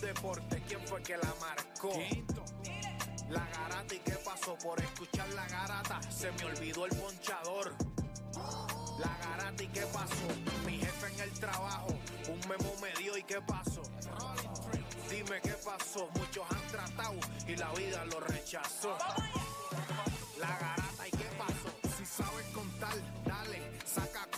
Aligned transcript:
deporte, 0.00 0.62
¿quién 0.66 0.80
fue 0.86 1.02
que 1.02 1.16
la 1.16 1.34
marcó? 1.40 1.92
La 3.28 3.46
garata, 3.46 3.94
¿y 3.94 3.98
qué 3.98 4.16
pasó? 4.24 4.56
Por 4.58 4.80
escuchar 4.80 5.28
la 5.30 5.46
garata, 5.46 6.00
se 6.10 6.32
me 6.32 6.44
olvidó 6.44 6.86
el 6.86 6.96
ponchador. 6.96 7.74
La 8.98 9.16
garata, 9.18 9.62
¿y 9.62 9.68
qué 9.68 9.82
pasó? 9.92 10.26
Mi 10.66 10.78
jefe 10.78 11.14
en 11.14 11.20
el 11.20 11.30
trabajo, 11.38 11.88
un 12.28 12.40
memo 12.48 12.74
me 12.80 12.92
dio, 13.00 13.16
¿y 13.16 13.22
qué 13.22 13.40
pasó? 13.42 13.82
Dime 15.08 15.40
qué 15.42 15.54
pasó, 15.64 16.08
muchos 16.14 16.44
han 16.50 16.66
tratado 16.68 17.18
y 17.46 17.56
la 17.56 17.70
vida 17.72 18.04
lo 18.06 18.20
rechazó. 18.20 18.96
La 20.38 20.48
garata, 20.48 20.89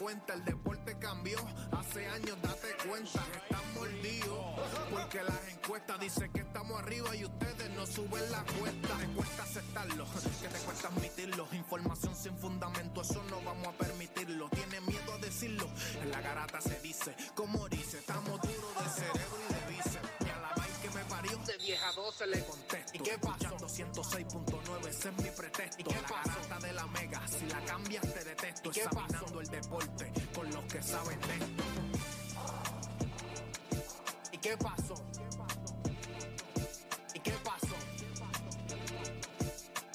cuenta, 0.02 0.34
el 0.34 0.44
deporte 0.44 0.98
cambió, 0.98 1.38
hace 1.70 2.08
años 2.08 2.36
date 2.42 2.74
cuenta, 2.88 3.24
están 3.36 3.74
mordidos, 3.74 4.44
porque 4.90 5.22
las 5.22 5.48
encuestas 5.48 6.00
dicen 6.00 6.32
que 6.32 6.40
estamos 6.40 6.80
arriba 6.80 7.14
y 7.14 7.24
ustedes 7.24 7.70
no 7.70 7.86
suben 7.86 8.30
la 8.32 8.42
cuesta, 8.58 8.96
te 8.98 9.06
cuesta 9.14 9.42
aceptarlo, 9.44 10.04
que 10.40 10.48
te 10.48 10.58
cuesta 10.58 10.88
admitirlo, 10.88 11.46
información 11.52 12.16
sin 12.16 12.36
fundamento, 12.36 13.02
eso 13.02 13.22
no 13.30 13.40
vamos 13.42 13.68
a 13.68 13.72
permitirlo, 13.72 14.48
tiene 14.48 14.80
miedo 14.80 15.12
a 15.14 15.18
decirlo, 15.18 15.68
en 16.02 16.10
la 16.10 16.20
garata 16.20 16.60
se 16.60 16.80
dice, 16.80 17.14
como 17.36 17.68
dice, 17.68 17.98
estamos 18.00 18.40
duros 18.40 18.84
de 18.84 18.90
cerebro 18.90 19.38
y 19.48 19.54
de 19.54 19.60
bíceps, 19.70 20.26
y 20.26 20.30
a 20.30 20.40
la 20.40 20.48
vaina 20.56 20.82
que 20.82 20.90
me 20.90 21.04
parió, 21.04 21.36
de 21.46 21.58
10 21.58 21.80
a 21.80 21.92
12 21.92 22.26
le 22.26 22.44
contesto, 22.44 22.92
¿y 22.94 22.98
qué 22.98 23.18
pasó? 23.18 23.56
106.9, 23.56 24.51
ese 24.92 25.08
es 25.08 25.16
mi 25.16 25.30
pretexto, 25.30 25.80
¿y 25.80 25.84
qué 25.84 25.94
la 25.94 26.02
garata 26.02 26.66
de 26.66 26.72
la 26.74 26.86
mega, 26.88 27.26
si 27.26 27.46
la 27.46 27.64
cambias 27.64 28.02
te 28.02 28.24
detesto, 28.24 28.68
¿Y 28.68 28.72
qué 28.72 28.80
examinando 28.80 29.40
el 29.40 29.46
deporte 29.48 30.12
con 30.34 30.50
los 30.50 30.64
que 30.64 30.82
saben 30.82 31.18
de 31.20 31.34
esto. 31.34 31.64
¿Y 34.32 34.38
qué 34.38 34.56
pasó? 34.58 34.94
¿Y 37.14 37.20
qué 37.20 37.32
pasó? 37.42 37.76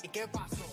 ¿Y 0.01 0.07
qué 0.09 0.27
pasó? 0.27 0.57
La 0.57 0.66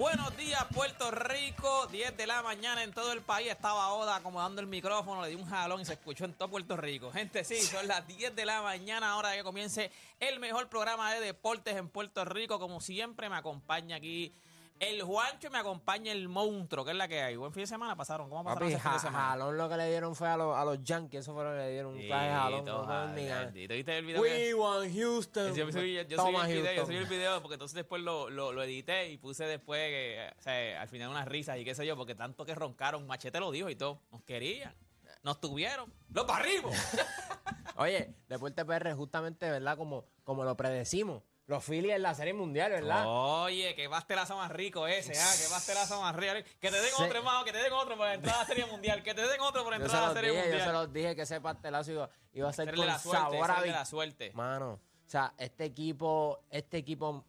Buenos 0.00 0.34
días, 0.38 0.64
Puerto 0.74 1.10
Rico. 1.10 1.86
10 1.88 2.16
de 2.16 2.26
la 2.26 2.40
mañana 2.40 2.82
en 2.82 2.90
todo 2.90 3.12
el 3.12 3.20
país. 3.20 3.50
Estaba 3.50 3.92
Oda 3.92 4.16
acomodando 4.16 4.62
el 4.62 4.66
micrófono, 4.66 5.20
le 5.20 5.28
di 5.28 5.34
un 5.34 5.44
jalón 5.44 5.82
y 5.82 5.84
se 5.84 5.92
escuchó 5.92 6.24
en 6.24 6.32
todo 6.32 6.48
Puerto 6.48 6.74
Rico. 6.74 7.12
Gente, 7.12 7.44
sí, 7.44 7.60
son 7.60 7.86
las 7.86 8.06
10 8.06 8.34
de 8.34 8.46
la 8.46 8.62
mañana, 8.62 9.10
ahora 9.10 9.36
que 9.36 9.42
comience 9.42 9.90
el 10.18 10.40
mejor 10.40 10.70
programa 10.70 11.12
de 11.12 11.20
deportes 11.20 11.76
en 11.76 11.90
Puerto 11.90 12.24
Rico. 12.24 12.58
Como 12.58 12.80
siempre, 12.80 13.28
me 13.28 13.36
acompaña 13.36 13.96
aquí 13.96 14.34
el 14.80 15.02
Juancho 15.02 15.50
me 15.50 15.58
acompaña 15.58 16.10
el 16.10 16.28
monstruo, 16.28 16.84
que 16.84 16.90
es 16.90 16.96
la 16.96 17.06
que 17.06 17.20
hay. 17.22 17.36
Buen 17.36 17.52
fin 17.52 17.62
de 17.62 17.66
semana 17.68 17.94
pasaron. 17.94 18.28
¿Cómo 18.28 18.42
pasaron 18.42 18.66
Papi, 18.68 18.72
ese 18.72 18.82
fin 18.82 18.92
de 18.92 18.98
semana? 18.98 19.24
jalón 19.28 19.56
lo 19.58 19.68
que 19.68 19.76
le 19.76 19.88
dieron 19.90 20.16
fue 20.16 20.26
a 20.28 20.36
los, 20.36 20.56
a 20.56 20.64
los 20.64 20.82
Yankees, 20.82 21.20
eso 21.20 21.34
fue 21.34 21.44
lo 21.44 21.50
que 21.50 21.56
le 21.58 21.70
dieron, 21.70 21.92
un 21.92 21.98
de 21.98 22.08
jalón. 22.08 22.64
No 22.64 23.08
ni. 23.08 23.66
¿Viste 23.68 23.98
el 23.98 24.04
video? 24.06 24.22
que- 24.22 24.28
We 24.30 24.54
want 24.54 24.92
Houston. 24.94 25.54
Yo, 25.54 25.70
subí, 25.70 25.94
yo 25.94 26.02
subí 26.02 26.16
Toma, 26.16 26.50
el 26.50 26.56
video, 26.56 26.72
yo 26.74 26.86
subí 26.86 26.96
el 26.96 27.06
video 27.06 27.40
porque 27.42 27.54
entonces 27.54 27.74
después 27.76 28.02
lo, 28.02 28.30
lo, 28.30 28.52
lo 28.52 28.62
edité 28.62 29.10
y 29.10 29.18
puse 29.18 29.44
después 29.44 29.80
que, 29.88 30.30
o 30.38 30.42
sea, 30.42 30.80
al 30.80 30.88
final 30.88 31.10
unas 31.10 31.28
risas 31.28 31.58
y 31.58 31.64
qué 31.64 31.74
sé 31.74 31.86
yo, 31.86 31.96
porque 31.96 32.14
tanto 32.14 32.44
que 32.46 32.54
roncaron, 32.54 33.06
Machete 33.06 33.38
lo 33.38 33.50
dijo 33.50 33.68
y 33.68 33.76
todo, 33.76 34.00
nos 34.10 34.22
querían, 34.22 34.74
nos 35.22 35.40
tuvieron, 35.40 35.92
los 36.12 36.26
barrimos. 36.26 36.74
Oye, 37.76 38.14
Deporte 38.28 38.64
PR, 38.64 38.92
justamente, 38.94 39.48
¿verdad? 39.50 39.76
Como, 39.76 40.04
como 40.24 40.44
lo 40.44 40.56
predecimos, 40.56 41.22
los 41.50 41.64
Phillies 41.64 41.96
en 41.96 42.02
la 42.02 42.14
Serie 42.14 42.32
Mundial, 42.32 42.70
¿verdad? 42.70 43.04
Oye, 43.06 43.74
que 43.74 43.88
pastelazo 43.88 44.36
más 44.36 44.52
rico 44.52 44.86
ese, 44.86 45.12
ah, 45.18 45.32
que 45.36 45.48
pastelazo 45.50 46.00
más 46.00 46.14
rico. 46.14 46.48
Que 46.60 46.70
te 46.70 46.80
den 46.80 46.94
otro, 46.94 47.18
hermano, 47.18 47.44
que 47.44 47.52
te 47.52 47.58
den 47.58 47.72
otro 47.72 47.96
por 47.96 48.08
entrar 48.08 48.36
a 48.36 48.38
la 48.38 48.46
Serie 48.46 48.66
Mundial, 48.66 49.02
que 49.02 49.14
te 49.14 49.22
den 49.26 49.40
otro 49.40 49.64
por 49.64 49.74
entrar 49.74 50.04
a 50.04 50.08
la 50.08 50.14
Serie 50.14 50.30
dije, 50.30 50.44
yo 50.44 50.50
se 50.50 50.56
Mundial. 50.58 50.72
los 50.74 50.92
dije 50.92 51.16
que 51.16 51.22
ese 51.22 51.40
pastelazo 51.40 51.90
iba, 51.90 52.10
iba 52.34 52.48
a 52.48 52.52
ser 52.52 52.72
con 52.72 52.86
la 52.86 52.98
suerte, 53.00 53.22
sabor 53.22 53.50
a 53.50 53.66
la 53.66 53.84
suerte. 53.84 54.30
Mano, 54.32 54.74
o 54.74 55.10
sea, 55.10 55.34
este 55.38 55.64
equipo, 55.64 56.44
este 56.50 56.76
equipo 56.76 57.24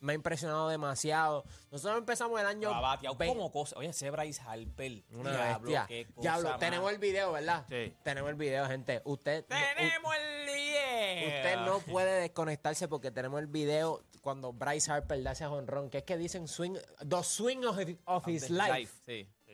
me 0.00 0.12
ha 0.12 0.14
impresionado 0.14 0.68
demasiado. 0.68 1.44
Nosotros 1.70 1.98
empezamos 1.98 2.38
el 2.40 2.46
año... 2.46 2.70
20 3.00 3.26
como 3.26 3.50
cosa. 3.50 3.76
Oye, 3.78 3.88
ese 3.88 4.10
Bryce 4.10 4.40
Harper. 4.46 5.02
Una 5.12 5.32
diablo, 5.32 5.60
bestia. 5.70 5.86
qué 5.88 6.06
cosa 6.06 6.20
Diablo, 6.20 6.48
más. 6.50 6.58
tenemos 6.60 6.92
el 6.92 6.98
video, 6.98 7.32
¿verdad? 7.32 7.66
Sí. 7.68 7.94
Tenemos 8.02 8.30
el 8.30 8.36
video, 8.36 8.66
gente. 8.66 9.02
Usted... 9.04 9.44
u- 9.44 9.48
Tenemos 9.48 10.14
el 10.16 10.46
video. 10.46 11.26
Usted 11.28 11.56
no 11.64 11.78
puede 11.80 12.20
desconectarse 12.20 12.88
porque 12.88 13.10
tenemos 13.10 13.40
el 13.40 13.46
video 13.46 14.02
cuando 14.20 14.52
Bryce 14.52 14.90
Harper 14.92 15.18
le 15.18 15.30
hace 15.30 15.44
a 15.44 15.50
honrón, 15.50 15.88
que 15.90 15.98
es 15.98 16.04
que 16.04 16.16
dicen 16.16 16.48
swing, 16.48 16.74
the 17.08 17.22
swing 17.22 17.64
of, 17.64 17.78
of 18.04 18.28
his 18.28 18.50
life. 18.50 18.92
Sí. 19.04 19.28
sí. 19.46 19.52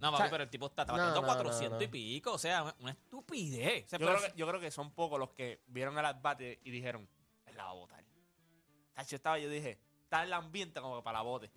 No, 0.00 0.08
O 0.10 0.12
papi, 0.12 0.22
sea, 0.24 0.30
pero 0.30 0.44
el 0.44 0.50
tipo 0.50 0.66
está 0.66 0.84
batiendo 0.84 1.20
no, 1.22 1.26
400 1.26 1.70
no, 1.72 1.76
no. 1.78 1.82
y 1.82 1.88
pico. 1.88 2.32
O 2.32 2.38
sea, 2.38 2.74
una 2.80 2.92
estupidez. 2.92 3.86
O 3.86 3.88
sea, 3.88 3.98
Yo 3.98 4.06
creo, 4.06 4.20
que, 4.20 4.32
yo 4.36 4.46
creo 4.46 4.60
que 4.60 4.70
son 4.70 4.92
pocos 4.92 5.18
los 5.18 5.30
que 5.30 5.62
vieron 5.66 5.98
el 5.98 6.04
at-bate 6.04 6.60
y 6.62 6.70
dijeron, 6.70 7.08
él 7.46 7.56
la 7.56 7.64
va 7.64 7.72
a 8.98 9.02
botar. 9.02 9.06
Tacho, 9.06 9.16
estaba, 9.16 9.38
yo 9.38 9.48
dije, 9.48 9.78
está 10.04 10.20
en 10.20 10.26
el 10.26 10.32
ambiente 10.32 10.80
como 10.80 10.96
que 10.96 11.02
para 11.02 11.18
la 11.18 11.22
bote. 11.22 11.50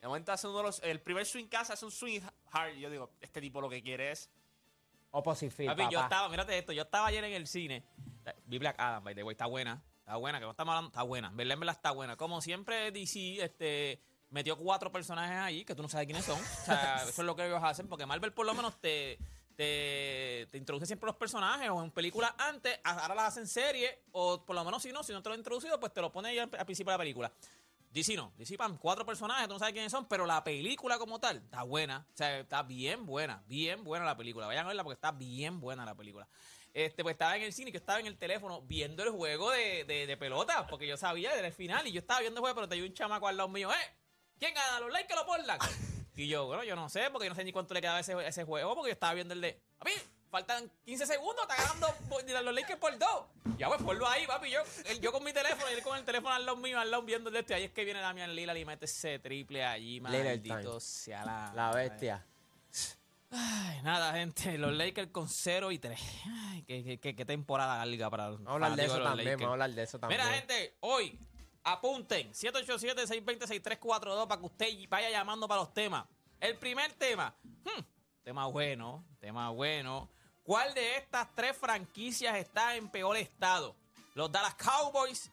De 0.00 0.08
momento 0.08 0.32
hace 0.32 0.46
uno 0.46 0.58
de 0.58 0.62
los, 0.64 0.82
el 0.82 1.00
primer 1.00 1.26
swing 1.26 1.46
casa 1.46 1.72
hace 1.72 1.84
un 1.84 1.90
swing 1.90 2.20
hard. 2.52 2.74
Yo 2.74 2.90
digo, 2.90 3.10
este 3.20 3.40
tipo 3.40 3.60
lo 3.60 3.68
que 3.68 3.82
quiere 3.82 4.12
es. 4.12 4.30
Opposite 5.10 5.50
field, 5.50 5.70
Papi, 5.70 5.84
yo 5.84 5.98
papá. 6.00 6.04
estaba, 6.04 6.28
mírate 6.28 6.58
esto, 6.58 6.72
yo 6.72 6.82
estaba 6.82 7.06
ayer 7.06 7.24
en 7.24 7.32
el 7.32 7.46
cine. 7.46 7.84
Vi 8.44 8.58
Black 8.58 8.76
Adam, 8.78 9.04
by 9.04 9.14
the 9.14 9.22
way, 9.22 9.32
está 9.32 9.46
buena. 9.46 9.82
Está 10.00 10.16
buena, 10.16 10.38
que 10.38 10.44
no 10.44 10.50
estamos 10.50 10.72
hablando, 10.72 10.88
está 10.90 11.02
buena. 11.02 11.28
En 11.28 11.36
verdad 11.36 11.70
está 11.70 11.90
buena. 11.90 12.16
Como 12.16 12.40
siempre, 12.40 12.92
DC, 12.92 13.42
este, 13.42 14.00
metió 14.30 14.56
cuatro 14.56 14.92
personajes 14.92 15.36
ahí 15.36 15.64
que 15.64 15.74
tú 15.74 15.82
no 15.82 15.88
sabes 15.88 16.06
quiénes 16.06 16.24
son. 16.24 16.38
O 16.38 16.64
sea, 16.64 16.96
eso 17.08 17.22
es 17.22 17.26
lo 17.26 17.34
que 17.34 17.46
ellos 17.46 17.60
hacen, 17.62 17.88
porque 17.88 18.06
Marvel 18.06 18.32
por 18.32 18.46
lo 18.46 18.54
menos 18.54 18.80
te, 18.80 19.18
te, 19.56 20.46
te 20.50 20.58
introduce 20.58 20.86
siempre 20.86 21.06
los 21.06 21.16
personajes, 21.16 21.68
o 21.70 21.82
en 21.82 21.90
películas 21.90 22.32
antes, 22.38 22.78
ahora 22.84 23.14
las 23.14 23.28
hacen 23.28 23.48
serie, 23.48 24.02
o 24.12 24.44
por 24.44 24.54
lo 24.54 24.64
menos 24.64 24.82
si 24.82 24.92
no, 24.92 25.02
si 25.02 25.12
no 25.12 25.22
te 25.22 25.28
lo 25.28 25.34
han 25.34 25.40
introducido, 25.40 25.80
pues 25.80 25.92
te 25.92 26.00
lo 26.00 26.12
pone 26.12 26.34
ya 26.34 26.42
al 26.42 26.66
principio 26.66 26.92
de 26.92 26.94
la 26.94 26.98
película. 26.98 27.32
DC 27.90 28.14
no, 28.14 28.32
DC 28.36 28.58
pan, 28.58 28.76
cuatro 28.76 29.06
personajes, 29.06 29.46
tú 29.46 29.54
no 29.54 29.58
sabes 29.58 29.72
quiénes 29.72 29.90
son, 29.90 30.06
pero 30.06 30.26
la 30.26 30.44
película 30.44 30.98
como 30.98 31.18
tal 31.18 31.38
está 31.38 31.62
buena. 31.62 32.06
O 32.12 32.16
sea, 32.16 32.40
está 32.40 32.62
bien 32.62 33.06
buena, 33.06 33.42
bien 33.46 33.84
buena 33.84 34.04
la 34.04 34.16
película. 34.16 34.46
Vayan 34.46 34.66
a 34.66 34.68
verla 34.68 34.84
porque 34.84 34.96
está 34.96 35.12
bien 35.12 35.60
buena 35.60 35.84
la 35.86 35.94
película. 35.94 36.28
Este, 36.74 37.02
pues 37.02 37.14
estaba 37.14 37.38
en 37.38 37.44
el 37.44 37.54
cine, 37.54 37.72
que 37.72 37.78
estaba 37.78 37.98
en 37.98 38.06
el 38.06 38.18
teléfono 38.18 38.60
viendo 38.60 39.02
el 39.02 39.10
juego 39.10 39.50
de, 39.50 39.84
de, 39.84 40.06
de 40.06 40.16
pelota, 40.18 40.66
porque 40.66 40.86
yo 40.86 40.98
sabía 40.98 41.32
desde 41.32 41.46
el 41.46 41.52
final 41.54 41.86
y 41.86 41.92
yo 41.92 42.00
estaba 42.00 42.20
viendo 42.20 42.38
el 42.38 42.42
juego, 42.42 42.54
pero 42.56 42.68
te 42.68 42.82
un 42.82 42.92
chamaco 42.92 43.28
al 43.28 43.38
lado 43.38 43.48
mío, 43.48 43.70
¡eh! 43.72 43.94
¿Quién 44.38 44.52
gana? 44.52 44.80
¿Los 44.80 44.92
likes 44.92 45.14
o 45.14 45.16
los 45.16 45.24
porlas? 45.24 45.58
Y 46.16 46.28
yo, 46.28 46.46
bueno, 46.46 46.64
yo 46.64 46.74
no 46.76 46.88
sé, 46.88 47.08
porque 47.12 47.26
yo 47.26 47.30
no 47.30 47.36
sé 47.36 47.44
ni 47.44 47.52
cuánto 47.52 47.74
le 47.74 47.80
quedaba 47.80 48.00
ese, 48.00 48.14
ese 48.26 48.44
juego, 48.44 48.74
porque 48.74 48.88
yo 48.90 48.94
estaba 48.94 49.14
viendo 49.14 49.34
el 49.34 49.40
de. 49.40 49.60
A 49.80 49.84
mí, 49.84 49.90
faltan 50.30 50.70
15 50.84 51.06
segundos, 51.06 51.42
está 51.48 51.56
ganando 51.62 52.42
los 52.42 52.54
Lakers 52.54 52.78
por 52.80 52.98
dos. 52.98 53.24
Ya 53.58 53.68
pues, 53.68 53.80
ponlo 53.82 54.06
ahí, 54.08 54.26
papi. 54.26 54.50
Yo, 54.50 54.60
yo 55.00 55.12
con 55.12 55.22
mi 55.24 55.32
teléfono 55.32 55.70
y 55.70 55.74
él 55.74 55.82
con 55.82 55.96
el 55.96 56.04
teléfono 56.04 56.34
al 56.34 56.44
lado 56.44 56.56
mío, 56.58 56.78
al 56.80 56.90
lado 56.90 57.02
viendo 57.02 57.28
el 57.30 57.34
de 57.34 57.40
este. 57.40 57.54
Ahí 57.54 57.64
es 57.64 57.70
que 57.70 57.84
viene 57.84 58.00
Damian 58.00 58.34
Lillard 58.34 58.56
y 58.56 58.64
mete 58.64 58.84
ese 58.86 59.18
triple 59.18 59.64
allí, 59.64 60.00
maldito 60.00 60.80
sea 60.80 61.24
la... 61.24 61.52
La 61.54 61.72
bestia. 61.72 62.24
Ay, 63.30 63.82
nada, 63.82 64.12
gente. 64.14 64.56
Los 64.56 64.72
Lakers 64.72 65.10
con 65.10 65.28
0 65.28 65.72
y 65.72 65.78
3. 65.78 66.00
Ay, 66.50 66.62
qué, 66.62 66.98
qué- 67.00 67.14
qué- 67.16 67.24
temporada 67.24 67.84
larga 67.84 68.08
para 68.08 68.30
Vamos 68.30 68.46
hablar 68.48 68.76
de 68.76 68.84
eso 68.84 68.98
los 68.98 69.04
también, 69.08 69.26
Lakers. 69.26 69.40
vamos 69.42 69.50
a 69.50 69.52
hablar 69.64 69.70
de 69.76 69.82
eso 69.82 69.98
también. 69.98 70.20
Mira, 70.22 70.32
gente, 70.34 70.76
hoy 70.80 71.18
apunten 71.66 72.32
787-620-6342 72.32 74.28
para 74.28 74.40
que 74.40 74.46
usted 74.46 74.68
vaya 74.88 75.10
llamando 75.10 75.48
para 75.48 75.62
los 75.62 75.74
temas. 75.74 76.06
El 76.38 76.56
primer 76.56 76.92
tema, 76.92 77.34
hmm, 77.42 77.80
tema 78.22 78.46
bueno, 78.46 79.04
tema 79.18 79.50
bueno. 79.50 80.08
¿Cuál 80.44 80.72
de 80.74 80.96
estas 80.96 81.34
tres 81.34 81.56
franquicias 81.56 82.36
está 82.36 82.76
en 82.76 82.88
peor 82.88 83.16
estado? 83.16 83.74
¿Los 84.14 84.30
Dallas 84.30 84.54
Cowboys, 84.54 85.32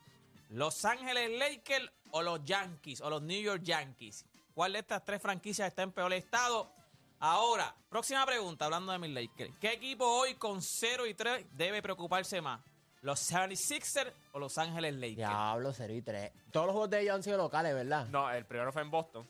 Los 0.50 0.84
Ángeles 0.86 1.38
Lakers 1.38 1.92
o 2.10 2.24
los 2.24 2.44
Yankees 2.44 3.00
o 3.02 3.12
los 3.12 3.22
New 3.22 3.40
York 3.40 3.62
Yankees? 3.62 4.26
¿Cuál 4.56 4.74
de 4.74 4.80
estas 4.80 5.06
tres 5.06 5.22
franquicias 5.22 5.68
está 5.68 5.84
en 5.84 5.92
peor 5.92 6.14
estado? 6.14 6.74
Ahora, 7.20 7.76
próxima 7.90 8.26
pregunta, 8.26 8.66
hablando 8.66 8.92
de 8.92 8.98
mis 8.98 9.12
Lakers. 9.12 9.54
¿Qué 9.60 9.74
equipo 9.74 10.06
hoy 10.06 10.34
con 10.34 10.64
0 10.64 11.06
y 11.06 11.14
3 11.14 11.46
debe 11.52 11.82
preocuparse 11.84 12.42
más? 12.42 12.60
¿Los 13.04 13.20
76ers 13.32 14.12
o 14.32 14.40
Los 14.40 14.58
Ángeles 14.58 14.96
Lakers? 14.96 15.18
Diablo, 15.18 15.72
0 15.74 15.94
y 15.94 16.02
3. 16.02 16.32
Todos 16.52 16.66
los 16.66 16.74
juegos 16.74 16.90
de 16.90 17.02
ellos 17.02 17.16
han 17.16 17.24
sido 17.24 17.38
locales, 17.38 17.74
¿verdad? 17.76 18.08
No, 18.08 18.32
el 18.32 18.46
primero 18.46 18.72
fue 18.74 18.82
en 18.82 18.90
Boston. 18.92 19.28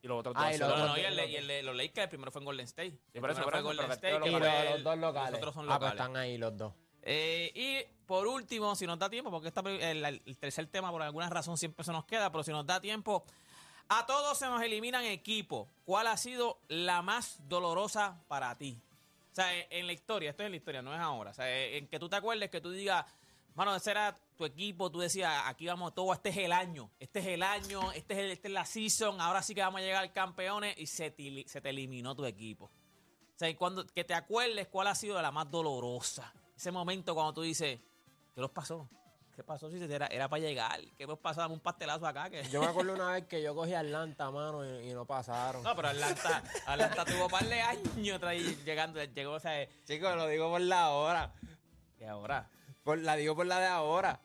Y 0.00 0.06
los 0.08 0.20
otros 0.20 0.34
Ah, 0.38 0.46
dos 0.46 0.54
y 0.54 0.58
los 0.58 0.68
No, 0.68 0.76
no, 0.78 0.86
no, 0.86 0.96
y 0.96 1.00
el, 1.00 1.04
de- 1.04 1.10
locales. 1.10 1.30
y 1.30 1.36
el 1.36 1.46
de 1.48 1.62
los 1.64 1.76
Lakers, 1.76 2.04
el 2.04 2.08
primero 2.08 2.30
fue 2.30 2.40
en 2.40 2.44
Golden 2.46 2.64
State. 2.66 2.98
El 3.12 3.20
por 3.20 3.30
eso, 3.30 3.42
fue 3.42 3.52
eso, 3.52 3.62
Golden 3.64 3.90
State. 3.90 4.16
Y 4.16 4.30
los, 4.30 4.40
los 4.40 4.82
dos 4.84 4.98
locales. 4.98 5.30
Los 5.32 5.38
otros 5.38 5.54
son 5.54 5.64
Ah, 5.64 5.78
pues 5.78 5.90
locales. 5.92 6.00
están 6.00 6.16
ahí 6.16 6.38
los 6.38 6.56
dos. 6.56 6.72
Eh, 7.02 7.50
y 7.54 8.04
por 8.06 8.26
último, 8.26 8.74
si 8.76 8.86
nos 8.86 8.98
da 8.98 9.10
tiempo, 9.10 9.30
porque 9.30 9.48
esta, 9.48 9.60
el, 9.60 10.04
el 10.04 10.38
tercer 10.38 10.66
tema 10.68 10.90
por 10.92 11.02
alguna 11.02 11.28
razón 11.28 11.58
siempre 11.58 11.84
se 11.84 11.90
nos 11.92 12.04
queda, 12.04 12.30
pero 12.30 12.44
si 12.44 12.52
nos 12.52 12.64
da 12.66 12.80
tiempo, 12.80 13.24
a 13.88 14.06
todos 14.06 14.38
se 14.38 14.46
nos 14.46 14.62
eliminan 14.62 15.04
equipos. 15.04 15.68
¿Cuál 15.84 16.06
ha 16.06 16.16
sido 16.16 16.60
la 16.68 17.02
más 17.02 17.40
dolorosa 17.48 18.20
para 18.28 18.56
ti? 18.56 18.80
Sea, 19.38 19.66
en, 19.70 19.86
la 19.86 19.92
historia, 19.92 20.30
esto 20.30 20.42
es 20.42 20.46
en 20.46 20.50
la 20.50 20.56
historia, 20.56 20.82
no 20.82 20.92
es 20.92 20.98
ahora. 20.98 21.30
O 21.30 21.34
sea, 21.34 21.48
en 21.48 21.86
que 21.86 22.00
tú 22.00 22.08
te 22.08 22.16
acuerdes 22.16 22.50
que 22.50 22.60
tú 22.60 22.72
digas, 22.72 23.06
mano, 23.54 23.76
ese 23.76 23.92
era 23.92 24.12
tu 24.36 24.44
equipo, 24.44 24.90
tú 24.90 24.98
decías, 24.98 25.42
aquí 25.46 25.64
vamos 25.66 25.94
todo, 25.94 26.12
este 26.12 26.30
es 26.30 26.38
el 26.38 26.50
año, 26.50 26.90
este 26.98 27.20
es 27.20 27.26
el 27.26 27.44
año, 27.44 27.92
este 27.92 28.14
es, 28.14 28.18
el- 28.20 28.30
esta 28.32 28.48
es 28.48 28.54
la 28.54 28.64
season, 28.64 29.20
ahora 29.20 29.40
sí 29.42 29.54
que 29.54 29.60
vamos 29.60 29.80
a 29.80 29.84
llegar 29.84 30.12
campeones 30.12 30.76
y 30.76 30.86
se 30.86 31.12
te, 31.12 31.44
se 31.46 31.60
te 31.60 31.70
eliminó 31.70 32.16
tu 32.16 32.24
equipo. 32.24 32.64
O 32.64 33.38
sea, 33.38 33.48
y 33.48 33.54
cuando, 33.54 33.86
que 33.86 34.02
te 34.02 34.14
acuerdes 34.14 34.66
cuál 34.66 34.88
ha 34.88 34.96
sido 34.96 35.22
la 35.22 35.30
más 35.30 35.48
dolorosa. 35.48 36.32
Ese 36.56 36.72
momento 36.72 37.14
cuando 37.14 37.34
tú 37.34 37.42
dices, 37.42 37.78
¿qué 38.34 38.40
nos 38.40 38.50
pasó? 38.50 38.88
¿Qué 39.38 39.44
pasó? 39.44 39.70
Si 39.70 39.80
era, 39.80 40.08
era 40.08 40.28
para 40.28 40.40
llegar. 40.42 40.80
¿Qué 40.96 41.06
nos 41.06 41.16
pasó? 41.20 41.40
Dame 41.42 41.54
un 41.54 41.60
pastelazo 41.60 42.04
acá. 42.08 42.28
Que... 42.28 42.42
Yo 42.50 42.60
me 42.60 42.66
acuerdo 42.70 42.94
una 42.94 43.12
vez 43.12 43.26
que 43.28 43.40
yo 43.40 43.54
cogí 43.54 43.72
a 43.72 43.78
Atlanta, 43.78 44.32
mano, 44.32 44.64
y, 44.64 44.90
y 44.90 44.92
no 44.92 45.04
pasaron. 45.04 45.62
No, 45.62 45.76
pero 45.76 45.90
Atlanta, 45.90 46.42
Atlanta 46.66 47.04
tuvo 47.04 47.26
un 47.26 47.30
par 47.30 47.44
de 47.44 47.60
años 47.60 48.20
traí- 48.20 48.56
llegando. 48.64 49.00
Llegó, 49.04 49.34
o 49.34 49.38
sea, 49.38 49.64
Chicos, 49.84 50.16
lo 50.16 50.26
digo 50.26 50.50
por 50.50 50.60
la 50.60 50.90
hora. 50.90 51.32
y 52.00 52.02
ahora. 52.02 52.50
Por, 52.82 52.98
la 52.98 53.14
digo 53.14 53.36
por 53.36 53.46
la 53.46 53.60
de 53.60 53.66
ahora. 53.66 54.20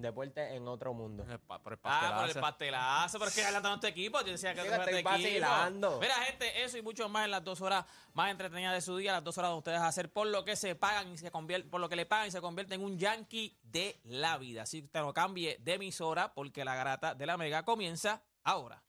Deporte 0.00 0.54
en 0.54 0.68
otro 0.68 0.94
mundo. 0.94 1.24
Pa- 1.46 1.60
Por 1.60 1.72
el 1.72 1.78
Ah, 1.82 2.14
por 2.20 2.28
el 2.28 2.34
pastelazo. 2.34 2.40
pastelazo, 2.40 3.18
pero 3.18 3.28
es 3.30 3.34
que 3.34 3.44
Atlanta 3.44 3.68
no 3.68 3.74
es 3.74 3.80
tu 3.80 3.86
equipo. 3.88 4.20
Yo 4.20 4.32
decía 4.32 4.54
que 4.54 4.62
tu 4.62 4.66
estoy 4.72 4.94
equipo. 4.94 5.10
vacilando. 5.10 5.98
Mira, 6.00 6.14
gente, 6.22 6.62
eso 6.62 6.78
y 6.78 6.82
mucho 6.82 7.08
más 7.08 7.24
en 7.24 7.32
las 7.32 7.42
dos 7.44 7.60
horas 7.60 7.84
más 8.14 8.30
entretenidas 8.30 8.74
de 8.74 8.80
su 8.80 8.96
día, 8.96 9.12
las 9.12 9.24
dos 9.24 9.36
horas 9.38 9.50
donde 9.50 9.58
ustedes 9.58 9.80
hacer 9.80 10.12
por 10.12 10.28
lo 10.28 10.44
que 10.44 10.54
se 10.56 10.74
pagan 10.76 11.12
y 11.12 11.18
se 11.18 11.30
convierte, 11.32 11.68
por 11.68 11.80
lo 11.80 11.88
que 11.88 11.96
le 11.96 12.06
pagan 12.06 12.28
y 12.28 12.30
se 12.30 12.40
convierte 12.40 12.74
en 12.76 12.82
un 12.84 12.96
yankee 12.96 13.58
de 13.62 14.00
la 14.04 14.38
vida. 14.38 14.62
Así 14.62 14.80
que 14.80 14.86
usted 14.86 15.00
no 15.00 15.12
cambie 15.12 15.58
de 15.60 15.74
emisora 15.74 16.32
porque 16.32 16.64
la 16.64 16.74
garata 16.76 17.14
de 17.16 17.26
la 17.26 17.36
mega 17.36 17.64
comienza 17.64 18.22
ahora. 18.44 18.82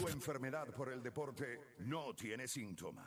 Tu 0.00 0.08
enfermedad 0.08 0.66
por 0.76 0.92
el 0.92 1.02
deporte 1.02 1.74
no 1.78 2.12
tiene 2.14 2.48
síntomas, 2.48 3.06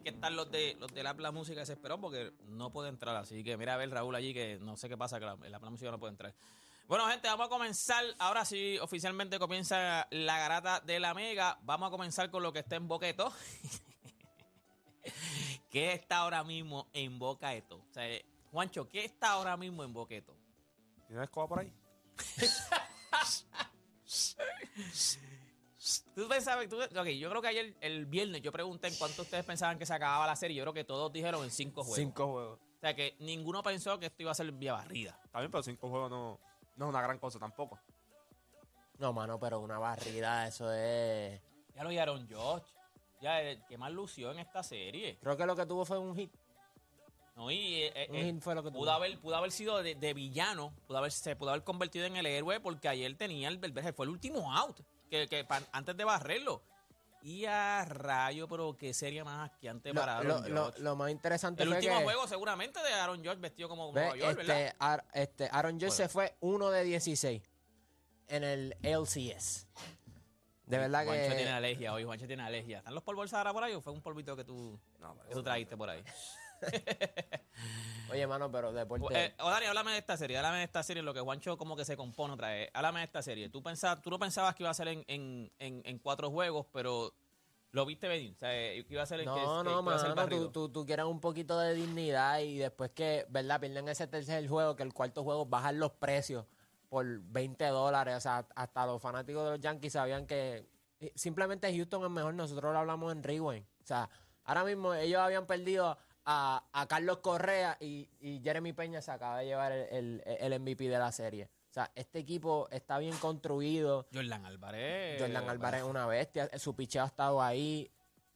Tienen 0.00 0.14
que 0.14 0.16
estar 0.16 0.32
los 0.32 0.50
de 0.50 0.76
los 0.80 0.92
del 0.94 1.06
Apla 1.06 1.30
Música 1.30 1.60
desesperados 1.60 2.00
porque 2.00 2.32
no 2.46 2.72
puede 2.72 2.88
entrar. 2.88 3.14
Así 3.16 3.44
que 3.44 3.58
mira 3.58 3.74
a 3.74 3.76
ver 3.76 3.90
Raúl 3.90 4.14
allí 4.14 4.32
que 4.32 4.58
no 4.58 4.74
sé 4.78 4.88
qué 4.88 4.96
pasa, 4.96 5.18
que 5.20 5.26
la- 5.26 5.36
el 5.42 5.54
Apla 5.54 5.68
Música 5.68 5.90
no 5.90 6.00
puede 6.00 6.12
entrar. 6.12 6.34
Bueno, 6.88 7.06
gente, 7.08 7.28
vamos 7.28 7.46
a 7.46 7.50
comenzar. 7.50 8.02
Ahora 8.18 8.46
sí, 8.46 8.78
oficialmente 8.80 9.38
comienza 9.38 10.06
la 10.10 10.38
garata 10.38 10.80
de 10.80 10.98
la 11.00 11.12
Mega. 11.12 11.58
Vamos 11.62 11.88
a 11.88 11.90
comenzar 11.90 12.30
con 12.30 12.42
lo 12.42 12.50
que 12.52 12.60
está 12.60 12.76
en 12.76 12.88
Boqueto. 12.88 13.30
¿Qué 15.70 15.92
está 15.92 16.16
ahora 16.18 16.42
mismo 16.44 16.88
en 16.94 17.18
Boqueto? 17.18 17.76
O 17.76 17.92
sea, 17.92 18.04
Juancho, 18.50 18.88
¿qué 18.88 19.04
está 19.04 19.32
ahora 19.32 19.56
mismo 19.58 19.84
en 19.84 19.92
Boqueto? 19.92 20.34
¿Tienes 21.06 21.24
escoba 21.24 21.46
por 21.46 21.58
ahí? 21.60 21.72
Tú 26.14 26.28
pensabas, 26.28 26.68
tú- 26.68 26.80
ok, 26.82 27.06
yo 27.18 27.30
creo 27.30 27.40
que 27.42 27.48
ayer, 27.48 27.74
el 27.80 28.04
viernes, 28.06 28.42
yo 28.42 28.52
pregunté 28.52 28.88
en 28.88 28.94
cuánto 28.96 29.22
ustedes 29.22 29.44
pensaban 29.44 29.78
que 29.78 29.86
se 29.86 29.94
acababa 29.94 30.26
la 30.26 30.36
serie. 30.36 30.56
Yo 30.56 30.64
creo 30.64 30.74
que 30.74 30.84
todos 30.84 31.10
dijeron 31.12 31.42
en 31.42 31.50
cinco 31.50 31.82
juegos. 31.82 31.96
Cinco 31.96 32.26
juegos. 32.32 32.58
O 32.58 32.80
sea, 32.80 32.94
que 32.94 33.16
ninguno 33.20 33.62
pensó 33.62 33.98
que 33.98 34.06
esto 34.06 34.22
iba 34.22 34.30
a 34.30 34.34
ser 34.34 34.50
vía 34.52 34.74
barrida. 34.74 35.18
También, 35.32 35.50
pero 35.50 35.62
cinco 35.62 35.88
juegos 35.88 36.10
no, 36.10 36.38
no 36.76 36.84
es 36.84 36.88
una 36.90 37.00
gran 37.02 37.18
cosa 37.18 37.38
tampoco. 37.38 37.78
No, 38.98 39.12
mano, 39.14 39.38
pero 39.40 39.60
una 39.60 39.78
barrida, 39.78 40.46
eso 40.46 40.70
es. 40.72 41.40
Ya 41.74 41.82
lo 41.82 41.88
oyeron 41.88 42.28
Josh. 42.30 42.62
Ya, 43.22 43.40
el 43.40 43.64
que 43.66 43.78
más 43.78 43.90
lució 43.92 44.32
en 44.32 44.38
esta 44.40 44.62
serie. 44.62 45.18
Creo 45.22 45.36
que 45.36 45.46
lo 45.46 45.56
que 45.56 45.64
tuvo 45.66 45.84
fue 45.86 45.98
un 45.98 46.14
hit. 46.16 46.30
¿no? 47.36 47.50
Y 47.50 47.82
eh, 47.84 47.92
eh, 47.94 48.06
Un 48.10 48.16
eh, 48.16 48.24
hit 48.32 48.42
fue 48.42 48.54
lo 48.54 48.62
que 48.62 48.70
tuvo. 48.70 48.80
pudo, 48.80 48.92
haber, 48.92 49.18
pudo 49.18 49.36
haber 49.36 49.50
sido 49.52 49.82
de, 49.82 49.94
de 49.94 50.12
villano, 50.14 50.74
pudo 50.86 50.98
haber, 50.98 51.12
se 51.12 51.36
pudo 51.36 51.50
haber 51.50 51.64
convertido 51.64 52.04
en 52.04 52.16
el 52.16 52.26
héroe 52.26 52.60
porque 52.60 52.88
ayer 52.88 53.16
tenía 53.16 53.48
el, 53.48 53.58
el- 53.62 53.94
fue 53.94 54.04
el 54.04 54.10
último 54.10 54.54
out, 54.54 54.80
que, 55.10 55.28
que 55.28 55.44
pa- 55.44 55.62
antes 55.72 55.96
de 55.96 56.04
barrerlo. 56.04 56.62
Y 57.22 57.44
a 57.44 57.84
rayo, 57.84 58.48
pero 58.48 58.74
qué 58.78 58.94
serie 58.94 59.22
más 59.24 59.50
asqueante 59.50 59.92
Lo, 59.92 60.00
para 60.00 60.22
lo- 60.24 60.36
Aaron 60.36 60.54
lo- 60.54 60.64
Judge. 60.66 60.78
lo 60.80 60.96
más 60.96 61.10
interesante 61.10 61.62
El 61.64 61.68
fue 61.68 61.76
último 61.78 61.98
que, 61.98 62.04
juego 62.04 62.26
seguramente 62.26 62.80
de 62.82 62.92
Aaron 62.94 63.22
George 63.22 63.40
vestido 63.42 63.68
como 63.68 63.92
ve, 63.92 64.00
Nueva 64.00 64.16
York, 64.16 64.36
¿verdad? 64.38 64.60
este, 64.62 64.76
Ar- 64.78 65.04
este, 65.12 65.48
Aaron 65.52 65.72
Judge 65.74 65.86
Bueno. 65.88 65.94
se 65.96 66.08
fue 66.08 66.36
1 66.40 66.70
de 66.70 66.84
16 66.84 67.42
en 68.28 68.44
el 68.44 68.74
LCS. 68.82 69.66
De 70.64 70.78
verdad 70.78 71.04
Juancho 71.04 71.26
tiene 71.26 71.42
que. 71.42 71.48
alergia 71.50 71.92
hoy, 71.92 72.04
Juancho 72.04 72.26
tiene 72.26 72.42
alergia. 72.44 72.78
¿Están 72.78 72.94
los 72.94 73.02
polvos 73.02 73.28
Sahara 73.28 73.52
por 73.52 73.64
ahí 73.64 73.74
o 73.74 73.82
fue 73.82 73.92
un 73.92 74.00
polvito 74.00 74.34
que 74.36 74.44
tú, 74.44 74.80
No, 75.00 75.18
que 75.28 75.34
tú 75.34 75.42
trajiste 75.42 75.76
por 75.76 75.90
ahí? 75.90 76.02
Oye, 78.10 78.26
mano, 78.26 78.50
pero 78.50 78.72
deporte. 78.72 79.26
Eh, 79.26 79.34
o 79.40 79.48
Dani, 79.48 79.66
háblame 79.66 79.92
de 79.92 79.98
esta 79.98 80.16
serie, 80.16 80.36
háblame 80.36 80.58
de 80.58 80.64
esta 80.64 80.82
serie, 80.82 81.02
lo 81.02 81.14
que 81.14 81.20
Juancho 81.20 81.56
como 81.56 81.76
que 81.76 81.84
se 81.84 81.96
compone 81.96 82.34
otra 82.34 82.48
vez. 82.48 82.68
Háblame 82.74 83.00
de 83.00 83.04
esta 83.06 83.22
serie. 83.22 83.48
Tú, 83.48 83.62
pensabas, 83.62 84.02
tú 84.02 84.10
no 84.10 84.18
pensabas 84.18 84.54
que 84.56 84.64
iba 84.64 84.70
a 84.70 84.74
ser 84.74 84.88
en, 84.88 85.04
en, 85.06 85.52
en, 85.60 85.82
en 85.84 85.98
cuatro 86.00 86.28
juegos, 86.30 86.66
pero 86.72 87.14
lo 87.70 87.86
viste 87.86 88.08
venir. 88.08 88.34
O 88.34 88.38
sea, 88.38 88.52
eh, 88.52 88.84
que 88.84 88.94
iba 88.94 89.02
a 89.04 89.06
ser 89.06 89.20
en 89.20 89.26
No, 89.26 89.34
que- 89.36 89.40
no, 89.70 89.78
que 89.78 89.82
mano, 89.84 90.14
barrido. 90.16 90.46
tú, 90.50 90.68
tú, 90.68 90.72
tú 90.80 90.86
quieres 90.86 91.04
un 91.04 91.20
poquito 91.20 91.56
de 91.60 91.74
dignidad 91.74 92.40
y 92.40 92.58
después 92.58 92.90
que, 92.90 93.26
¿verdad? 93.28 93.60
Pierden 93.60 93.88
ese 93.88 94.08
tercer 94.08 94.46
juego, 94.48 94.74
que 94.74 94.82
el 94.82 94.92
cuarto 94.92 95.22
juego 95.22 95.46
bajan 95.46 95.78
los 95.78 95.92
precios 95.92 96.46
por 96.88 97.06
20 97.06 97.64
dólares. 97.66 98.16
O 98.16 98.20
sea, 98.20 98.44
hasta 98.56 98.86
los 98.86 99.00
fanáticos 99.00 99.44
de 99.44 99.50
los 99.52 99.60
Yankees 99.60 99.92
sabían 99.92 100.26
que 100.26 100.66
eh, 100.98 101.12
simplemente 101.14 101.72
Houston 101.72 102.02
es 102.04 102.10
mejor. 102.10 102.34
Nosotros 102.34 102.72
lo 102.72 102.78
hablamos 102.80 103.12
en 103.12 103.22
Rewind. 103.22 103.64
O 103.84 103.86
sea, 103.86 104.10
ahora 104.42 104.64
mismo 104.64 104.94
ellos 104.94 105.20
habían 105.20 105.46
perdido 105.46 105.96
a, 106.24 106.64
a 106.72 106.86
Carlos 106.86 107.18
Correa 107.18 107.76
y, 107.80 108.08
y 108.20 108.40
Jeremy 108.42 108.72
Peña 108.72 109.00
se 109.02 109.10
acaba 109.10 109.38
de 109.38 109.46
llevar 109.46 109.72
el, 109.72 110.22
el, 110.24 110.38
el 110.52 110.60
MVP 110.60 110.88
de 110.88 110.98
la 110.98 111.12
serie. 111.12 111.48
O 111.70 111.72
sea, 111.72 111.90
este 111.94 112.18
equipo 112.18 112.68
está 112.70 112.98
bien 112.98 113.16
construido. 113.18 114.06
Jordan 114.12 114.44
Álvarez. 114.44 115.20
Jordan 115.20 115.48
Álvarez 115.48 115.82
es 115.82 115.86
una 115.86 116.06
bestia, 116.06 116.50
su 116.58 116.74
picheo 116.74 117.04
ha 117.04 117.06
estado 117.06 117.40
ahí. 117.40 117.90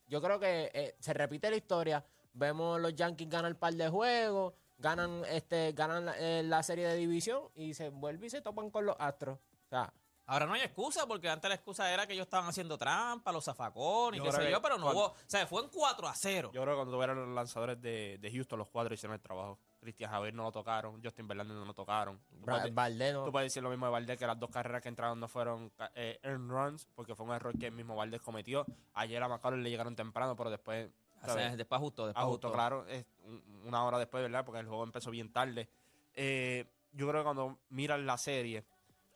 Yo 0.07 0.23
creo 0.23 0.38
que 0.38 0.71
eh, 0.73 0.95
se 1.00 1.12
repite 1.14 1.50
la 1.50 1.57
historia. 1.57 2.05
Vemos 2.33 2.81
los 2.81 2.95
Yankees 2.95 3.29
ganan 3.29 3.50
el 3.53 3.57
par 3.57 3.75
de 3.75 3.88
juegos, 3.88 4.55
ganan 4.79 5.23
este 5.29 5.73
ganan 5.73 6.05
la, 6.07 6.19
eh, 6.19 6.43
la 6.43 6.62
serie 6.62 6.87
de 6.87 6.97
división 6.97 7.45
y 7.55 7.75
se 7.75 7.88
vuelven 7.91 8.26
y 8.26 8.31
se 8.31 8.41
topan 8.41 8.71
con 8.71 8.87
los 8.87 8.97
Astros. 8.99 9.38
O 9.38 9.69
sea, 9.69 9.93
Ahora 10.26 10.47
no 10.47 10.54
hay 10.54 10.62
excusa, 10.62 11.07
porque 11.07 11.28
antes 11.28 11.49
la 11.49 11.54
excusa 11.54 11.93
era 11.93 12.07
que 12.07 12.14
ellos 12.14 12.25
estaban 12.25 12.49
haciendo 12.49 12.78
trampa, 12.78 13.31
los 13.31 13.45
zafacones, 13.45 14.21
qué 14.23 14.33
sé 14.33 14.38
que 14.38 14.50
yo, 14.50 14.62
pero 14.62 14.78
no 14.78 14.85
cuando- 14.85 15.00
hubo. 15.00 15.09
O 15.12 15.16
sea, 15.26 15.47
fue 15.47 15.62
en 15.62 15.69
4 15.69 16.09
a 16.09 16.14
0. 16.14 16.50
Yo 16.54 16.62
creo 16.62 16.73
que 16.75 16.76
cuando 16.78 16.93
tuvieron 16.95 17.19
los 17.19 17.28
lanzadores 17.35 17.81
de, 17.83 18.19
de 18.21 18.31
Houston, 18.33 18.59
los 18.59 18.69
cuatro 18.69 18.95
hicieron 18.95 19.14
el 19.14 19.21
trabajo. 19.21 19.59
Cristian 19.81 20.11
Javier 20.11 20.33
no 20.33 20.45
lo 20.45 20.52
tocaron, 20.52 21.02
Justin 21.02 21.28
Verlander 21.28 21.54
no 21.57 21.66
lo 21.66 21.75
tocaron. 21.75 22.19
Valdez 22.73 23.12
no- 23.12 23.25
Tú 23.26 23.33
puedes 23.33 23.47
decir 23.52 23.62
lo 23.62 23.69
mismo 23.69 23.85
de 23.85 23.93
Valdés, 23.93 24.19
que 24.19 24.26
las 24.26 24.40
dos 24.40 24.49
carreras 24.50 24.81
que 24.81 24.88
entraron 24.88 25.21
no 25.21 25.28
fueron 25.28 25.71
eh, 25.95 26.19
earned 26.23 26.50
runs, 26.50 26.87
porque 26.95 27.14
fue 27.14 27.26
un 27.26 27.33
error 27.33 27.59
que 27.59 27.66
el 27.66 27.73
mismo 27.73 27.95
Valdés 27.95 28.23
cometió. 28.23 28.64
Ayer 28.95 29.23
a 29.23 29.28
McCollum 29.28 29.61
le 29.61 29.69
llegaron 29.69 29.95
temprano, 29.95 30.35
pero 30.37 30.49
después... 30.49 30.90
O 31.21 31.26
sea, 31.26 31.35
¿sabes? 31.35 31.57
después 31.59 31.78
ajustó, 31.78 32.07
después 32.07 32.25
justo, 32.26 32.49
ajustó. 32.49 32.52
claro, 32.52 32.87
es 32.87 33.04
un- 33.25 33.62
una 33.66 33.85
hora 33.85 33.99
después, 33.99 34.23
¿verdad? 34.23 34.45
Porque 34.45 34.61
el 34.61 34.66
juego 34.69 34.85
empezó 34.85 35.11
bien 35.11 35.31
tarde. 35.33 35.69
Eh, 36.14 36.66
yo 36.93 37.09
creo 37.09 37.21
que 37.21 37.25
cuando 37.25 37.59
miras 37.71 37.99
la 38.00 38.16
serie, 38.19 38.64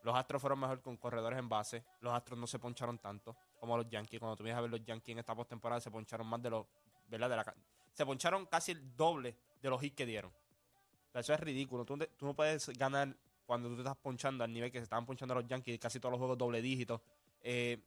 los 0.09 0.17
Astros 0.17 0.41
fueron 0.41 0.59
mejor 0.59 0.81
con 0.81 0.97
corredores 0.97 1.39
en 1.39 1.51
base. 1.51 1.85
Los 2.01 2.15
Astros 2.15 2.39
no 2.39 2.47
se 2.47 2.59
poncharon 2.59 2.97
tanto 2.97 3.37
como 3.61 3.77
los 3.77 3.91
Yankees. 3.91 4.19
Cuando 4.19 4.37
tú 4.37 4.43
vienes 4.43 4.57
a 4.57 4.63
ver 4.63 4.71
los 4.71 4.83
Yankees 4.83 5.13
en 5.13 5.19
esta 5.19 5.35
postemporada, 5.35 5.83
se 5.83 5.91
poncharon 5.91 6.27
más 6.27 6.41
de 6.41 6.49
los. 6.49 6.67
¿Verdad? 7.09 7.29
De 7.29 7.37
la, 7.37 7.55
se 7.93 8.07
poncharon 8.07 8.47
casi 8.47 8.73
el 8.73 8.97
doble 8.97 9.37
de 9.61 9.69
los 9.69 9.83
hits 9.83 9.95
que 9.95 10.07
dieron. 10.07 10.31
O 10.31 11.13
sea, 11.13 11.21
eso 11.21 11.35
es 11.35 11.41
ridículo. 11.41 11.85
Tú, 11.85 11.99
no 12.23 12.35
puedes 12.35 12.71
ganar 12.71 13.15
cuando 13.45 13.69
tú 13.69 13.75
te 13.75 13.83
estás 13.83 13.99
ponchando 13.99 14.45
al 14.45 14.51
nivel 14.51 14.73
que 14.73 14.79
se 14.79 14.85
estaban 14.85 15.05
ponchando 15.05 15.35
los 15.35 15.47
Yankees, 15.47 15.79
casi 15.79 16.01
todos 16.01 16.13
los 16.13 16.19
juegos 16.19 16.39
doble 16.39 16.63
dígito. 16.63 17.03
eh, 17.43 17.83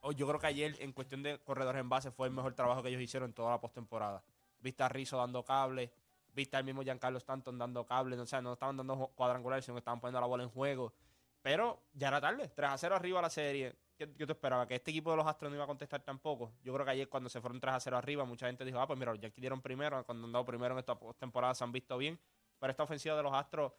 oh, 0.00 0.12
yo 0.12 0.26
creo 0.26 0.40
que 0.40 0.46
ayer, 0.46 0.76
en 0.80 0.92
cuestión 0.94 1.22
de 1.22 1.38
corredores 1.40 1.78
en 1.78 1.90
base, 1.90 2.10
fue 2.10 2.28
el 2.28 2.32
mejor 2.32 2.54
trabajo 2.54 2.82
que 2.82 2.88
ellos 2.88 3.02
hicieron 3.02 3.28
en 3.28 3.34
toda 3.34 3.50
la 3.50 3.60
postemporada. 3.60 4.22
Viste 4.62 4.82
a 4.82 4.88
Rizzo 4.88 5.18
dando 5.18 5.44
cable, 5.44 5.92
viste 6.34 6.56
al 6.56 6.64
mismo 6.64 6.82
Giancarlo 6.82 7.18
Stanton 7.18 7.58
dando 7.58 7.84
cable, 7.84 8.16
no, 8.16 8.22
o 8.22 8.26
sea, 8.26 8.40
no 8.40 8.54
estaban 8.54 8.78
dando 8.78 9.08
cuadrangulares, 9.14 9.66
sino 9.66 9.74
que 9.74 9.80
estaban 9.80 10.00
poniendo 10.00 10.20
la 10.20 10.26
bola 10.26 10.44
en 10.44 10.50
juego. 10.50 10.94
Pero 11.42 11.82
ya 11.92 12.08
era 12.08 12.20
tarde, 12.20 12.48
3 12.48 12.70
a 12.70 12.78
0 12.78 12.96
arriba 12.96 13.22
la 13.22 13.30
serie. 13.30 13.76
¿Qué, 13.96 14.12
qué 14.12 14.26
tú 14.26 14.32
esperabas? 14.32 14.66
¿Que 14.66 14.76
este 14.76 14.90
equipo 14.90 15.10
de 15.10 15.16
los 15.16 15.26
Astros 15.26 15.50
no 15.50 15.56
iba 15.56 15.64
a 15.64 15.66
contestar 15.66 16.02
tampoco? 16.02 16.52
Yo 16.62 16.72
creo 16.72 16.84
que 16.84 16.92
ayer 16.92 17.08
cuando 17.08 17.28
se 17.28 17.40
fueron 17.40 17.60
3 17.60 17.74
a 17.74 17.80
0 17.80 17.96
arriba, 17.96 18.24
mucha 18.24 18.46
gente 18.46 18.64
dijo, 18.64 18.80
ah, 18.80 18.86
pues 18.86 18.98
mira, 18.98 19.14
Yankees 19.14 19.40
dieron 19.40 19.60
primero, 19.60 20.04
cuando 20.04 20.26
han 20.26 20.32
dado 20.32 20.44
primero 20.44 20.74
en 20.74 20.78
esta 20.78 20.98
temporada 21.18 21.54
se 21.54 21.64
han 21.64 21.72
visto 21.72 21.96
bien. 21.98 22.18
Pero 22.58 22.70
esta 22.70 22.82
ofensiva 22.82 23.16
de 23.16 23.22
los 23.22 23.32
Astros, 23.32 23.72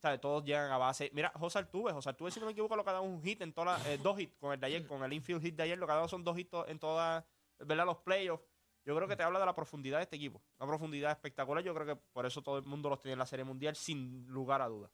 ¿sabes? 0.00 0.20
todos 0.20 0.44
llegan 0.44 0.70
a 0.70 0.78
base. 0.78 1.10
Mira, 1.14 1.32
José 1.38 1.58
Altuve, 1.58 1.92
José 1.92 2.10
Altuve, 2.10 2.30
si 2.30 2.40
no 2.40 2.46
me 2.46 2.52
equivoco, 2.52 2.76
lo 2.76 2.84
que 2.84 2.90
ha 2.90 2.94
dado 2.94 3.04
un 3.04 3.22
hit 3.22 3.40
en 3.42 3.52
todas 3.52 3.84
eh, 3.86 3.98
dos 3.98 4.18
hits 4.18 4.36
con 4.38 4.52
el 4.52 4.60
de 4.60 4.66
ayer, 4.66 4.86
con 4.86 5.02
el 5.04 5.12
infield 5.12 5.42
hit 5.42 5.54
de 5.54 5.62
ayer, 5.62 5.78
lo 5.78 5.86
que 5.86 5.92
ha 5.92 5.96
dado 5.96 6.08
son 6.08 6.24
dos 6.24 6.38
hits 6.38 6.50
en 6.66 6.78
todas, 6.78 7.24
¿verdad? 7.58 7.86
Los 7.86 7.98
playoffs. 7.98 8.44
Yo 8.84 8.96
creo 8.96 9.06
que 9.06 9.16
te 9.16 9.22
habla 9.22 9.38
de 9.38 9.46
la 9.46 9.54
profundidad 9.54 9.98
de 9.98 10.04
este 10.04 10.16
equipo. 10.16 10.42
Una 10.58 10.66
profundidad 10.66 11.12
espectacular. 11.12 11.62
Yo 11.62 11.72
creo 11.72 11.86
que 11.86 11.96
por 11.96 12.26
eso 12.26 12.42
todo 12.42 12.58
el 12.58 12.64
mundo 12.64 12.88
los 12.88 13.00
tenía 13.00 13.12
en 13.12 13.20
la 13.20 13.26
Serie 13.26 13.44
Mundial, 13.44 13.76
sin 13.76 14.26
lugar 14.26 14.60
a 14.60 14.66
dudas. 14.66 14.90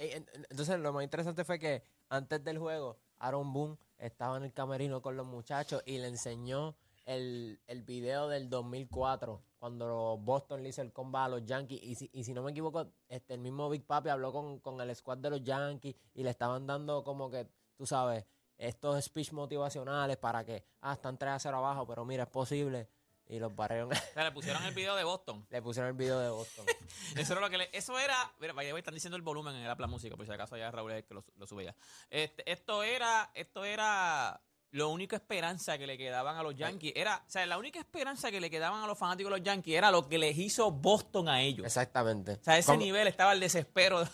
Eh, 0.00 0.16
en- 0.16 0.26
en- 0.32 0.46
Entonces, 0.48 0.78
lo 0.80 0.92
más 0.94 1.04
interesante 1.04 1.44
fue 1.44 1.58
que 1.58 1.82
antes 2.08 2.42
del 2.42 2.58
juego, 2.58 2.96
Aaron 3.18 3.52
Boone 3.52 3.76
estaba 3.98 4.38
en 4.38 4.44
el 4.44 4.52
camerino 4.54 5.02
con 5.02 5.14
los 5.16 5.26
muchachos 5.26 5.82
y 5.84 5.98
le 5.98 6.08
enseñó 6.08 6.74
el, 7.04 7.60
el 7.66 7.82
video 7.82 8.28
del 8.28 8.48
2004, 8.48 9.42
cuando 9.58 10.16
Boston 10.16 10.62
le 10.62 10.70
hizo 10.70 10.80
el 10.80 10.92
combat 10.92 11.26
a 11.26 11.28
los 11.28 11.44
Yankees. 11.44 11.82
Y 11.82 11.94
si, 11.96 12.08
y 12.14 12.24
si 12.24 12.32
no 12.32 12.42
me 12.42 12.52
equivoco, 12.52 12.86
este, 13.08 13.34
el 13.34 13.40
mismo 13.40 13.68
Big 13.68 13.84
Papi 13.84 14.08
habló 14.08 14.32
con, 14.32 14.58
con 14.60 14.80
el 14.80 14.94
squad 14.96 15.18
de 15.18 15.28
los 15.30 15.42
Yankees 15.44 15.94
y 16.14 16.22
le 16.22 16.30
estaban 16.30 16.66
dando 16.66 17.04
como 17.04 17.30
que, 17.30 17.46
tú 17.76 17.84
sabes, 17.86 18.24
estos 18.56 19.04
speech 19.04 19.32
motivacionales 19.32 20.16
para 20.16 20.44
que, 20.44 20.64
ah, 20.80 20.94
están 20.94 21.18
3 21.18 21.32
a 21.32 21.38
0 21.38 21.58
abajo, 21.58 21.86
pero 21.86 22.04
mira, 22.06 22.22
es 22.24 22.30
posible. 22.30 22.88
Y 23.30 23.38
los 23.38 23.54
barrieron, 23.54 23.90
O 23.92 23.94
sea, 24.14 24.24
le 24.24 24.32
pusieron 24.32 24.62
el 24.64 24.74
video 24.74 24.96
de 24.96 25.04
Boston. 25.04 25.46
le 25.50 25.62
pusieron 25.62 25.90
el 25.90 25.96
video 25.96 26.18
de 26.18 26.28
Boston. 26.30 26.66
Eso 27.16 27.32
era 27.32 27.40
lo 27.40 27.48
que 27.50 27.58
le- 27.58 27.70
eso 27.72 27.98
era, 27.98 28.32
mira, 28.40 28.54
están 28.78 28.94
diciendo 28.94 29.16
el 29.16 29.22
volumen 29.22 29.54
en 29.54 29.62
el 29.62 29.70
Apla 29.70 29.86
Música, 29.86 30.16
por 30.16 30.26
si 30.26 30.32
acaso 30.32 30.54
allá 30.56 30.70
Raúl 30.70 30.90
es 30.92 30.98
el 30.98 31.04
que 31.04 31.14
lo, 31.14 31.24
lo 31.36 31.46
sube 31.46 31.64
ya. 31.64 31.74
Este, 32.10 32.50
esto 32.50 32.82
era, 32.82 33.30
esto 33.34 33.64
era 33.64 34.40
la 34.72 34.86
única 34.86 35.16
esperanza 35.16 35.78
que 35.78 35.86
le 35.86 35.98
quedaban 35.98 36.36
a 36.36 36.42
los 36.42 36.54
Yankees. 36.54 36.92
Era, 36.94 37.22
o 37.26 37.30
sea, 37.30 37.44
la 37.46 37.58
única 37.58 37.78
esperanza 37.78 38.30
que 38.30 38.40
le 38.40 38.50
quedaban 38.50 38.82
a 38.82 38.86
los 38.86 38.98
fanáticos 38.98 39.32
de 39.32 39.38
los 39.38 39.44
Yankees 39.44 39.76
era 39.76 39.90
lo 39.90 40.08
que 40.08 40.18
les 40.18 40.36
hizo 40.38 40.70
Boston 40.70 41.28
a 41.28 41.40
ellos. 41.42 41.66
Exactamente. 41.66 42.32
O 42.32 42.44
sea, 42.44 42.54
a 42.54 42.58
ese 42.58 42.76
nivel 42.76 43.06
estaba 43.08 43.32
el 43.32 43.40
desespero 43.40 44.06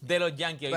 de 0.00 0.18
los 0.18 0.36
Yankees. 0.36 0.72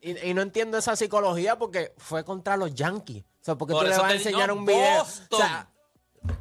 Y, 0.00 0.18
y 0.30 0.34
no 0.34 0.42
entiendo 0.42 0.78
esa 0.78 0.96
psicología 0.96 1.56
porque 1.56 1.94
fue 1.96 2.24
contra 2.24 2.56
los 2.56 2.74
Yankees. 2.74 3.22
O 3.22 3.44
sea, 3.44 3.54
porque 3.56 3.72
Por 3.74 3.84
tú 3.84 3.90
le 3.90 3.96
vas 3.96 4.10
a 4.10 4.14
enseñar 4.14 4.50
un 4.50 4.64
video. 4.64 4.98
Boston. 4.98 5.26
O 5.30 5.36
sea, 5.44 5.71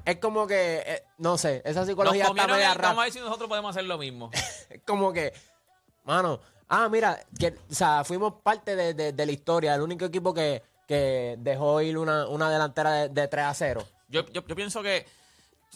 es 0.05 0.17
como 0.17 0.47
que, 0.47 0.83
eh, 0.85 1.03
no 1.17 1.37
sé, 1.37 1.61
esa 1.65 1.81
Nos 1.81 1.89
psicología 1.89 2.21
está 2.23 2.27
comieron 2.29 2.55
media 2.55 2.69
el- 2.71 2.75
rara. 2.75 2.87
vamos 2.89 3.01
a 3.01 3.05
ver 3.05 3.13
si 3.13 3.19
nosotros 3.19 3.47
podemos 3.49 3.69
hacer 3.71 3.85
lo 3.85 3.97
mismo. 3.97 4.29
Es 4.33 4.81
como 4.85 5.11
que, 5.13 5.33
mano, 6.03 6.39
ah, 6.69 6.89
mira, 6.89 7.19
que, 7.39 7.55
o 7.69 7.73
sea, 7.73 8.03
fuimos 8.03 8.33
parte 8.43 8.75
de, 8.75 8.93
de- 8.93 9.13
de 9.13 9.25
la 9.25 9.31
historia, 9.31 9.75
el 9.75 9.81
único 9.81 10.05
equipo 10.05 10.33
que, 10.33 10.61
que 10.87 11.35
dejó 11.39 11.81
ir 11.81 11.97
una, 11.97 12.27
una 12.27 12.49
delantera 12.49 12.91
de, 12.93 13.09
de 13.09 13.27
3 13.27 13.45
a 13.45 13.53
0. 13.53 13.83
Yo, 14.09 14.25
yo, 14.31 14.45
yo 14.45 14.55
pienso 14.55 14.81
que. 14.83 15.05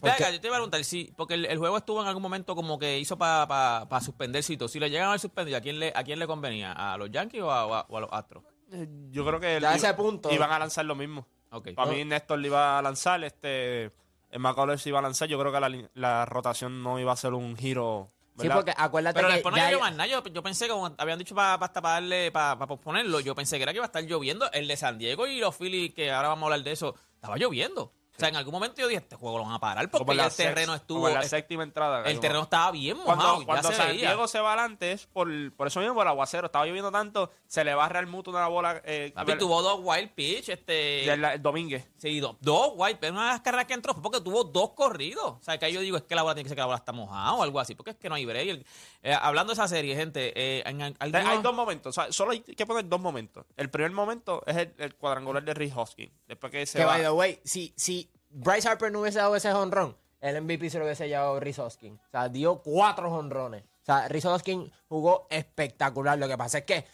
Porque- 0.01 0.15
Venga, 0.19 0.31
yo 0.31 0.41
te 0.41 0.47
iba 0.47 0.57
a 0.57 0.59
preguntar, 0.59 0.83
sí, 0.83 1.13
porque 1.15 1.35
el, 1.35 1.45
el 1.45 1.57
juego 1.57 1.77
estuvo 1.77 2.01
en 2.01 2.07
algún 2.07 2.21
momento 2.21 2.53
como 2.53 2.77
que 2.77 2.99
hizo 2.99 3.17
para 3.17 3.47
pa, 3.47 3.87
pa 3.87 4.01
todo. 4.01 4.67
Si 4.67 4.77
lo 4.79 4.87
llegan 4.87 5.09
a 5.11 5.17
suspender, 5.17 5.55
¿a 5.55 5.61
quién 5.61 5.79
le, 5.79 5.93
a 5.95 6.03
quién 6.03 6.19
le 6.19 6.27
convenía? 6.27 6.73
¿A 6.73 6.97
los 6.97 7.09
Yankees 7.11 7.41
o 7.41 7.49
a, 7.49 7.65
o 7.65 7.73
a- 7.73 7.85
o 7.87 7.97
a 7.97 8.01
los 8.01 8.09
Astros? 8.11 8.43
Eh, 8.73 8.87
Yo 9.11 9.25
creo 9.25 9.39
que 9.39 9.57
Ya 9.61 9.73
ese 9.73 9.93
punto- 9.93 10.29
iban 10.33 10.51
a 10.51 10.59
lanzar 10.59 10.83
lo 10.83 10.95
mismo. 10.95 11.25
Ok. 11.57 11.69
Para 11.75 11.91
mí 11.91 12.03
Néstor 12.05 12.39
le 12.39 12.47
iba 12.47 12.77
a 12.77 12.81
lanzar, 12.81 13.23
este 13.23 13.85
el 14.31 14.39
McCullers 14.39 14.81
se 14.81 14.89
iba 14.89 14.99
a 14.99 15.01
lanzar. 15.01 15.27
Yo 15.29 15.39
creo 15.39 15.51
que 15.51 15.59
la, 15.59 15.89
la 15.93 16.25
rotación 16.25 16.83
no 16.83 16.99
iba 16.99 17.11
a 17.13 17.15
ser 17.15 17.33
un 17.33 17.55
giro. 17.55 18.09
Sí, 18.37 18.49
¿verdad? 18.49 18.55
porque 18.57 18.73
acuérdate 18.75 19.15
Pero 19.15 19.27
que 19.29 19.33
después 19.35 19.51
no 19.53 19.57
ya- 19.57 19.65
llovió 19.71 19.79
más 19.79 19.91
nada. 19.95 20.07
Yo, 20.07 20.21
yo 20.25 20.43
pensé, 20.43 20.67
como 20.67 20.93
habían 20.97 21.17
dicho 21.17 21.33
para 21.33 21.53
hasta 21.53 21.81
para 21.81 21.93
darle, 21.95 22.31
para 22.33 22.57
posponerlo, 22.67 23.21
yo 23.21 23.33
pensé 23.33 23.55
que 23.55 23.63
era 23.63 23.71
que 23.71 23.77
iba 23.77 23.85
a 23.85 23.87
estar 23.87 24.03
lloviendo. 24.03 24.51
El 24.51 24.67
de 24.67 24.75
San 24.75 24.97
Diego 24.97 25.25
y 25.25 25.39
los 25.39 25.55
Phillies, 25.55 25.93
que 25.93 26.11
ahora 26.11 26.27
vamos 26.27 26.43
a 26.43 26.45
hablar 26.47 26.63
de 26.65 26.71
eso, 26.73 26.95
estaba 27.15 27.37
lloviendo. 27.37 27.93
O 28.15 28.19
sea, 28.19 28.29
en 28.29 28.35
algún 28.37 28.53
momento 28.53 28.81
yo 28.81 28.87
dije, 28.87 29.01
este 29.01 29.15
juego 29.17 29.39
lo 29.39 29.43
van 29.43 29.53
a 29.53 29.59
parar 29.59 29.89
porque 29.91 30.15
ya 30.15 30.25
el 30.27 30.33
terreno 30.35 30.73
estuvo... 30.73 30.99
como 30.99 31.07
en 31.09 31.15
la 31.15 31.21
el- 31.23 31.29
séptima 31.29 31.63
entrada. 31.63 32.03
el 32.03 32.19
terreno 32.19 32.43
estaba 32.43 32.71
bien 32.71 32.95
mojado, 32.97 33.15
Cuando, 33.17 33.39
ya 33.41 33.45
cuando 33.45 33.69
se 33.71 33.75
San 33.75 33.87
veía. 33.89 34.07
Diego 34.09 34.27
se 34.27 34.39
va 34.39 34.53
adelante 34.53 34.91
es 34.93 35.05
por, 35.07 35.27
por 35.55 35.67
eso 35.67 35.79
mismo, 35.81 35.95
por 35.95 36.03
el 36.05 36.09
aguacero. 36.09 36.45
Estaba 36.45 36.65
lloviendo 36.65 36.91
tanto, 36.91 37.31
se 37.47 37.63
le 37.65 37.73
barra 37.75 37.99
el 37.99 38.07
muto 38.07 38.31
una 38.31 38.47
bola. 38.47 38.81
Eh, 38.85 39.11
Papi, 39.13 39.37
tuvo 39.37 39.61
dos 39.61 39.79
wild 39.83 40.11
pitch, 40.13 40.49
este... 40.49 41.11
el 41.11 41.41
Domínguez. 41.41 41.89
Sí, 41.97 42.19
dos, 42.19 42.37
dos 42.39 42.71
wild, 42.75 42.97
pero 42.99 43.13
una 43.13 43.23
de 43.25 43.29
las 43.31 43.41
carreras 43.41 43.65
que 43.65 43.73
entró 43.73 43.93
fue 43.93 44.01
porque 44.01 44.21
tuvo 44.21 44.43
dos 44.45 44.71
corridos. 44.71 45.25
O 45.33 45.39
sea, 45.41 45.57
que 45.57 45.65
ahí 45.65 45.73
yo 45.73 45.81
digo, 45.81 45.97
es 45.97 46.03
que 46.03 46.15
la 46.15 46.21
bola 46.23 46.35
tiene 46.35 46.45
que 46.45 46.49
ser 46.49 46.55
que 46.55 46.61
la 46.61 46.67
bola 46.67 46.77
está 46.77 46.93
mojada 46.93 47.33
o 47.33 47.43
algo 47.43 47.59
así, 47.59 47.75
porque 47.75 47.91
es 47.91 47.97
que 47.97 48.07
no 48.09 48.15
hay 48.15 48.25
break. 48.25 48.47
El- 48.47 48.65
eh, 49.03 49.13
hablando 49.19 49.51
de 49.51 49.55
esa 49.55 49.67
serie, 49.67 49.95
gente, 49.95 50.31
eh, 50.35 50.63
en, 50.65 50.81
en- 50.81 50.95
Hay 50.99 51.41
dos 51.41 51.53
momentos, 51.53 51.95
o 51.97 52.01
sea, 52.01 52.11
solo 52.11 52.31
hay 52.31 52.39
que 52.39 52.65
poner 52.65 52.87
dos 52.87 52.99
momentos. 52.99 53.45
El 53.57 53.69
primer 53.69 53.91
momento 53.91 54.41
es 54.47 54.55
el, 54.57 54.73
el 54.77 54.95
cuadrangular 54.95 55.43
de 55.43 55.53
Rick 55.53 55.77
Hoskins. 55.77 56.11
Después 56.27 56.51
que 56.51 56.65
se 56.65 56.79
Que, 56.79 56.85
va. 56.85 56.93
by 56.93 57.01
the 57.01 57.11
way, 57.11 57.39
si, 57.43 57.73
si 57.75 58.04
Bryce 58.37 58.67
Harper 58.67 58.91
no 58.91 58.99
hubiese 59.01 59.19
dado 59.19 59.35
ese 59.35 59.51
honrón, 59.53 59.95
el 60.21 60.41
MVP 60.41 60.69
se 60.69 60.77
lo 60.77 60.85
hubiese 60.85 61.07
llevado 61.07 61.39
Rhys 61.39 61.57
Hoskins. 61.59 61.99
O 62.07 62.11
sea, 62.11 62.27
dio 62.29 62.61
cuatro 62.61 63.09
honrones. 63.13 63.63
O 63.63 63.85
sea, 63.85 64.07
Rhys 64.09 64.25
Hoskins 64.25 64.71
jugó 64.89 65.25
espectacular. 65.29 66.17
Lo 66.17 66.27
que 66.27 66.37
pasa 66.37 66.57
es 66.59 66.63
que, 66.65 66.85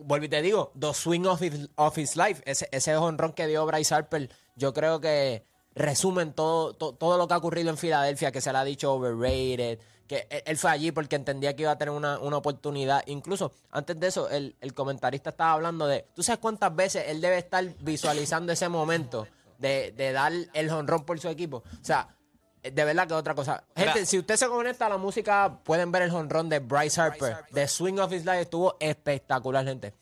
vuelvo 0.00 0.26
y 0.26 0.28
te 0.28 0.42
digo, 0.42 0.70
dos 0.74 0.96
swing 0.98 1.24
of 1.26 1.40
his, 1.40 1.68
of 1.76 1.96
his 1.96 2.16
life. 2.16 2.42
Ese, 2.44 2.68
ese 2.72 2.94
honrón 2.96 3.32
que 3.32 3.46
dio 3.46 3.64
Bryce 3.64 3.94
Harper, 3.94 4.28
yo 4.56 4.74
creo 4.74 5.00
que 5.00 5.44
resumen 5.74 6.32
todo, 6.34 6.74
to- 6.74 6.92
todo 6.94 7.16
lo 7.16 7.26
que 7.28 7.34
ha 7.34 7.38
ocurrido 7.38 7.70
en 7.70 7.78
Filadelfia, 7.78 8.30
que 8.32 8.40
se 8.42 8.52
le 8.52 8.58
ha 8.58 8.64
dicho 8.64 8.92
overrated, 8.92 9.78
que 10.08 10.26
él, 10.28 10.42
él 10.44 10.56
fue 10.58 10.70
allí 10.72 10.92
porque 10.92 11.16
entendía 11.16 11.54
que 11.56 11.62
iba 11.62 11.70
a 11.70 11.78
tener 11.78 11.94
una, 11.94 12.18
una 12.18 12.36
oportunidad. 12.36 13.02
Incluso 13.06 13.52
antes 13.70 13.98
de 13.98 14.08
eso, 14.08 14.28
el, 14.28 14.56
el 14.60 14.74
comentarista 14.74 15.30
estaba 15.30 15.52
hablando 15.52 15.86
de, 15.86 16.04
¿tú 16.14 16.22
sabes 16.22 16.40
cuántas 16.40 16.74
veces 16.74 17.04
él 17.06 17.20
debe 17.20 17.38
estar 17.38 17.64
visualizando 17.80 18.52
ese 18.52 18.68
momento 18.68 19.26
de, 19.62 19.92
de 19.92 20.12
dar 20.12 20.32
el 20.52 20.70
honrón 20.70 21.04
por 21.06 21.18
su 21.18 21.28
equipo? 21.28 21.58
O 21.80 21.84
sea, 21.84 22.14
de 22.62 22.84
verdad 22.84 23.08
que 23.08 23.14
otra 23.14 23.34
cosa. 23.34 23.64
Gente, 23.74 23.92
Mira. 23.94 24.06
si 24.06 24.18
usted 24.18 24.36
se 24.36 24.46
conecta 24.48 24.86
a 24.86 24.88
la 24.90 24.98
música, 24.98 25.60
pueden 25.64 25.90
ver 25.90 26.02
el 26.02 26.10
honrón 26.10 26.48
de 26.48 26.58
Bryce 26.58 27.00
Harper. 27.00 27.38
The 27.52 27.66
Swing 27.66 27.98
of 27.98 28.12
His 28.12 28.24
Life 28.24 28.42
estuvo 28.42 28.76
espectacular, 28.78 29.64
gente. 29.64 29.94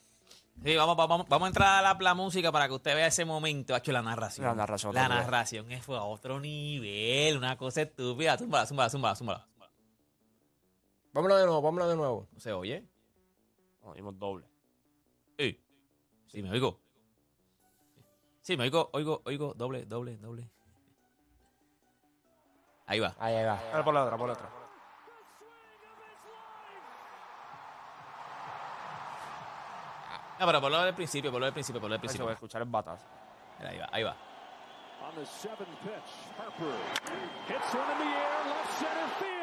Sí, 0.63 0.75
vamos, 0.75 0.95
vamos, 0.95 1.27
vamos 1.27 1.45
a 1.45 1.47
entrar 1.47 1.79
a 1.79 1.81
la, 1.93 1.97
la 1.99 2.13
música 2.13 2.51
para 2.51 2.67
que 2.67 2.75
usted 2.75 2.93
vea 2.93 3.07
ese 3.07 3.25
momento. 3.25 3.73
Ha 3.73 3.79
hecho 3.79 3.91
la 3.91 4.03
narración. 4.03 4.45
La 4.45 4.53
narración, 4.53 4.93
La 4.93 5.07
nivel. 5.07 5.17
narración 5.23 5.71
es- 5.71 5.83
fue 5.83 5.97
a 5.97 6.03
otro 6.03 6.39
nivel. 6.39 7.37
Una 7.37 7.57
cosa 7.57 7.81
estúpida. 7.81 8.37
Zúmbala, 8.37 8.67
zúmbala, 8.67 8.89
zúmbala, 8.91 9.15
zúmbala. 9.15 9.47
Vámonos 11.13 11.39
de 11.39 11.45
nuevo, 11.45 11.61
vámonos 11.61 11.89
de 11.89 11.95
nuevo. 11.95 12.27
¿No 12.31 12.39
se 12.39 12.53
oye? 12.53 12.87
No, 13.83 13.93
dimos 13.95 14.17
doble. 14.19 14.45
Sí. 15.39 15.59
Sí, 16.27 16.43
me 16.43 16.51
oigo. 16.51 16.79
Sí, 18.41 18.57
me 18.57 18.63
oigo, 18.63 18.89
oigo, 18.93 19.21
oigo, 19.25 19.53
doble, 19.55 19.85
doble, 19.85 20.17
doble. 20.17 20.49
Ahí 22.87 22.99
va. 22.99 23.15
Ahí, 23.19 23.35
ahí 23.35 23.45
va. 23.45 23.61
Dale 23.71 23.83
por 23.83 23.93
la 23.93 24.03
otra, 24.03 24.17
por 24.17 24.27
la 24.27 24.33
otra. 24.33 24.49
No, 30.39 30.47
pero 30.47 30.59
por 30.59 30.71
lo 30.71 30.81
del 30.83 30.95
principio, 30.95 31.31
por 31.31 31.39
lo 31.39 31.45
del 31.45 31.53
principio, 31.53 31.79
por 31.79 31.87
lo 31.89 31.93
del 31.93 31.99
principio. 31.99 32.27
a 32.27 32.33
escuchar 32.33 32.65
batazo. 32.65 33.05
Mira, 33.59 33.69
Ahí 33.69 33.77
va, 33.77 33.89
ahí 33.91 34.03
va. 34.03 34.15
On 35.03 35.15
the 35.15 35.25
seventh 35.25 35.69
pitch, 35.83 36.11
Harper 36.37 36.73
hits 37.47 37.73
one 37.73 37.91
in 37.91 37.97
the 37.97 38.05
air, 38.05 38.45
left 38.47 38.79
center 38.79 39.07
field. 39.19 39.40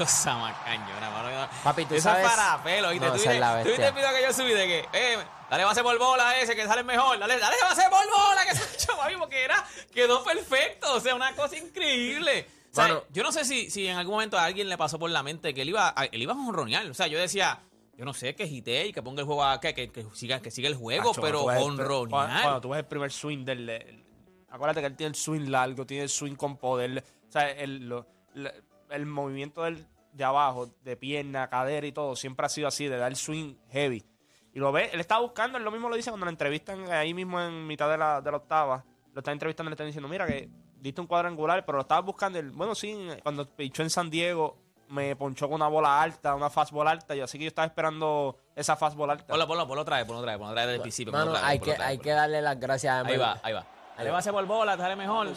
Cosa 0.00 0.34
más 0.38 0.56
cañona, 0.64 1.10
mano. 1.10 1.48
Papi, 1.62 1.84
tú 1.84 1.94
Eso 1.94 2.04
sabes- 2.08 2.24
es 2.24 2.30
para 2.32 2.62
pelo, 2.62 2.88
¿oíste? 2.88 3.06
No, 3.06 3.12
tú 3.12 3.20
esa 3.20 3.32
viste- 3.32 3.62
tú 3.62 3.68
viste 3.68 3.86
el 3.88 3.94
video 3.94 4.10
que 4.14 4.22
yo 4.22 4.32
subí 4.32 4.52
de 4.52 4.66
que, 4.66 4.88
eh, 4.94 5.18
dale 5.50 5.64
base 5.64 5.82
por 5.82 5.98
bola 5.98 6.38
ese, 6.38 6.56
que 6.56 6.66
sale 6.66 6.82
mejor. 6.84 7.18
Dale, 7.18 7.38
dale 7.38 7.56
base 7.62 7.82
por 7.90 8.06
bola, 8.06 8.44
que 8.48 8.54
se 8.56 8.74
echó 8.76 8.96
papi, 8.96 9.16
porque 9.18 9.44
era, 9.44 9.62
quedó 9.92 10.24
perfecto. 10.24 10.94
O 10.94 11.00
sea, 11.00 11.14
una 11.14 11.34
cosa 11.36 11.56
increíble. 11.56 12.46
O 12.72 12.74
sea, 12.74 12.84
Bueno. 12.86 13.02
yo 13.10 13.22
no 13.22 13.30
sé 13.32 13.44
si, 13.44 13.68
si 13.70 13.86
en 13.88 13.96
algún 13.98 14.14
momento 14.14 14.38
a 14.38 14.44
alguien 14.44 14.68
le 14.68 14.78
pasó 14.78 14.98
por 14.98 15.10
la 15.10 15.22
mente 15.22 15.52
que 15.52 15.62
él 15.62 15.68
iba, 15.70 15.92
a, 15.94 16.04
él 16.06 16.22
iba 16.22 16.32
a 16.32 16.36
jonronear. 16.36 16.86
O 16.86 16.94
sea, 16.94 17.06
yo 17.08 17.18
decía, 17.18 17.60
yo 17.96 18.04
no 18.04 18.14
sé, 18.14 18.34
que 18.34 18.46
gite 18.46 18.86
y 18.86 18.92
que 18.92 19.02
ponga 19.02 19.20
el 19.20 19.26
juego, 19.26 19.44
a, 19.44 19.60
que, 19.60 19.74
que, 19.74 19.90
que 19.90 20.06
siga, 20.14 20.40
que 20.40 20.50
siga 20.50 20.68
el 20.68 20.76
juego, 20.76 21.10
Acho, 21.10 21.20
pero 21.20 21.40
el- 21.50 21.58
Cuando, 21.58 21.84
jonronear. 21.84 22.42
cuando 22.42 22.60
tú 22.62 22.68
ves 22.70 22.78
el 22.78 22.86
primer 22.86 23.10
swing 23.12 23.44
del. 23.44 23.68
el- 23.68 24.04
acuérdate 24.50 24.80
que 24.80 24.86
él 24.86 24.96
tiene 24.96 25.08
el 25.10 25.14
swing 25.16 25.48
largo, 25.50 25.84
tiene 25.84 26.04
el 26.04 26.08
swing 26.08 26.36
con 26.36 26.56
poder. 26.56 27.04
O 27.28 27.32
sea, 27.32 27.50
el, 27.50 27.88
lo- 27.88 28.06
la- 28.34 28.54
el 28.90 29.06
movimiento 29.06 29.62
del, 29.62 29.86
de 30.12 30.24
abajo, 30.24 30.66
de 30.82 30.96
pierna, 30.96 31.48
cadera 31.48 31.86
y 31.86 31.92
todo, 31.92 32.16
siempre 32.16 32.46
ha 32.46 32.48
sido 32.48 32.68
así, 32.68 32.88
de 32.88 32.96
dar 32.96 33.14
swing 33.14 33.54
heavy. 33.70 34.04
Y 34.52 34.58
lo 34.58 34.72
ve, 34.72 34.90
él 34.92 35.00
estaba 35.00 35.20
buscando, 35.20 35.58
él 35.58 35.64
lo 35.64 35.70
mismo 35.70 35.88
lo 35.88 35.96
dice 35.96 36.10
cuando 36.10 36.26
lo 36.26 36.30
entrevistan 36.30 36.90
ahí 36.90 37.14
mismo 37.14 37.40
en 37.40 37.66
mitad 37.66 37.88
de 37.88 37.98
la, 37.98 38.20
de 38.20 38.30
la 38.30 38.36
octava. 38.38 38.84
lo 39.12 39.20
están 39.20 39.32
entrevistando 39.32 39.68
y 39.68 39.70
le 39.70 39.74
están 39.74 39.86
diciendo, 39.86 40.08
mira 40.08 40.26
que 40.26 40.48
diste 40.80 41.00
un 41.00 41.06
cuadrangular, 41.06 41.64
pero 41.64 41.76
lo 41.76 41.82
estabas 41.82 42.04
buscando. 42.04 42.38
El, 42.38 42.50
bueno, 42.50 42.74
sí, 42.74 43.08
cuando 43.22 43.46
pichó 43.46 43.82
en 43.82 43.90
San 43.90 44.10
Diego, 44.10 44.56
me 44.88 45.14
ponchó 45.14 45.46
con 45.46 45.54
una 45.54 45.68
bola 45.68 46.02
alta, 46.02 46.34
una 46.34 46.50
fastball 46.50 46.88
alta, 46.88 47.14
y 47.14 47.20
así 47.20 47.38
que 47.38 47.44
yo 47.44 47.48
estaba 47.48 47.66
esperando 47.66 48.36
esa 48.56 48.74
fastball 48.76 49.10
alta. 49.10 49.26
Ponlo, 49.28 49.46
ponlo, 49.46 49.68
ponlo 49.68 49.82
otra 49.82 49.98
vez, 49.98 50.04
ponlo 50.04 50.20
otra 50.20 50.32
vez, 50.32 50.38
ponlo 50.38 50.50
otra 50.50 50.62
vez 50.62 50.66
desde 50.66 50.76
el 50.76 50.82
principio. 50.82 51.12
Mano, 51.12 51.32
hay 51.40 51.60
que, 51.60 51.74
hay 51.74 51.98
que 51.98 52.10
darle 52.10 52.42
las 52.42 52.58
gracias 52.58 52.92
a. 52.92 53.06
Ahí 53.06 53.16
va, 53.16 53.38
ahí 53.42 53.52
va. 53.52 53.64
Dale 53.96 54.10
base 54.10 54.32
por 54.32 54.46
bola, 54.46 54.76
dale 54.76 54.96
mejor. 54.96 55.28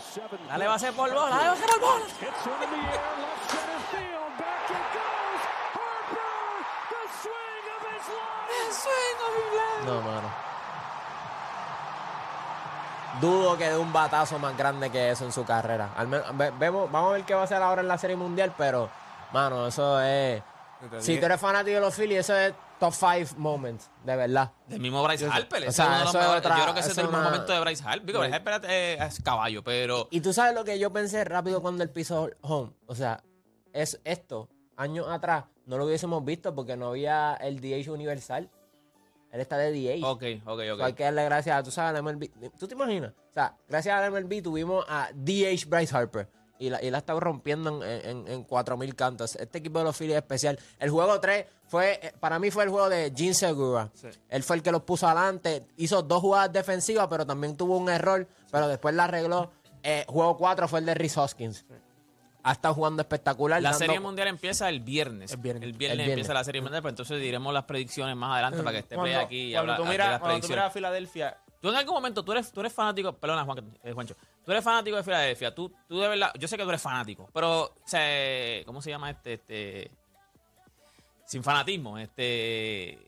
Dale 0.48 0.68
base 0.68 0.92
por 0.94 1.14
bola, 1.14 1.30
dale 1.30 1.50
base 1.50 1.66
por 1.68 1.80
bola. 1.82 2.06
Hits 2.06 2.48
one 2.48 2.64
in 2.64 2.70
the 2.70 2.78
air, 2.78 3.02
left 3.20 3.52
center 3.52 3.80
field. 3.92 4.40
Back 4.40 4.70
it 4.72 4.86
goes. 4.96 5.42
Harper, 5.76 6.64
the 6.90 7.04
swing 7.22 7.66
of 7.76 7.82
his 7.92 8.08
life. 8.10 9.73
No, 9.86 10.02
mano. 10.02 10.44
Dudo 13.22 13.58
que 13.58 13.70
dé 13.70 13.78
un 13.78 13.94
batazo 13.94 14.40
más 14.40 14.58
grande 14.58 14.90
que 14.90 15.12
eso 15.12 15.24
en 15.26 15.32
su 15.32 15.46
carrera. 15.46 15.92
Al 15.96 16.08
menos, 16.08 16.36
ve- 16.36 16.52
vemos, 16.58 16.92
vamos 16.92 17.12
a 17.12 17.14
ver 17.14 17.24
qué 17.26 17.36
va 17.36 17.42
a 17.42 17.44
hacer 17.44 17.62
ahora 17.62 17.82
en 17.82 17.88
la 17.88 17.98
Serie 17.98 18.16
Mundial, 18.16 18.54
pero, 18.58 18.90
mano, 19.32 19.68
eso 19.68 20.02
es... 20.02 20.42
Si 21.00 21.18
tú 21.18 21.26
eres 21.26 21.40
fanático 21.40 21.76
de 21.76 21.80
los 21.82 21.94
Phillies, 21.96 22.20
eso 22.22 22.36
es 22.36 22.54
top 22.80 22.92
5 22.94 23.36
moments, 23.38 23.90
de 24.04 24.16
verdad. 24.18 24.52
Del 24.68 24.82
mismo 24.82 25.02
Bryce 25.04 25.26
Harper. 25.32 25.62
o 25.62 25.66
ese 25.68 25.72
sea, 25.74 25.86
es 25.86 25.90
uno 25.90 25.98
de 26.00 26.04
los 26.04 26.10
eso 26.10 26.18
es 26.20 26.24
mejores- 26.26 26.40
otra- 26.46 26.58
yo 26.58 26.62
creo 26.64 26.74
que 26.74 26.80
ese 26.82 26.92
es 26.92 26.98
el 26.98 27.06
mejor 27.06 27.20
una- 27.20 27.30
momento 27.30 27.54
de 27.54 27.60
Bryce 27.62 27.84
Harper. 27.86 28.06
Digo, 28.06 28.20
Bryce 28.20 28.36
Harper 28.36 28.66
es, 28.70 29.02
es 29.02 29.24
caballo, 29.24 29.64
pero. 29.64 30.08
Y 30.12 30.20
tú 30.20 30.34
sabes 30.34 30.54
lo 30.56 30.66
que 30.66 30.78
yo 30.80 30.92
pensé 30.92 31.24
rápido 31.24 31.62
cuando 31.62 31.84
él 31.84 31.90
pisó 31.92 32.30
home. 32.42 32.72
O 32.88 32.96
sea, 32.96 33.24
es 33.72 34.02
esto, 34.04 34.50
años 34.76 35.08
atrás, 35.10 35.46
no 35.68 35.78
lo 35.78 35.86
hubiésemos 35.86 36.26
visto 36.26 36.54
porque 36.54 36.76
no 36.76 36.88
había 36.90 37.36
el 37.36 37.62
DH 37.62 37.90
universal. 37.92 38.50
Él 39.34 39.42
está 39.42 39.58
de 39.58 39.72
DH. 39.72 40.06
Ok, 40.06 40.24
ok, 40.46 40.62
So, 40.68 40.74
ok. 40.76 40.82
hay 40.82 40.94
que 40.94 41.04
darle 41.04 41.26
gracias 41.26 41.58
a, 41.58 41.64
tú 41.64 41.72
sabes, 41.72 41.98
al 42.00 42.04
MLB. 42.04 42.30
¿Tú 42.58 42.68
te 42.68 42.76
imaginas? 42.76 43.12
O 43.12 43.34
sea, 43.34 43.58
gracias 43.68 43.94
al 44.00 44.12
MLB 44.12 44.42
tuvimos 44.42 44.86
a 44.88 45.10
DH 45.14 45.66
Bryce 45.68 45.98
Harper. 45.98 46.30
Y 46.60 46.70
la, 46.70 46.82
y 46.82 46.90
la 46.92 46.98
ha 46.98 47.00
estado 47.00 47.20
rompiendo 47.20 47.84
en, 47.84 48.06
en, 48.08 48.28
en 48.28 48.48
4.000 48.48 48.96
cantos. 48.96 49.36
Este 49.36 49.58
equipo 49.58 49.80
de 49.80 49.86
los 49.86 49.98
Phillies 49.98 50.16
es 50.18 50.22
especial. 50.22 50.58
El 50.80 50.92
juego 50.92 51.20
3 51.20 51.46
fue, 51.68 52.00
eh, 52.02 52.14
para 52.20 52.38
mí 52.40 52.52
fue 52.52 52.64
el 52.64 52.70
juego 52.70 52.88
de 52.90 53.12
Gene 53.14 53.34
Segura. 53.34 53.90
Sí. 53.96 54.08
Él 54.30 54.44
fue 54.44 54.58
el 54.58 54.62
que 54.64 54.72
los 54.72 54.84
puso 54.84 55.08
adelante. 55.08 55.66
Hizo 55.78 56.04
dos 56.04 56.22
jugadas 56.22 56.54
defensivas, 56.54 57.08
pero 57.10 57.26
también 57.26 57.58
tuvo 57.58 57.76
un 57.76 57.90
error. 57.90 58.28
Pero 58.52 58.68
después 58.68 58.94
la 58.96 59.06
arregló. 59.06 59.52
Eh, 59.82 60.06
juego 60.08 60.38
4 60.38 60.68
fue 60.68 60.80
el 60.80 60.86
de 60.86 60.94
Rhys 60.94 61.18
Hoskins. 61.18 61.66
Ha 62.44 62.52
estado 62.52 62.74
jugando 62.74 63.02
espectacular. 63.02 63.62
La 63.62 63.70
dando- 63.72 63.80
serie 63.86 64.00
mundial 64.00 64.28
empieza 64.28 64.68
el 64.70 64.82
viernes. 64.82 65.32
El 65.32 65.38
viernes. 65.38 65.64
El 65.64 65.74
viernes 65.74 65.92
El 65.94 65.98
viernes. 65.98 66.14
empieza 66.14 66.34
la 66.34 66.44
serie 66.44 66.62
mundial, 66.62 66.82
pues 66.82 66.92
entonces 66.92 67.22
diremos 67.22 67.54
las 67.54 67.64
predicciones 67.64 68.16
más 68.18 68.34
adelante 68.34 68.58
para 68.60 68.72
que 68.74 68.80
esté 68.80 68.96
Play 68.96 69.12
Cuando, 69.14 69.20
aquí 69.26 69.38
y 69.44 69.56
habla 69.56 69.78
tú 69.78 69.84
las 69.86 70.20
cuando 70.20 70.40
tú 70.42 70.48
miras 70.50 70.66
a. 70.68 70.70
Filadelfia, 70.70 71.38
Tú 71.62 71.70
en 71.70 71.76
algún 71.76 71.94
momento, 71.96 72.26
tú 72.26 72.34
eres, 72.34 72.52
tú 72.52 72.60
eres 72.60 72.74
fanático, 72.74 73.14
perdona 73.14 73.46
Juan, 73.46 73.60
eh, 73.84 73.94
Juancho, 73.94 74.16
tú 74.44 74.52
eres 74.52 74.62
fanático 74.62 74.98
de 74.98 75.04
Filadelfia, 75.04 75.56
tú, 75.56 75.74
tú 75.88 75.98
de 76.02 76.10
verdad, 76.10 76.32
yo 76.38 76.46
sé 76.46 76.58
que 76.58 76.64
tú 76.64 76.68
eres 76.70 76.82
fanático, 76.82 77.30
pero, 77.34 77.62
o 77.64 77.74
sea, 77.86 78.62
¿cómo 78.66 78.82
se 78.82 78.90
llama 78.90 79.10
este, 79.12 79.34
este, 79.36 79.90
sin 81.26 81.42
fanatismo, 81.42 81.98
este, 81.98 83.00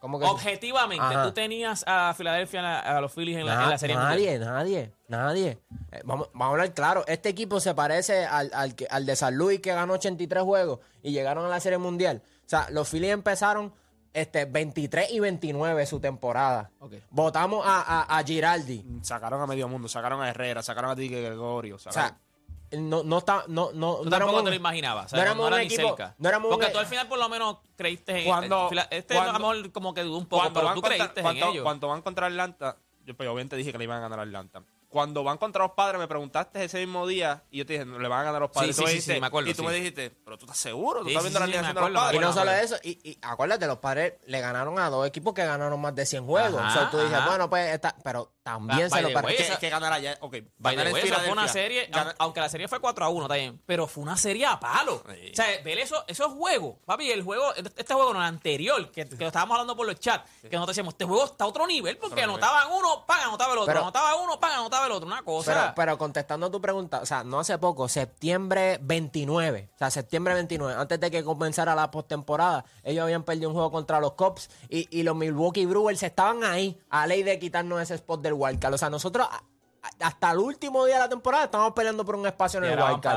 ¿Cómo 0.00 0.18
que- 0.18 0.26
objetivamente, 0.26 1.04
Ajá. 1.04 1.24
tú 1.24 1.32
tenías 1.32 1.84
a 1.86 2.14
Filadelfia, 2.16 2.78
a 2.80 3.00
los 3.00 3.12
Phillies 3.12 3.38
en 3.38 3.46
la, 3.46 3.52
en 3.54 3.58
Na- 3.60 3.68
la 3.70 3.78
serie 3.78 3.96
nadie, 3.96 4.30
mundial. 4.38 4.40
nadie, 4.54 4.92
nadie. 5.08 5.58
Eh, 5.92 6.00
vamos, 6.04 6.28
vamos 6.32 6.46
a 6.46 6.50
hablar 6.50 6.74
claro. 6.74 7.04
Este 7.06 7.28
equipo 7.28 7.60
se 7.60 7.74
parece 7.74 8.24
al, 8.26 8.50
al, 8.54 9.06
de 9.06 9.16
San 9.16 9.34
Luis 9.36 9.60
que 9.60 9.72
ganó 9.72 9.94
83 9.94 10.42
juegos 10.42 10.80
y 11.02 11.12
llegaron 11.12 11.44
a 11.44 11.48
la 11.48 11.60
Serie 11.60 11.78
Mundial. 11.78 12.22
O 12.44 12.48
sea, 12.48 12.68
los 12.70 12.88
Phillies 12.88 13.12
empezaron 13.12 13.72
este, 14.14 14.46
23 14.46 15.10
y 15.12 15.20
29 15.20 15.84
su 15.86 16.00
temporada. 16.00 16.70
Ok. 16.80 16.94
Votamos 17.10 17.64
a, 17.66 17.80
a, 18.02 18.18
a 18.18 18.24
Giraldi. 18.24 18.84
sacaron 19.02 19.40
a 19.42 19.46
medio 19.46 19.68
mundo, 19.68 19.86
sacaron 19.88 20.22
a 20.22 20.30
Herrera, 20.30 20.62
sacaron 20.62 20.90
a 20.90 20.94
Dique 20.94 21.20
Gregorio. 21.22 21.76
O 21.76 21.78
sea, 21.78 22.16
no, 22.72 23.02
no 23.02 23.18
está, 23.18 23.44
no, 23.48 23.70
no, 23.72 23.96
Tú 23.96 24.04
no 24.04 24.10
tampoco 24.10 24.16
éramos- 24.16 24.44
te 24.44 24.50
lo 24.50 24.56
imaginabas, 24.56 25.06
o 25.06 25.08
sea, 25.10 25.16
no 25.18 25.20
no, 25.22 25.26
éramos 25.26 25.42
no 25.50 25.56
era 25.56 25.64
un 25.64 25.70
equipo- 25.72 25.88
cerca. 25.96 26.14
no 26.18 26.28
éramos 26.28 26.50
Porque 26.50 26.66
un- 26.66 26.72
tú 26.72 26.78
al 26.78 26.86
final 26.86 27.08
por 27.08 27.18
lo 27.18 27.28
menos 27.28 27.56
creíste 27.76 28.18
en 28.20 28.24
Cuando- 28.26 28.68
Fila- 28.68 28.88
Este 28.90 29.14
cuando- 29.14 29.30
a 29.30 29.32
lo 29.34 29.38
mejor 29.38 29.72
como 29.72 29.94
que 29.94 30.02
dudó 30.02 30.18
un 30.18 30.26
poco, 30.26 30.52
pero 30.52 30.68
tú 30.68 30.80
contra- 30.80 30.88
creíste 30.96 31.22
cuando, 31.22 31.46
en 31.46 31.52
ellos. 31.52 31.62
Cuando 31.62 31.88
van 31.88 32.02
contra 32.02 32.26
Atlanta, 32.26 32.76
yo 33.04 33.16
pues, 33.16 33.28
obviamente 33.28 33.56
dije 33.56 33.72
que 33.72 33.78
le 33.78 33.84
iban 33.84 33.98
a 33.98 34.00
ganar 34.00 34.18
a 34.20 34.22
Atlanta. 34.22 34.62
Cuando 34.90 35.22
van 35.22 35.36
contra 35.36 35.64
los 35.64 35.72
padres, 35.72 35.98
me 35.98 36.08
preguntaste 36.08 36.64
ese 36.64 36.78
mismo 36.78 37.06
día 37.06 37.42
y 37.50 37.58
yo 37.58 37.66
te 37.66 37.74
dije, 37.74 37.84
no, 37.84 37.98
le 37.98 38.08
van 38.08 38.20
a 38.20 38.22
ganar 38.24 38.36
a 38.36 38.44
los 38.46 38.50
padres. 38.50 38.74
Sí, 38.74 38.80
sí, 38.80 38.84
me 38.84 38.86
sí, 38.88 38.94
dijiste- 38.94 39.14
sí, 39.16 39.20
me 39.20 39.26
acuerdo, 39.26 39.50
Y 39.50 39.54
tú 39.54 39.60
sí. 39.62 39.68
me 39.68 39.74
dijiste, 39.74 40.10
pero 40.24 40.38
tú 40.38 40.46
estás 40.46 40.56
seguro, 40.56 41.00
tú 41.00 41.08
Sí, 41.08 41.10
estás 41.10 41.24
sí, 41.24 41.26
viendo 41.26 41.38
la 41.40 41.44
alineación 41.44 41.74
de 41.74 41.80
los 41.90 42.00
padres. 42.02 42.16
Y 42.20 42.24
no 42.24 42.32
solo 42.32 42.50
eso, 42.52 42.76
y, 42.82 43.10
y 43.10 43.18
acuérdate, 43.20 43.66
los 43.66 43.78
padres 43.78 44.14
le 44.26 44.40
ganaron 44.40 44.78
a 44.78 44.88
dos 44.88 45.06
equipos 45.06 45.34
que 45.34 45.44
ganaron 45.44 45.78
más 45.78 45.94
de 45.94 46.06
100 46.06 46.24
juegos. 46.24 46.58
O 46.66 46.70
sea, 46.70 46.88
tú 46.90 46.96
dices, 47.00 47.18
bueno, 47.26 47.50
pues, 47.50 47.74
esta- 47.74 47.94
pero 48.02 48.32
también 48.52 48.90
se 48.90 49.02
lo 49.02 49.08
the 49.08 49.14
pare- 49.14 49.26
way, 49.26 49.36
que- 49.36 49.44
que, 49.46 49.56
que 49.58 49.68
ganar 49.70 49.92
allá, 49.92 50.16
ok. 50.20 50.36
Ganar 50.58 50.92
way, 50.92 51.08
fue 51.08 51.30
una 51.32 51.48
serie, 51.48 51.90
aunque 52.18 52.40
la 52.40 52.48
serie 52.48 52.68
fue 52.68 52.80
4 52.80 53.04
a 53.04 53.08
1 53.08 53.28
también, 53.28 53.60
pero 53.66 53.86
fue 53.86 54.02
una 54.02 54.16
serie 54.16 54.46
a 54.46 54.58
palo. 54.58 55.02
Sí. 55.08 55.30
O 55.32 55.34
sea, 55.34 55.46
ver 55.64 55.78
eso, 55.78 56.04
esos 56.06 56.32
juegos, 56.32 56.76
papi, 56.84 57.10
el 57.10 57.22
juego, 57.22 57.54
este 57.54 57.94
juego 57.94 58.12
no, 58.14 58.20
el 58.20 58.26
anterior, 58.26 58.90
que, 58.90 59.06
que 59.08 59.16
lo 59.16 59.26
estábamos 59.26 59.54
hablando 59.56 59.76
por 59.76 59.86
los 59.86 59.98
chats, 60.00 60.28
que 60.42 60.48
nosotros 60.50 60.68
decíamos, 60.76 60.94
este 60.94 61.04
juego 61.04 61.24
está 61.26 61.44
a 61.44 61.46
otro 61.48 61.66
nivel, 61.66 61.96
porque 61.98 62.14
Otro 62.22 62.26
nivel. 62.26 62.44
anotaban 62.44 62.72
uno, 62.72 63.04
pan, 63.06 63.20
anotaba 63.24 63.52
el 63.52 63.58
otro, 63.58 63.66
Pero- 63.72 63.82
anotaba 63.82 64.14
uno, 64.16 64.40
pan, 64.40 64.52
anotaba 64.52 64.86
el 64.86 64.92
otro, 64.92 65.06
una 65.06 65.22
cosa. 65.22 65.52
Pero, 65.52 65.72
pero 65.76 65.98
contestando 65.98 66.50
tu 66.50 66.60
pregunta, 66.60 67.00
o 67.00 67.06
sea, 67.06 67.24
no 67.24 67.40
hace 67.40 67.58
poco, 67.58 67.88
septiembre 67.88 68.78
29, 68.82 69.70
o 69.74 69.78
sea, 69.78 69.90
septiembre 69.90 70.34
29, 70.34 70.74
antes 70.74 70.98
de 71.00 71.10
que 71.10 71.22
comenzara 71.24 71.74
la 71.74 71.90
postemporada, 71.90 72.64
ellos 72.82 73.02
habían 73.04 73.22
perdido 73.22 73.48
un 73.48 73.54
juego 73.54 73.70
contra 73.70 74.00
los 74.00 74.12
Cubs 74.14 74.50
y, 74.68 74.88
y 74.96 75.02
los 75.02 75.14
Milwaukee 75.16 75.66
Brewers 75.66 76.02
estaban 76.02 76.44
ahí 76.44 76.78
a 76.90 77.06
ley 77.06 77.22
de 77.22 77.38
quitarnos 77.38 77.80
ese 77.80 77.94
spot 77.94 78.20
del 78.22 78.34
wildcard. 78.38 78.74
O 78.74 78.78
sea, 78.78 78.90
nosotros 78.90 79.26
hasta 80.00 80.30
el 80.32 80.38
último 80.38 80.84
día 80.84 80.96
de 80.96 81.00
la 81.02 81.08
temporada 81.08 81.44
estábamos 81.44 81.72
peleando 81.72 82.04
por 82.04 82.16
un 82.16 82.26
espacio 82.26 82.58
en 82.58 82.64
Y 82.64 82.68
el 82.68 82.78
wildcard. 82.94 83.16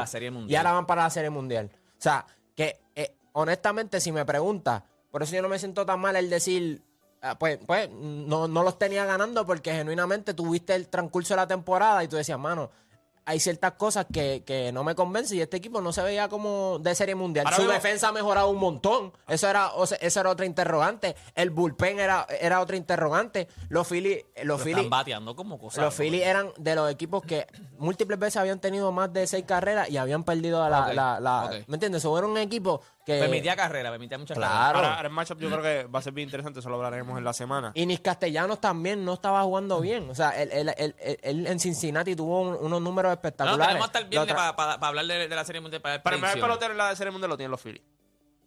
Y 0.52 0.56
ahora 0.56 0.72
van 0.74 0.86
para 0.86 1.04
la 1.04 1.10
Serie 1.10 1.30
Mundial. 1.30 1.70
O 1.74 2.02
sea, 2.02 2.26
que 2.56 2.80
eh, 2.96 3.16
honestamente, 3.34 4.00
si 4.00 4.12
me 4.12 4.26
preguntas, 4.26 4.84
por 5.10 5.24
eso 5.24 5.36
yo 5.36 5.42
no 5.42 5.50
me 5.50 5.60
siento 5.60 5.86
tan 5.86 6.00
mal 6.00 6.16
el 6.16 6.30
decir... 6.30 6.82
ah, 7.22 7.38
Pues, 7.38 7.60
pues 7.66 7.90
no, 7.92 8.48
no 8.48 8.64
los 8.64 8.78
tenía 8.80 9.06
ganando 9.06 9.46
porque 9.46 9.72
genuinamente 9.74 10.34
tuviste 10.34 10.74
el 10.76 10.88
transcurso 10.88 11.34
de 11.34 11.38
la 11.38 11.48
temporada 11.48 12.04
y 12.04 12.08
tú 12.08 12.16
decías, 12.16 12.40
mano, 12.40 12.70
hay 13.26 13.40
ciertas 13.40 13.74
cosas 13.74 14.06
que, 14.12 14.44
que 14.46 14.72
no 14.72 14.84
me 14.84 14.96
convencen 14.96 15.38
y 15.38 15.42
este 15.42 15.58
equipo 15.58 15.80
no 15.82 15.94
se 15.94 16.02
veía 16.02 16.28
como 16.28 16.80
de 16.80 16.96
serie 16.96 17.16
mundial. 17.16 17.46
Ahora 17.48 17.58
Su 17.58 17.68
defensa 17.70 18.08
ha 18.10 18.12
mejorado 18.12 18.50
un 18.50 18.58
montón. 18.58 19.14
Eso 19.28 19.48
era, 19.48 19.74
o 19.74 19.86
sea, 19.86 19.98
eso 20.02 20.20
era 20.20 20.30
otra 20.32 20.46
interrogante. 20.46 21.16
El 21.36 21.50
bullpen 21.52 22.00
era, 22.00 22.26
era 22.40 22.62
otra 22.62 22.76
interrogante. 22.78 23.48
Los 23.70 23.88
Phillies, 23.88 24.26
los 24.44 24.46
Lo 24.46 24.58
Phillies, 24.58 24.78
están 24.80 24.90
bateando 24.90 25.36
como 25.36 25.60
cosas. 25.60 25.84
los 25.84 25.94
Phillies 25.94 26.24
eran 26.26 26.52
de 26.58 26.76
los 26.76 26.92
equipos 26.92 27.22
que 27.24 27.48
múltiples 27.78 28.18
veces 28.20 28.38
habían 28.38 28.60
tenido 28.60 28.92
más 28.92 29.12
de 29.14 29.28
seis 29.28 29.46
carreras 29.46 29.90
y 29.90 29.98
habían 29.98 30.24
perdido 30.24 30.68
la... 30.70 30.94
La, 30.94 31.20
la- 31.20 31.46
ok. 31.46 31.52
¿Me 31.68 31.76
entiendes? 31.76 32.02
Eso 32.02 32.18
era 32.18 32.28
un 32.28 32.38
equipo 32.38 32.82
que... 33.14 33.20
Permitía 33.20 33.56
carrera, 33.56 33.90
permitía 33.92 34.18
muchas 34.18 34.38
Claro. 34.38 34.78
Ahora, 34.78 34.96
ahora 34.96 35.08
el 35.08 35.14
matchup 35.14 35.40
yo 35.40 35.50
creo 35.50 35.62
que 35.62 35.84
va 35.88 36.00
a 36.00 36.02
ser 36.02 36.14
bien 36.14 36.28
interesante, 36.28 36.60
eso 36.60 36.70
lo 36.70 36.76
hablaremos 36.76 37.18
en 37.18 37.24
la 37.24 37.34
semana. 37.34 37.72
Y 37.76 37.86
Nis 37.86 38.00
Castellanos 38.02 38.60
también 38.62 39.04
no 39.06 39.14
estaba 39.14 39.42
jugando 39.44 39.80
bien. 39.82 40.10
O 40.10 40.16
sea, 40.16 40.30
él, 40.42 40.50
él- 40.52 40.74
él- 40.78 40.96
él- 41.00 41.20
él 41.22 41.48
en 41.48 41.60
Cincinnati 41.60 42.16
tuvo 42.16 42.42
un- 42.42 42.56
unos 42.66 42.82
números 42.82 43.10
No, 43.10 43.14
espectaculares. 43.14 43.68
tenemos 43.68 43.86
hasta 43.88 44.00
el 44.00 44.06
viernes 44.06 44.36
La 44.36 44.52
otra- 44.52 44.78
para 44.78 44.88
hablar 44.88 45.06
de, 45.06 45.28
de 45.28 45.36
la 45.36 45.46
serie 45.46 45.62
mundial 45.62 45.82
para 45.82 45.96
el 45.96 46.22
mejor 46.22 46.40
pelotero 46.40 46.72
en 46.72 46.78
la 46.78 46.96
serie 46.96 47.12
mundial 47.12 47.30
lo 47.30 47.38
tienen 47.38 47.52
los 47.52 47.62
Phillies. 47.62 47.84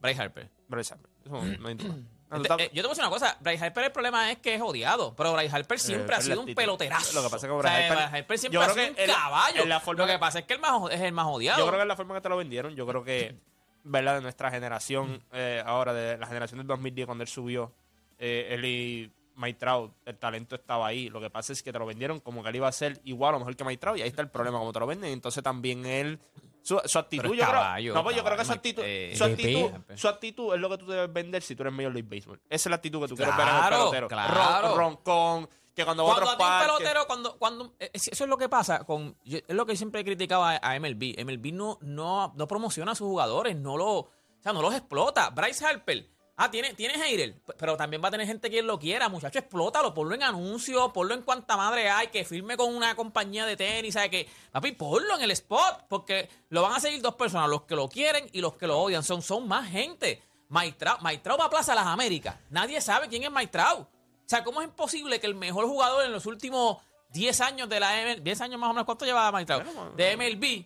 Bryce 0.01 0.21
Harper. 0.21 0.51
Bryce 0.69 0.95
Harper. 0.95 1.11
Eso 1.25 1.43
no 1.61 1.69
hay 1.69 1.75
duda. 1.75 1.95
No, 2.31 2.43
tú 2.43 2.53
Este, 2.53 2.65
eh, 2.65 2.71
yo 2.73 2.83
te 2.83 2.89
voy 2.89 2.89
a 2.89 2.89
decir 2.91 3.05
una 3.05 3.11
cosa, 3.11 3.37
Bryce 3.41 3.65
Harper 3.65 3.85
el 3.85 3.93
problema 3.93 4.31
es 4.33 4.39
que 4.39 4.55
es 4.55 4.61
odiado, 4.61 5.15
pero 5.15 5.33
Bryce 5.35 5.55
Harper 5.55 5.79
siempre 5.79 6.15
Eh, 6.15 6.19
ha 6.19 6.21
sido 6.23 6.41
un 6.41 6.55
peloterazo. 6.55 7.13
Lo 7.15 7.23
que 7.23 7.31
pasa 7.31 7.47
es 7.47 7.51
que 7.51 7.55
O 7.55 7.59
Bryce 7.59 7.75
sea, 7.75 8.11
Harper- 8.11 8.39
siempre 8.39 8.61
ha 8.61 8.69
sido 8.71 8.85
un 8.85 8.95
en- 8.99 9.07
caballo. 9.07 9.65
Lo 9.67 10.07
que 10.07 10.13
que- 10.13 10.19
pasa 10.19 10.39
es 10.41 10.45
que 10.47 10.55
el 10.55 10.61
más, 10.61 10.91
es 10.91 11.01
el 11.01 11.13
más 11.13 11.27
odiado. 11.27 11.59
Yo 11.59 11.67
creo 11.67 11.79
que 11.79 11.83
es 11.83 11.89
la 11.89 11.97
forma 11.97 12.15
que 12.15 12.21
te 12.23 12.29
lo 12.29 12.37
vendieron. 12.37 12.75
Yo 12.75 12.87
creo 12.87 13.05
que, 13.05 13.37
¿verdad? 13.85 14.17
De 14.17 14.21
nuestra 14.23 14.51
generación, 14.51 15.23
eh, 15.33 15.63
ahora, 15.65 15.93
de 15.93 16.19
la 16.19 16.27
generación 16.27 16.59
del 16.59 16.67
2010, 16.67 17.07
cuando 17.07 17.23
él 17.23 17.29
subió, 17.29 17.73
eh, 18.19 18.49
él 18.51 18.65
y 18.65 19.13
Mike 19.37 19.59
Trout, 19.59 19.93
el 20.07 20.17
talento 20.17 20.55
estaba 20.57 20.87
ahí. 20.87 21.09
Lo 21.11 21.21
que 21.21 21.31
pasa 21.31 21.53
es 21.53 21.63
que 21.63 21.73
te 21.73 21.79
lo 21.79 21.87
vendieron 21.87 22.21
como 22.21 22.43
que 22.43 22.49
él 22.51 22.57
iba 22.57 22.69
a 22.69 22.73
ser 22.73 23.01
igual 23.05 23.35
o 23.35 23.39
mejor 23.41 23.57
que 23.57 23.65
Mike 23.65 23.79
Trout. 23.81 23.99
Y 23.99 24.03
ahí 24.03 24.09
está 24.09 24.23
el 24.23 24.29
problema, 24.31 24.59
como 24.59 24.73
te 24.73 24.81
lo 24.81 24.87
venden. 24.87 25.13
Entonces 25.13 25.43
también 25.43 25.85
él. 25.87 26.19
Su, 26.63 26.81
su 26.87 26.99
actitud, 26.99 27.35
yo 27.35 27.45
caballo, 27.45 27.93
creo. 27.93 27.95
No, 27.95 28.03
pues 28.05 28.17
yo 28.17 28.25
creo 28.25 28.39
que 28.39 28.45
su 28.47 28.53
actitud, 28.53 28.83
eh, 28.87 29.13
su, 29.15 29.25
actitud, 29.25 29.71
VP. 29.71 29.99
su 29.99 30.09
actitud 30.09 30.55
es 30.55 30.61
lo 30.61 30.71
que 30.71 30.79
tú 30.79 30.87
debes 30.87 31.13
vender 31.13 31.43
si 31.43 31.55
tú 31.55 31.63
eres 31.63 31.75
Major 31.75 31.93
League 31.93 32.09
Baseball. 32.09 32.41
Esa 32.49 32.69
es 32.69 32.71
la 32.71 32.77
actitud 32.77 33.03
que 33.03 33.09
tú 33.09 33.17
quieres 33.17 33.37
ver 33.37 33.47
en 33.47 33.55
el 33.55 33.69
pelotero. 33.69 34.09
claro. 34.09 34.35
Ron- 34.69 34.77
roncón, 34.79 35.49
que 35.75 35.85
cuando, 35.85 36.05
Cuando 36.05 36.23
otros 36.23 36.35
a 36.35 36.39
ti 36.39 36.45
un 36.45 36.79
pelotero, 36.79 37.07
cuando, 37.07 37.37
cuando, 37.39 37.75
eh, 37.81 37.91
eso 37.93 38.11
es 38.25 38.31
lo 38.31 38.39
que 38.39 38.49
pasa 38.49 38.85
con, 38.85 39.17
yo- 39.25 39.39
es 39.39 39.55
lo 39.55 39.67
que 39.67 39.77
siempre 39.77 40.01
he 40.01 40.05
criticado 40.05 40.45
a, 40.45 40.79
MLB. 40.79 41.17
MLB 41.25 41.53
no, 41.53 41.79
no, 41.83 42.33
no 42.37 42.47
promociona 42.47 42.93
a 42.93 42.95
sus 42.95 43.07
jugadores, 43.09 43.57
no 43.57 43.77
lo, 43.77 43.91
o 43.99 44.11
sea, 44.41 44.53
no 44.53 44.63
los 44.63 44.73
explota. 44.75 45.31
Bryce 45.31 45.67
Harper, 45.67 46.09
ah, 46.37 46.49
tiene, 46.49 46.75
tiene 46.75 46.95
hater, 46.95 47.43
pero 47.59 47.77
también 47.77 48.03
va 48.03 48.09
a 48.09 48.11
tener 48.13 48.27
gente 48.27 48.51
que 48.51 48.63
lo 48.63 48.79
quiera, 48.79 49.09
muchacho, 49.09 49.39
explótalo, 49.41 49.93
ponlo 49.95 50.15
en 50.15 50.23
anuncios, 50.23 50.93
ponlo 50.93 51.13
en 51.13 51.23
cuanta 51.23 51.57
madre 51.57 51.91
hay, 51.91 52.07
que 52.07 52.25
firme 52.25 52.57
con 52.57 52.73
una 52.73 52.95
compañía 52.95 53.45
de 53.45 53.57
tenis, 53.57 53.95
¿sabes 53.95 54.11
que 54.11 54.29
Papi, 54.53 54.73
ponlo 54.73 55.17
en 55.17 55.23
el 55.23 55.33
spot, 55.33 55.87
porque 55.89 56.29
lo 56.51 56.63
van 56.63 56.75
a 56.75 56.81
seguir 56.81 57.03
dos 57.03 57.17
personas, 57.17 57.49
los 57.49 57.63
que 57.63 57.75
lo 57.75 57.89
quieren 57.89 58.29
y 58.33 58.41
los 58.41 58.55
que 58.57 58.69
lo 58.69 58.79
odian, 58.79 59.03
son, 59.03 59.23
son 59.23 59.49
más 59.49 59.69
gente. 59.69 60.23
Maitrao, 60.51 60.99
Maitrao 61.01 61.37
va 61.37 61.47
a 61.47 61.51
Plaza 61.51 61.75
Las 61.75 61.87
Américas, 61.87 62.37
nadie 62.51 62.81
sabe 62.81 63.09
quién 63.09 63.25
es 63.25 63.31
Maitrao. 63.33 63.89
O 64.25 64.29
sea, 64.29 64.43
¿cómo 64.45 64.61
es 64.63 64.69
imposible 64.69 65.21
que 65.21 65.27
el 65.27 65.35
mejor 65.35 65.67
jugador 65.67 66.05
en 66.05 66.13
los 66.13 66.27
últimos 66.27 66.79
10 67.11 67.41
años 67.43 67.69
de 67.69 67.79
la 67.81 67.91
MLB, 67.93 68.23
10 68.23 68.41
años 68.41 68.59
más 68.61 68.71
o 68.71 68.73
menos, 68.73 68.87
¿cuánto 68.87 69.05
lleva 69.05 69.31
magistrado? 69.31 69.63
de 69.97 70.17
MLB. 70.17 70.65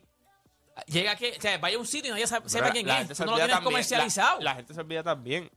Llega 0.87 1.13
aquí, 1.13 1.27
o 1.37 1.41
sea, 1.41 1.59
vaya 1.59 1.77
a 1.77 1.81
un 1.81 1.87
sitio 1.87 2.11
y 2.11 2.13
nadie 2.13 2.27
sabe, 2.27 2.49
sepa 2.49 2.71
quién 2.71 2.87
la 2.87 3.01
es. 3.01 3.09
Tú 3.09 3.25
no 3.25 3.33
lo 3.33 3.37
tienes 3.37 3.51
también- 3.55 3.65
comercializado. 3.65 4.39
La, 4.39 4.45
la 4.53 4.55
gente 4.57 4.75
se 4.75 4.81
olvida 4.81 5.03
también. 5.03 5.51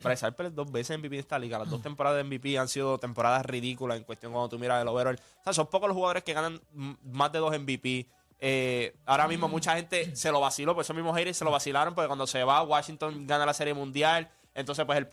Bryce 0.00 0.24
Harper 0.26 0.54
dos 0.54 0.70
veces 0.70 0.96
MVP 0.96 1.16
de 1.16 1.20
esta 1.20 1.38
liga. 1.38 1.58
Las 1.58 1.68
dos 1.68 1.82
temporadas 1.82 2.16
de 2.18 2.24
MVP 2.24 2.56
han 2.58 2.68
sido 2.68 2.98
temporadas 2.98 3.44
ridículas 3.44 3.98
en 3.98 4.04
cuestión 4.04 4.32
cuando 4.32 4.48
tú 4.48 4.58
miras 4.58 4.80
el 4.80 4.88
overall. 4.88 5.16
O 5.40 5.44
sea, 5.44 5.52
son 5.52 5.66
pocos 5.66 5.88
los 5.88 5.94
jugadores 5.96 6.22
que 6.22 6.32
ganan 6.32 6.60
mm, 6.72 6.92
más 7.10 7.32
de 7.32 7.38
dos 7.40 7.58
MVP. 7.58 8.06
Eh, 8.40 8.94
ahora 9.04 9.26
mismo 9.26 9.48
mucha 9.48 9.74
gente 9.74 10.14
se 10.14 10.30
lo 10.30 10.40
vaciló, 10.40 10.72
por 10.74 10.84
eso 10.84 10.94
mismos 10.94 11.16
haters 11.16 11.36
se 11.36 11.44
lo 11.44 11.50
vacilaron, 11.50 11.94
porque 11.94 12.06
cuando 12.06 12.26
se 12.26 12.44
va, 12.44 12.62
Washington 12.62 13.26
gana 13.26 13.44
la 13.44 13.52
Serie 13.54 13.74
Mundial. 13.74 14.30
Entonces, 14.58 14.84
pues 14.84 14.98
el, 14.98 15.08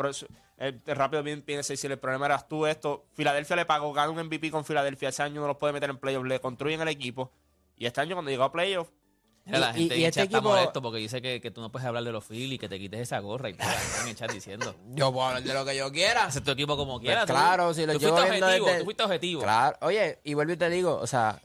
el- 0.57 0.81
el 0.85 0.95
rápido 0.95 1.21
bien 1.23 1.41
piensa 1.41 1.73
decir, 1.73 1.91
el 1.91 1.99
problema 1.99 2.25
eras 2.25 2.47
tú 2.47 2.65
esto. 2.65 3.05
Filadelfia 3.13 3.55
le 3.55 3.65
pagó, 3.65 3.93
gana 3.93 4.09
un 4.11 4.19
MVP 4.25 4.51
con 4.51 4.65
Filadelfia. 4.65 5.09
Ese 5.09 5.23
año 5.23 5.41
no 5.41 5.47
los 5.47 5.57
puede 5.57 5.73
meter 5.73 5.89
en 5.89 5.97
playoffs, 5.97 6.27
le 6.27 6.39
construyen 6.41 6.81
el 6.81 6.87
equipo. 6.87 7.31
Y 7.77 7.85
este 7.85 8.01
año 8.01 8.15
cuando 8.15 8.31
llegó 8.31 8.43
a 8.43 8.51
playoffs, 8.51 8.91
la 9.45 9.69
Y- 9.71 9.81
gente 9.81 9.97
y 9.97 10.03
el 10.03 10.09
este 10.09 10.23
está 10.23 10.37
equipo- 10.37 10.49
molesto 10.49 10.81
porque 10.81 10.97
dice 10.97 11.21
que, 11.21 11.39
que 11.39 11.51
tú 11.51 11.61
no 11.61 11.71
puedes 11.71 11.87
hablar 11.87 12.03
de 12.03 12.11
los 12.11 12.25
Phillies, 12.25 12.59
que 12.59 12.67
te 12.67 12.79
quites 12.79 12.99
esa 13.01 13.19
gorra 13.19 13.49
y. 13.49 13.51
Están 13.51 13.75
en 14.03 14.07
el 14.07 14.15
chat 14.15 14.31
diciendo. 14.31 14.75
Yo 14.95 15.13
puedo 15.13 15.27
hablar 15.27 15.43
de 15.43 15.53
lo 15.53 15.63
que 15.63 15.77
yo 15.77 15.91
quiera. 15.91 16.25
Hace 16.25 16.41
tu 16.41 16.49
equipo 16.51 16.75
como 16.75 16.99
quieras. 16.99 17.27
tú- 17.27 17.33
Pues 17.33 17.43
claro, 17.43 17.73
si 17.75 17.85
lo 17.85 17.93
tú 17.93 17.99
llevo 17.99 18.17
fuiste 18.17 18.41
objetivo, 18.43 18.65
desde- 18.65 18.79
tú 18.79 18.85
fuiste 18.85 19.03
objetivo. 19.03 19.41
Claro. 19.43 19.77
Oye, 19.81 20.19
y 20.23 20.33
vuelvo 20.33 20.53
y 20.53 20.57
te 20.57 20.69
digo, 20.71 20.97
o 20.99 21.05
sea, 21.05 21.39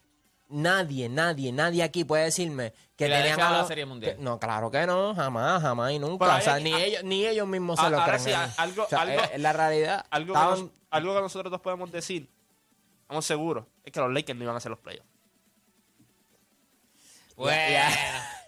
nadie, 0.51 1.09
nadie, 1.09 1.53
nadie 1.53 1.83
aquí 1.83 2.05
puede 2.05 2.25
decirme 2.25 2.73
que 2.97 3.07
Filadelfia 3.07 3.35
tenían 3.37 3.55
a 3.55 3.59
la 3.63 3.67
Serie 3.67 3.87
Mundial. 3.87 4.17
que- 4.17 4.23
no, 4.23 4.39
claro 4.39 4.71
que 4.71 4.87
no, 4.87 5.15
jamás, 5.15 5.63
jamás 5.63 5.93
y 5.93 5.99
nunca. 5.99 6.27
Pero 6.27 6.39
o 6.39 6.41
sea, 6.43 6.55
hay- 6.55 6.65
ni, 6.65 6.73
a- 6.75 6.85
ellos, 6.85 7.05
ni 7.05 7.27
ellos 7.27 7.47
mismos 7.49 7.79
se 7.81 7.87
a- 7.87 7.91
lo 7.91 8.01
ahora 8.01 8.19
creen. 8.19 8.37
sí, 8.37 8.53
algo- 8.59 8.85
o 8.85 8.89
sea, 8.89 9.01
algo- 9.03 9.21
es, 9.23 9.31
es 9.33 9.41
la 9.41 9.53
realidad. 9.53 10.07
algo, 10.11 10.35
que 10.35 10.41
nos- 10.41 10.71
algo 10.91 11.15
que 11.15 11.21
nosotros 11.23 11.51
dos 11.51 11.61
podemos 11.61 11.91
decir, 11.91 12.29
estamos 13.03 13.25
seguros, 13.25 13.65
es 13.85 13.93
que 13.93 14.01
los 14.01 14.13
Lakers 14.13 14.37
no 14.39 14.45
iban 14.45 14.55
a 14.55 14.59
hacer 14.59 14.71
los 14.71 14.79
playoffs. 14.81 15.09
Bueno. 17.37 17.89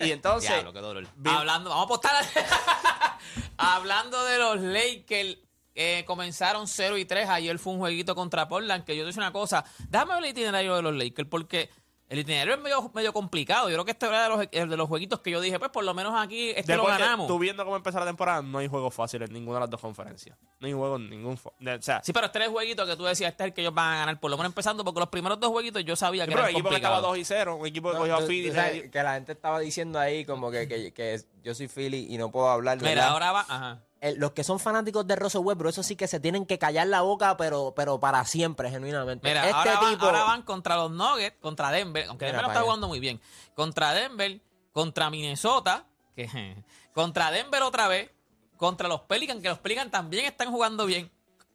Y 0.00 0.10
entonces, 0.10 0.50
Diablo, 0.52 0.72
qué 0.72 0.80
dolor. 0.80 1.06
Hablando, 1.24 1.70
vamos 1.70 1.82
a 1.82 1.86
apostar. 1.86 2.24
Hablando 3.56 4.22
de 4.24 4.38
los 4.38 4.60
Lakers, 4.60 5.38
eh, 5.74 6.04
comenzaron 6.06 6.66
0 6.68 6.98
y 6.98 7.04
3. 7.06 7.28
Ayer 7.30 7.58
fue 7.58 7.72
un 7.72 7.78
jueguito 7.78 8.14
contra 8.14 8.48
Portland. 8.48 8.84
Que 8.84 8.94
yo 8.96 9.04
te 9.04 9.10
digo 9.10 9.20
una 9.22 9.32
cosa. 9.32 9.64
Déjame 9.88 10.14
ver 10.14 10.24
el 10.24 10.30
itinerario 10.30 10.76
de 10.76 10.82
los 10.82 10.94
Lakers, 10.94 11.28
porque 11.28 11.70
el 12.12 12.18
itinerario 12.18 12.54
es 12.54 12.60
medio, 12.60 12.90
medio 12.94 13.12
complicado. 13.12 13.68
Yo 13.70 13.74
creo 13.76 13.84
que 13.84 13.90
este 13.92 14.06
era 14.06 14.22
de 14.24 14.28
los, 14.28 14.46
el 14.52 14.68
de 14.68 14.76
los 14.76 14.86
jueguitos 14.88 15.20
que 15.20 15.30
yo 15.30 15.40
dije, 15.40 15.58
pues 15.58 15.70
por 15.70 15.82
lo 15.82 15.94
menos 15.94 16.12
aquí 16.16 16.50
este 16.50 16.72
lo 16.76 16.82
después 16.82 16.96
de- 16.98 17.02
ganamos. 17.02 17.26
tú 17.26 17.38
viendo 17.38 17.64
cómo 17.64 17.76
empezó 17.76 17.98
la 17.98 18.06
temporada, 18.06 18.42
no 18.42 18.58
hay 18.58 18.68
juegos 18.68 18.94
fáciles 18.94 19.28
en 19.28 19.34
ninguna 19.34 19.56
de 19.56 19.60
las 19.62 19.70
dos 19.70 19.80
conferencias. 19.80 20.36
No 20.60 20.66
hay 20.66 20.72
juegos 20.74 21.00
en 21.00 21.10
ningún... 21.10 21.34
O 21.44 21.82
sea, 21.82 22.02
Sí, 22.04 22.12
pero 22.12 22.30
tres 22.30 22.48
jueguitos 22.48 22.88
que 22.88 22.96
tú 22.96 23.04
decías, 23.04 23.30
este 23.32 23.44
es 23.44 23.48
el 23.48 23.54
que 23.54 23.62
ellos 23.62 23.74
van 23.74 23.94
a 23.94 23.96
ganar, 24.00 24.20
por 24.20 24.30
lo 24.30 24.36
menos 24.36 24.50
empezando, 24.50 24.84
porque 24.84 25.00
los 25.00 25.08
primeros 25.08 25.40
dos 25.40 25.50
jueguitos 25.50 25.84
yo 25.84 25.96
sabía 25.96 26.24
que 26.26 26.32
pero 26.32 26.42
un 26.42 26.44
eran 26.48 26.54
equipo 26.54 26.68
que 26.68 26.76
estaba 26.76 26.96
complicados. 26.96 27.18
2 27.18 27.18
y 27.18 27.24
0, 27.24 27.56
un 27.56 27.66
equipo 27.66 27.88
que 27.90 27.94
No, 27.94 28.00
cogió 28.00 28.26
Philly. 28.26 28.48
tú 28.50 28.54
sabes 28.54 28.90
que 28.90 29.02
la 29.02 29.14
gente 29.14 29.32
estaba 29.32 29.58
diciendo 29.58 29.98
ahí 29.98 30.24
como 30.24 30.50
que, 30.50 30.68
que, 30.68 30.92
que 30.92 31.20
yo 31.42 31.54
soy 31.54 31.68
Philly 31.68 32.08
y 32.14 32.18
no 32.18 32.30
puedo 32.30 32.48
hablar. 32.50 32.76
Mira, 32.78 32.90
¿verdad? 32.90 33.08
ahora 33.08 33.32
va. 33.32 33.40
Ajá. 33.48 33.80
El- 34.02 34.18
los 34.18 34.32
que 34.32 34.42
son 34.44 34.58
fanáticos 34.58 35.06
de 35.06 35.14
Russell 35.16 35.40
Westbrook, 35.42 35.70
eso 35.70 35.82
sí 35.84 35.94
que 35.96 36.08
se 36.08 36.18
tienen 36.18 36.44
que 36.44 36.58
callar 36.58 36.88
la 36.88 37.02
boca, 37.02 37.36
pero, 37.36 37.72
pero 37.76 38.00
para 38.00 38.24
siempre, 38.24 38.68
genuinamente. 38.68 39.26
Mira, 39.28 39.44
este 39.46 39.54
ahora, 39.56 39.74
van, 39.80 39.90
tipo, 39.92 40.04
ahora 40.06 40.24
van 40.24 40.42
contra 40.42 40.76
los 40.76 40.90
Nuggets, 40.90 41.36
contra 41.40 41.70
Denver, 41.70 42.06
aunque 42.08 42.24
Mira 42.26 42.38
Denver 42.38 42.46
no 42.48 42.52
está 42.52 42.64
jugando 42.64 42.88
muy 42.88 42.98
bien. 42.98 43.20
Contra 43.54 43.94
Denver, 43.94 44.40
contra 44.72 45.08
Minnesota, 45.08 45.86
que 46.16 46.26
contra 46.92 47.30
Denver 47.30 47.62
otra 47.62 47.86
vez, 47.86 48.10
contra 48.56 48.88
los 48.88 49.02
Pelicans, 49.02 49.40
que 49.40 49.48
los 49.48 49.58
Pelicans 49.60 49.90
también 49.90 50.26
están 50.26 50.50
jugando 50.50 50.84
bien. 50.84 51.10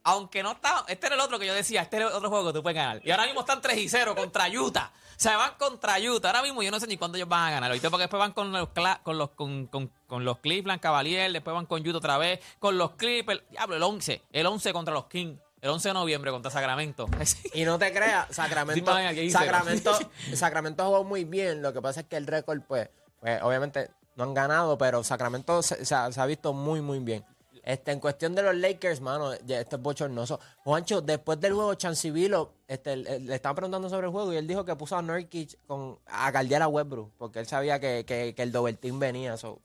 Aunque 0.10 0.41
no 0.41 0.54
está, 0.54 0.86
este 0.88 1.08
era 1.08 1.15
el 1.15 1.22
otro 1.22 1.38
que 1.38 1.46
yo 1.46 1.54
decía, 1.54 1.82
este 1.82 1.98
era 1.98 2.08
el 2.08 2.13
otro 2.13 2.30
juego 2.30 2.48
que 2.48 2.54
tú 2.54 2.63
puedes 2.63 2.76
ganar. 2.78 3.02
Y 3.04 3.12
ahora 3.12 3.26
mismo 3.26 3.41
están 3.41 3.60
3 3.62 3.78
y 3.78 3.89
0 3.89 4.15
contra 4.15 4.48
Utah. 4.48 4.91
O 4.96 5.20
sea, 5.20 5.36
van 5.36 5.56
contra 5.58 6.00
Utah. 6.00 6.30
Ahora 6.30 6.43
mismo 6.43 6.63
yo 6.63 6.72
no 6.72 6.80
sé 6.80 6.88
ni 6.88 6.96
cuándo 6.98 7.17
ellos 7.17 7.28
van 7.28 7.48
a 7.48 7.52
ganar. 7.52 7.72
¿oíste? 7.72 7.89
Porque 7.89 8.04
después 8.04 8.20
van 8.20 8.32
con 8.32 8.52
los, 8.54 8.70
con 9.04 9.17
los, 9.17 9.30
con, 9.32 9.67
con- 9.67 9.91
con 10.08 10.24
los 10.24 10.38
Cleveland 10.38 10.80
Cavaliers, 10.80 11.34
después 11.34 11.54
van 11.54 11.65
con 11.65 11.86
Utah 11.86 11.98
otra 11.98 12.17
vez, 12.17 12.39
con 12.60 12.78
los 12.78 12.91
Clippers. 12.91 13.41
Diablo, 13.52 13.76
el 13.76 13.84
11. 13.84 14.22
El 14.32 14.46
11 14.46 14.72
contra 14.74 14.93
los 14.93 15.08
Kings. 15.08 15.38
El 15.60 15.72
11 15.72 15.89
de 15.89 15.93
noviembre 15.93 16.32
contra 16.32 16.52
Sacramento. 16.52 17.08
Y 17.54 17.65
no 17.65 17.78
te 17.78 17.91
creas, 17.91 18.28
Sacramento, 18.34 18.96
Sí. 19.13 19.30
Sacramento, 19.32 20.00
Sacramento 20.36 20.86
jugó 20.86 21.04
muy 21.04 21.26
bien. 21.26 21.62
Lo 21.62 21.74
que 21.74 21.82
pasa 21.82 22.00
es 22.02 22.06
que 22.08 22.15
el 22.15 22.28
récord, 22.28 22.62
pues, 22.62 22.89
pues 23.20 23.41
obviamente 23.41 23.89
no 24.15 24.24
han 24.24 24.34
ganado, 24.34 24.78
pero 24.78 25.04
Sacramento 25.04 25.62
se, 25.63 25.84
se 25.84 25.96
se 26.13 26.22
ha 26.22 26.26
visto 26.26 26.54
muy, 26.54 26.80
muy 26.80 27.00
bien. 27.00 27.26
Este, 27.67 27.91
en 27.91 27.99
cuestión 27.99 28.34
de 28.34 28.43
los 28.43 28.56
Lakers, 28.56 29.01
mano, 29.01 29.34
ya 29.45 29.60
esto 29.60 29.75
es 29.75 29.82
bochornoso. 29.82 30.39
Juancho, 30.63 31.01
después 31.01 31.38
del 31.41 31.51
juego, 31.53 31.73
Chancivilo, 31.75 32.53
este, 32.65 32.95
le 32.95 33.36
estaban 33.36 33.56
preguntando 33.58 33.89
sobre 33.89 34.06
el 34.08 34.12
juego 34.13 34.32
y 34.32 34.38
él 34.38 34.47
dijo 34.47 34.63
que 34.63 34.73
puso 34.77 34.95
a 34.95 35.01
Nurkic 35.01 35.58
con, 35.67 35.99
a 36.06 36.32
galdear 36.32 36.62
a 36.62 36.69
Westbrook, 36.69 37.12
porque 37.17 37.39
él 37.39 37.45
sabía 37.45 37.77
que, 37.77 38.06
que, 38.08 38.34
que 38.34 38.41
el 38.41 38.53
double 38.53 38.75
team 38.75 38.99
venía. 38.99 39.36
so. 39.36 39.60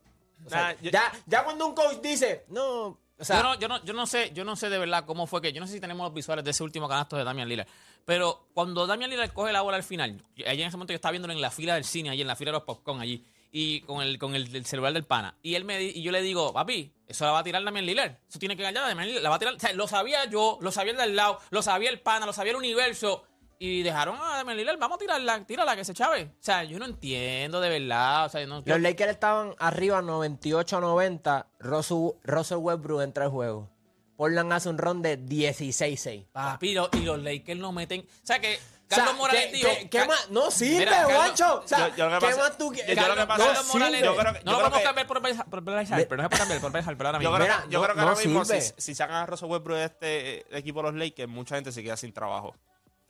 O 0.44 0.50
sea, 0.50 0.72
Nah, 0.72 0.80
yo- 0.82 0.90
ya, 0.90 1.12
ya 1.26 1.44
cuando 1.44 1.64
un 1.64 1.74
coach 1.76 2.00
dice, 2.02 2.44
no, 2.48 2.86
o 3.18 3.24
sea, 3.24 3.36
yo, 3.36 3.42
no, 3.44 3.54
yo, 3.60 3.68
no, 3.68 3.84
yo 3.84 3.92
no 3.92 4.04
sé, 4.08 4.32
yo 4.34 4.42
no 4.44 4.56
sé 4.56 4.68
de 4.68 4.78
verdad 4.78 5.04
cómo 5.06 5.28
fue 5.28 5.40
que, 5.40 5.52
yo 5.52 5.60
no 5.60 5.68
sé 5.68 5.74
si 5.74 5.80
tenemos 5.80 6.04
los 6.04 6.12
visuales 6.12 6.44
de 6.44 6.50
ese 6.50 6.64
último 6.64 6.88
canasto 6.88 7.16
de 7.16 7.22
Damian 7.22 7.48
Lillard, 7.48 7.68
pero 8.04 8.48
cuando 8.52 8.84
Damian 8.88 9.10
Lillard 9.10 9.32
coge 9.32 9.52
la 9.52 9.60
bola 9.60 9.76
al 9.76 9.84
final, 9.84 10.24
allí 10.44 10.60
en 10.62 10.66
ese 10.66 10.76
momento 10.76 10.92
yo 10.92 10.96
estaba 10.96 11.12
viéndolo 11.12 11.32
en 11.34 11.40
la 11.40 11.52
fila 11.52 11.74
del 11.74 11.84
cine, 11.84 12.10
allí 12.10 12.22
en 12.22 12.26
la 12.26 12.34
fila 12.34 12.48
de 12.50 12.54
los 12.54 12.64
popcorn 12.64 13.00
allí, 13.00 13.24
y 13.54 13.82
con 13.82 14.00
el, 14.02 14.18
con 14.18 14.34
el, 14.34 14.54
el 14.56 14.64
celular 14.66 14.92
del 14.94 15.04
pana, 15.04 15.36
y 15.42 15.54
él 15.54 15.64
me 15.64 15.78
di- 15.78 15.92
y 15.94 16.02
yo 16.02 16.10
le 16.10 16.22
digo, 16.22 16.52
papi, 16.52 16.92
eso 17.06 17.24
la 17.26 17.32
va 17.32 17.40
a 17.40 17.44
tirar 17.44 17.62
Damian 17.62 17.84
Lillard, 17.86 18.16
eso 18.28 18.38
tiene 18.38 18.56
que 18.56 18.62
ganar 18.62 18.88
Damian 18.88 19.06
Lillard, 19.06 19.22
la 19.22 19.28
va 19.30 19.36
a 19.36 19.38
tirar, 19.38 19.54
o 19.54 19.58
sea, 19.60 19.72
lo 19.74 19.86
sabía 19.86 20.24
yo, 20.24 20.58
lo 20.62 20.72
sabía 20.72 20.92
el 20.92 20.98
del 20.98 21.14
lado, 21.14 21.38
lo 21.50 21.60
sabía 21.62 21.90
el 21.90 22.00
pana, 22.00 22.24
lo 22.26 22.32
sabía 22.32 22.52
el 22.52 22.56
universo, 22.56 23.24
y 23.58 23.82
dejaron 23.82 24.16
a 24.20 24.38
Damian 24.38 24.56
Lillard, 24.56 24.78
vamos 24.78 24.96
a 24.96 24.98
tirarla, 24.98 25.44
tírala 25.46 25.76
que 25.76 25.84
se 25.84 25.92
chave, 25.94 26.30
o 26.32 26.42
sea, 26.42 26.64
yo 26.64 26.78
no 26.78 26.86
entiendo 26.86 27.60
de 27.60 27.68
verdad, 27.78 28.24
o 28.24 28.28
sea, 28.30 28.44
no, 28.46 28.60
yo- 28.64 28.72
Los 28.72 28.80
Lakers 28.80 29.10
estaban 29.12 29.54
arriba 29.58 30.00
98 30.02 30.78
a 30.78 30.80
90. 30.80 31.46
Russell, 31.60 32.08
Russell 32.24 32.56
Westbrook 32.58 33.02
entra 33.02 33.24
al 33.26 33.30
juego. 33.30 33.70
Portland 34.16 34.52
hace 34.52 34.68
un 34.68 34.78
ron 34.78 35.02
de 35.02 35.18
16-6. 35.18 36.26
Papi, 36.32 36.70
y 36.92 37.00
los 37.04 37.22
Lakers 37.22 37.58
no 37.60 37.72
meten. 37.72 38.00
O 38.02 38.26
sea 38.26 38.40
que 38.40 38.58
Carlos 38.96 39.06
O 39.06 39.10
sea, 39.10 39.18
Morales 39.20 39.46
¿qué- 39.46 39.52
dijo. 39.56 39.68
qué- 39.90 40.04
más? 40.06 40.30
No 40.30 40.50
sirve, 40.50 41.04
guacho. 41.04 41.60
O 41.64 41.68
sea, 41.68 41.88
yo- 41.88 41.96
yo 41.96 42.08
¿qué 42.18 42.26
pasa- 42.26 42.36
más 42.40 42.58
tú 42.58 42.64
yo 42.66 42.70
quieres? 42.84 42.96
lo 42.96 43.14
que 43.14 43.26
pasa- 43.26 43.44
Carlos 43.44 43.66
no 43.66 43.72
Morales. 43.72 43.94
sirve. 44.00 44.06
yo 44.06 44.16
creo 44.16 44.32
que- 44.32 44.38
no 44.40 44.44
yo 44.44 44.52
lo 44.52 44.58
podemos 44.58 44.78
que- 44.78 44.84
cambiar 44.84 45.06
por 45.06 45.20
Bryce 45.20 45.40
Harper. 45.40 45.62
No 45.62 46.22
se 46.22 46.28
puede 46.28 46.38
cambiar 46.38 46.60
por 46.60 46.72
Bryce 46.72 46.90
Harper 46.90 47.06
ahora 47.06 47.18
Yo 47.18 47.30
mismo. 47.30 47.34
creo, 47.36 47.46
Mira, 47.48 47.62
que- 47.64 47.70
yo 47.72 47.78
no- 47.78 47.84
creo 47.84 47.94
que 47.96 48.00
no 48.02 48.08
ahora 48.08 48.18
mismo, 48.20 48.44
si, 48.44 48.60
sirve. 48.60 48.74
si 48.80 48.94
sacan 48.94 49.16
a 49.16 49.26
Russell 49.26 49.48
Westbrook 49.48 49.78
de 49.78 49.84
este 49.84 50.58
equipo 50.58 50.80
de 50.82 50.90
los 50.92 50.94
Lakers, 51.00 51.28
mucha 51.28 51.54
gente 51.56 51.72
se 51.72 51.82
queda 51.82 51.96
sin 51.96 52.12
trabajo. 52.12 52.54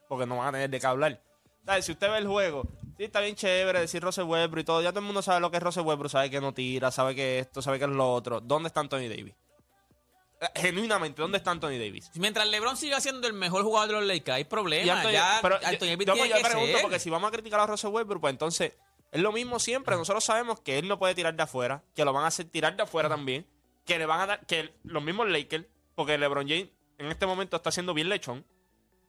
Porque 0.08 0.26
no 0.26 0.36
van 0.38 0.48
a 0.48 0.52
tener 0.52 0.70
de 0.70 0.80
qué 0.80 0.86
hablar. 0.86 1.20
Si 1.80 1.92
usted 1.92 2.10
ve 2.10 2.18
el 2.18 2.26
juego, 2.26 2.64
sí, 2.98 3.04
está 3.04 3.20
bien 3.20 3.36
chévere 3.36 3.80
decir 3.80 4.02
Russell 4.02 4.24
Westbrook 4.24 4.62
y 4.62 4.64
todo. 4.64 4.82
Ya 4.82 4.90
todo 4.90 4.98
el 5.00 5.06
mundo 5.06 5.22
sabe 5.22 5.40
lo 5.40 5.50
que 5.50 5.58
es 5.58 5.62
Russell 5.62 5.84
Westbrook, 5.84 6.10
sabe 6.10 6.28
que 6.28 6.40
no 6.40 6.52
tira, 6.52 6.90
sabe 6.90 7.14
que 7.14 7.38
esto, 7.38 7.62
sabe 7.62 7.78
que 7.78 7.84
es 7.84 7.90
lo 7.90 8.12
otro. 8.12 8.40
¿Dónde 8.40 8.66
está 8.66 8.80
Anthony 8.80 9.08
Davis? 9.08 9.34
Genuinamente, 10.54 11.20
¿dónde 11.22 11.38
está 11.38 11.50
Anthony 11.50 11.78
Davis? 11.78 12.10
Mientras 12.14 12.46
LeBron 12.46 12.76
siga 12.76 13.00
siendo 13.00 13.26
el 13.26 13.32
mejor 13.32 13.62
jugador 13.62 13.88
de 13.88 13.94
los 13.94 14.04
Lakers, 14.04 14.36
hay 14.36 14.44
problemas. 14.44 14.96
Anthony- 14.98 15.12
ya 15.12 15.38
pero 15.42 15.56
Anthony 15.56 15.70
yo, 15.86 15.90
Davis 15.90 16.06
yo- 16.06 16.12
tiene 16.14 16.28
yo 16.30 16.36
que 16.36 16.42
pregunto, 16.42 16.72
ser. 16.72 16.82
porque 16.82 16.98
si 16.98 17.10
vamos 17.10 17.28
a 17.28 17.30
criticar 17.32 17.60
a 17.60 17.66
Russell 17.66 17.90
Westbrook, 17.90 18.20
pues 18.20 18.32
entonces 18.32 18.72
es 19.10 19.20
lo 19.20 19.32
mismo 19.32 19.58
siempre. 19.58 19.96
Nosotros 19.96 20.24
sabemos 20.24 20.60
que 20.60 20.78
él 20.78 20.88
no 20.88 20.98
puede 20.98 21.14
tirar 21.14 21.34
de 21.34 21.42
afuera, 21.42 21.82
que 21.94 22.04
lo 22.04 22.12
van 22.12 22.24
a 22.24 22.28
hacer 22.28 22.46
tirar 22.46 22.76
de 22.76 22.82
afuera 22.82 23.08
también, 23.08 23.46
que 23.84 23.98
le 23.98 24.06
van 24.06 24.20
a 24.20 24.26
dar, 24.26 24.46
que 24.46 24.72
los 24.84 25.02
mismos 25.02 25.28
Lakers, 25.28 25.66
porque 25.94 26.16
LeBron 26.18 26.48
James 26.48 26.68
en 26.98 27.06
este 27.10 27.26
momento 27.26 27.56
está 27.56 27.68
haciendo 27.70 27.94
bien 27.94 28.08
lechón. 28.08 28.44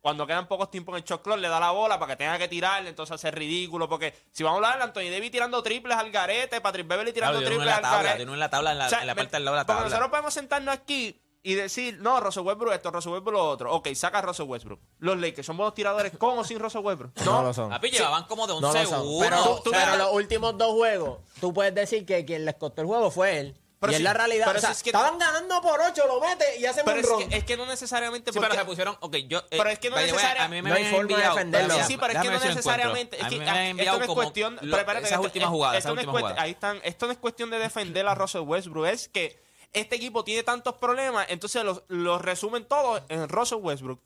Cuando 0.01 0.27
quedan 0.27 0.49
pocos 0.49 0.69
tiempos 0.69 0.91
en 0.93 0.97
el 0.97 1.03
shot 1.05 1.21
clock, 1.23 1.37
le 1.37 1.47
da 1.47 1.61
la 1.61 1.71
bola 1.71 1.97
para 1.97 2.11
que 2.11 2.17
tenga 2.17 2.37
que 2.37 2.49
tirarle, 2.49 2.89
entonces 2.89 3.13
hace 3.13 3.31
ridículo. 3.31 3.87
Porque 3.87 4.13
si 4.33 4.43
vamos 4.43 4.61
a 4.61 4.65
hablar 4.65 4.77
de 4.79 4.83
Anthony 4.83 5.09
Davis 5.09 5.31
tirando 5.31 5.63
triples 5.63 5.95
al 5.95 6.11
garete, 6.11 6.59
Patrick 6.59 6.85
Beverly 6.85 7.13
tirando 7.13 7.39
Claro, 7.39 7.47
triples 7.47 7.69
en 7.69 7.73
al 7.75 7.81
tabla, 7.81 8.03
garete. 8.03 8.23
uno 8.23 8.33
en 8.33 8.39
la 8.41 8.49
tabla, 8.49 8.71
en 8.73 8.77
la, 8.79 8.85
O 8.87 8.89
sea, 8.89 8.99
en 8.99 9.07
la 9.07 9.15
parte 9.15 9.37
del 9.37 9.45
lado 9.45 9.55
de 9.55 9.61
la 9.61 9.65
tabla. 9.65 9.83
nosotros 9.85 10.09
podemos 10.09 10.33
sentarnos 10.33 10.73
aquí 10.75 11.17
y 11.45 11.55
decir, 11.55 11.99
no, 12.01 12.19
Russell 12.21 12.43
Westbrook 12.43 12.73
esto, 12.73 12.89
Russell 12.89 13.11
Westbrook 13.11 13.33
lo 13.33 13.45
otro. 13.49 13.73
Ok, 13.73 13.89
saca 13.95 14.19
a 14.19 14.21
Russell 14.21 14.45
Westbrook. 14.47 14.79
Los 14.99 15.17
Lakers 15.19 15.45
son 15.45 15.57
buenos 15.57 15.73
tiradores 15.73 16.13
con 16.17 16.39
o 16.39 16.43
sin 16.45 16.57
Russell 16.57 16.81
Westbrook. 16.81 17.11
No 17.25 17.43
lo 17.43 17.53
son. 17.53 17.69
Papi, 17.69 17.89
llevaban 17.91 18.23
como 18.25 18.47
de 18.47 18.53
un 18.53 18.61
No 18.61 18.71
segundo. 18.71 19.19
Pero, 19.19 19.43
o 19.55 19.61
sea, 19.61 19.71
pero 19.85 19.95
los 19.97 20.13
últimos 20.13 20.57
dos 20.57 20.71
juegos, 20.71 21.19
tú 21.41 21.53
puedes 21.53 21.75
decir 21.75 22.05
que 22.05 22.23
quien 22.25 22.45
les 22.45 22.55
costó 22.55 22.81
el 22.81 22.87
juego 22.87 23.11
fue 23.11 23.39
él. 23.39 23.59
Pero 23.79 23.91
y 23.91 23.95
es 23.97 24.01
la 24.01 24.13
realidad. 24.13 24.45
pero 24.47 24.59
O 24.59 24.61
sea, 24.61 24.71
es 24.71 24.81
que- 24.81 24.91
estaban 24.91 25.19
ganando 25.19 25.59
por 25.61 25.77
8, 25.81 26.07
lo 26.07 26.21
mete 26.21 26.57
y 26.57 26.65
hacen 26.65 26.85
Pero 26.85 27.17
un 27.17 27.21
es 27.23 27.27
que, 27.27 27.37
es 27.39 27.43
que 27.43 27.57
no 27.57 27.65
necesariamente. 27.65 28.31
Sí, 28.31 28.39
pero 28.39 28.53
se 28.55 28.63
pusieron. 28.63 28.95
Ok, 29.01 29.17
yo. 29.27 29.39
eh, 29.39 29.43
Pero 29.57 29.69
es 29.69 29.79
que 29.79 29.89
no 29.89 29.95
by 29.97 30.05
the 30.05 30.11
way, 30.13 30.21
necesaria- 30.21 30.43
a 30.45 30.47
mí 30.47 30.61
me 30.61 30.69
no 30.69 30.75
hay 30.75 30.83
habían 30.85 30.95
forma 30.95 31.07
de 31.09 31.13
enviado- 31.15 31.35
defenderlo. 31.35 31.67
déjame- 31.73 31.87
Sí, 31.87 31.97
pero 31.97 32.13
es 32.13 32.19
que 32.21 32.29
no 32.29 32.39
necesariamente. 32.39 33.17
A 33.21 33.29
mí 33.29 33.39
me 33.39 33.83
esto 33.83 33.97
no 33.97 34.05
es 34.05 34.09
cuestión. 34.11 34.53
lo- 34.55 34.61
pero 34.61 34.77
espérate, 34.77 34.99
esas 34.99 35.11
esto- 35.11 35.21
últimas 35.23 35.47
esto- 35.47 35.51
jugadas. 35.53 35.77
esto 35.79 35.87
esas 35.89 35.95
no 35.95 35.99
es 36.01 36.07
últimas 36.07 36.13
cuest- 36.21 36.31
jugadas. 36.31 36.43
Ahí 36.45 36.51
están. 36.51 36.79
Esto 36.85 37.05
no 37.07 37.11
es 37.11 37.17
cuestión 37.17 37.49
de 37.49 37.59
defender 37.59 38.07
a 38.07 38.15
Russell 38.15 38.41
Westbrook. 38.43 38.85
Es 38.87 39.09
que 39.09 39.42
este 39.73 39.95
equipo 39.95 40.23
tiene 40.23 40.43
tantos 40.43 40.75
problemas, 40.75 41.25
entonces 41.29 41.63
los, 41.63 41.83
los 41.87 42.21
resumen 42.21 42.65
todos 42.65 43.01
en 43.09 43.27
Russell 43.27 43.57
Westbrook. 43.59 43.99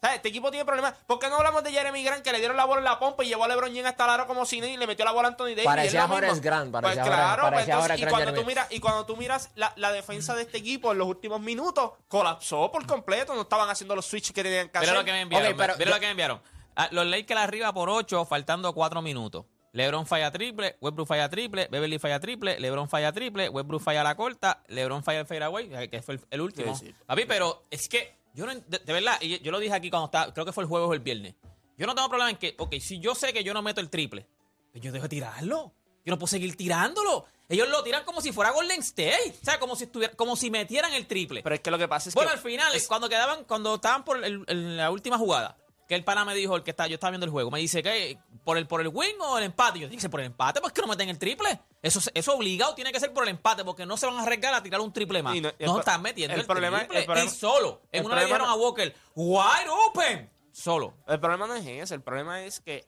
¿Sabes? 0.00 0.16
Este 0.16 0.28
equipo 0.28 0.50
tiene 0.50 0.66
problemas. 0.66 0.92
¿Por 1.06 1.18
qué 1.18 1.28
no 1.30 1.36
hablamos 1.36 1.64
de 1.64 1.72
Jeremy 1.72 2.04
Grant 2.04 2.22
que 2.22 2.30
le 2.30 2.38
dieron 2.38 2.54
la 2.56 2.66
bola 2.66 2.80
en 2.80 2.84
la 2.84 2.98
pompa 2.98 3.24
y 3.24 3.28
llevó 3.28 3.44
a 3.44 3.48
LeBron 3.48 3.70
James 3.70 3.86
hasta 3.86 4.04
el 4.04 4.10
aro 4.10 4.26
como 4.26 4.44
cine 4.44 4.68
y 4.70 4.76
le 4.76 4.86
metió 4.86 5.06
la 5.06 5.12
bola 5.12 5.28
a 5.28 5.30
Anthony 5.30 5.46
Davis? 5.56 5.64
Parecía 5.64 6.06
Y 6.06 6.24
es 6.26 6.40
Grant, 6.42 6.70
parecía 6.70 7.02
pues 7.02 7.14
claro, 7.14 7.42
pues 7.42 7.52
parecía 7.52 7.74
entonces, 7.74 7.98
y, 7.98 8.00
Grant 8.02 8.14
cuando 8.14 8.34
tú 8.34 8.46
miras, 8.46 8.66
y 8.70 8.80
cuando 8.80 9.06
tú 9.06 9.16
miras 9.16 9.50
la, 9.54 9.72
la 9.76 9.92
defensa 9.92 10.34
de 10.34 10.42
este 10.42 10.58
equipo 10.58 10.92
en 10.92 10.98
los 10.98 11.08
últimos 11.08 11.40
minutos, 11.40 11.92
colapsó 12.08 12.70
por 12.70 12.86
completo. 12.86 13.34
No 13.34 13.42
estaban 13.42 13.70
haciendo 13.70 13.96
los 13.96 14.04
switches 14.04 14.32
que 14.32 14.42
tenían 14.42 14.68
que 14.68 14.78
Mira 14.80 14.92
hacer. 14.92 14.98
lo 14.98 15.04
que 15.06 15.12
me 15.12 15.20
enviaron. 15.22 15.52
Ok, 15.52 15.56
pero 15.56 15.74
mira 15.78 15.88
yo- 15.88 15.94
lo 15.94 16.00
que 16.00 16.06
me 16.06 16.10
enviaron. 16.10 16.42
Ah, 16.76 16.88
los 16.90 17.06
Lakers 17.06 17.40
arriba 17.40 17.72
por 17.72 17.88
8, 17.88 18.26
faltando 18.26 18.74
4 18.74 19.00
minutos. 19.00 19.46
LeBron 19.76 20.06
falla 20.06 20.30
triple, 20.30 20.76
Westbrook 20.80 21.06
falla 21.06 21.28
triple, 21.28 21.68
Beverly 21.70 21.98
falla 21.98 22.18
triple, 22.18 22.58
LeBron 22.58 22.88
falla 22.88 23.12
triple, 23.12 23.48
Westbrook 23.50 23.82
falla 23.82 24.02
la 24.02 24.14
corta, 24.16 24.62
LeBron 24.68 25.04
falla 25.04 25.20
el 25.20 25.26
fadeaway, 25.26 25.88
que 25.90 26.02
fue 26.02 26.14
el, 26.14 26.20
el 26.30 26.40
último. 26.40 26.74
Sí, 26.76 26.86
sí. 26.86 26.94
Papi, 27.06 27.24
pero 27.26 27.64
es 27.70 27.88
que 27.88 28.14
yo 28.34 28.46
no, 28.46 28.54
de, 28.54 28.78
de 28.78 28.92
verdad, 28.92 29.18
y 29.20 29.38
yo 29.40 29.52
lo 29.52 29.58
dije 29.58 29.74
aquí 29.74 29.90
cuando 29.90 30.06
estaba, 30.06 30.32
creo 30.32 30.46
que 30.46 30.52
fue 30.52 30.64
el 30.64 30.68
jueves 30.68 30.88
o 30.88 30.94
el 30.94 31.00
viernes. 31.00 31.34
Yo 31.76 31.86
no 31.86 31.94
tengo 31.94 32.08
problema 32.08 32.30
en 32.30 32.36
que, 32.36 32.54
ok, 32.58 32.74
si 32.80 32.98
yo 33.00 33.14
sé 33.14 33.32
que 33.34 33.44
yo 33.44 33.52
no 33.52 33.60
meto 33.62 33.80
el 33.82 33.90
triple, 33.90 34.26
pues 34.72 34.82
yo 34.82 34.90
dejo 34.92 35.04
de 35.04 35.08
tirarlo. 35.10 35.72
Yo 36.06 36.10
no 36.12 36.18
puedo 36.18 36.28
seguir 36.28 36.56
tirándolo. 36.56 37.26
Ellos 37.48 37.68
lo 37.68 37.82
tiran 37.82 38.04
como 38.04 38.20
si 38.20 38.32
fuera 38.32 38.52
Golden 38.52 38.80
State. 38.80 39.34
O 39.42 39.44
sea, 39.44 39.58
como 39.58 39.74
si 39.76 39.84
estuviera, 39.84 40.14
como 40.14 40.36
si 40.36 40.50
metieran 40.50 40.92
el 40.94 41.06
triple. 41.06 41.42
Pero 41.42 41.54
es 41.56 41.60
que 41.60 41.70
lo 41.70 41.78
que 41.78 41.88
pasa 41.88 42.08
es 42.08 42.14
Bueno, 42.14 42.30
que. 42.30 42.36
al 42.36 42.42
final, 42.42 42.72
cuando 42.88 43.08
quedaban, 43.08 43.44
cuando 43.44 43.74
estaban 43.74 44.04
por 44.04 44.24
el- 44.24 44.44
el- 44.46 44.76
la 44.76 44.90
última 44.92 45.18
jugada, 45.18 45.56
que 45.86 45.94
el 45.94 46.04
pana 46.04 46.24
me 46.24 46.34
dijo, 46.34 46.56
el 46.56 46.62
que 46.62 46.70
está, 46.70 46.86
yo 46.86 46.94
estaba 46.94 47.12
viendo 47.12 47.26
el 47.26 47.30
juego, 47.32 47.50
me 47.50 47.60
dice 47.60 47.82
que 47.82 48.18
por 48.44 48.58
el 48.58 48.66
por 48.66 48.80
el 48.80 48.88
win 48.88 49.14
o 49.20 49.38
el 49.38 49.44
empate. 49.44 49.78
Yo 49.78 49.88
dije, 49.88 50.08
por 50.08 50.20
el 50.20 50.26
empate, 50.26 50.60
pues 50.60 50.72
que 50.72 50.80
no 50.80 50.88
meten 50.88 51.08
el 51.08 51.18
triple. 51.18 51.60
Eso 51.82 52.00
eso 52.14 52.34
obligado 52.34 52.74
tiene 52.74 52.90
que 52.92 52.98
ser 53.00 53.12
por 53.12 53.22
el 53.24 53.30
empate, 53.30 53.64
porque 53.64 53.86
no 53.86 53.96
se 53.96 54.06
van 54.06 54.16
a 54.16 54.22
arriesgar 54.22 54.52
a 54.54 54.62
tirar 54.62 54.80
un 54.80 54.92
triple 54.92 55.22
más. 55.22 55.34
No- 55.40 55.52
no, 55.60 55.78
están 55.78 56.02
metiendo 56.02 56.34
el, 56.34 56.40
el 56.40 56.46
problema- 56.46 56.78
triple. 56.80 56.98
el 57.00 57.04
problema- 57.06 57.30
y 57.30 57.34
solo. 57.34 57.82
En 57.92 58.00
el 58.00 58.06
una 58.06 58.16
le 58.16 58.24
dijeron 58.24 58.46
no- 58.48 58.52
a 58.52 58.56
Walker, 58.56 58.94
wide 59.14 59.68
open. 59.88 60.30
Solo. 60.52 60.94
El 61.06 61.20
problema 61.20 61.46
no 61.46 61.54
es 61.54 61.66
ese, 61.66 61.94
el 61.94 62.00
problema 62.02 62.42
es 62.42 62.60
que 62.60 62.84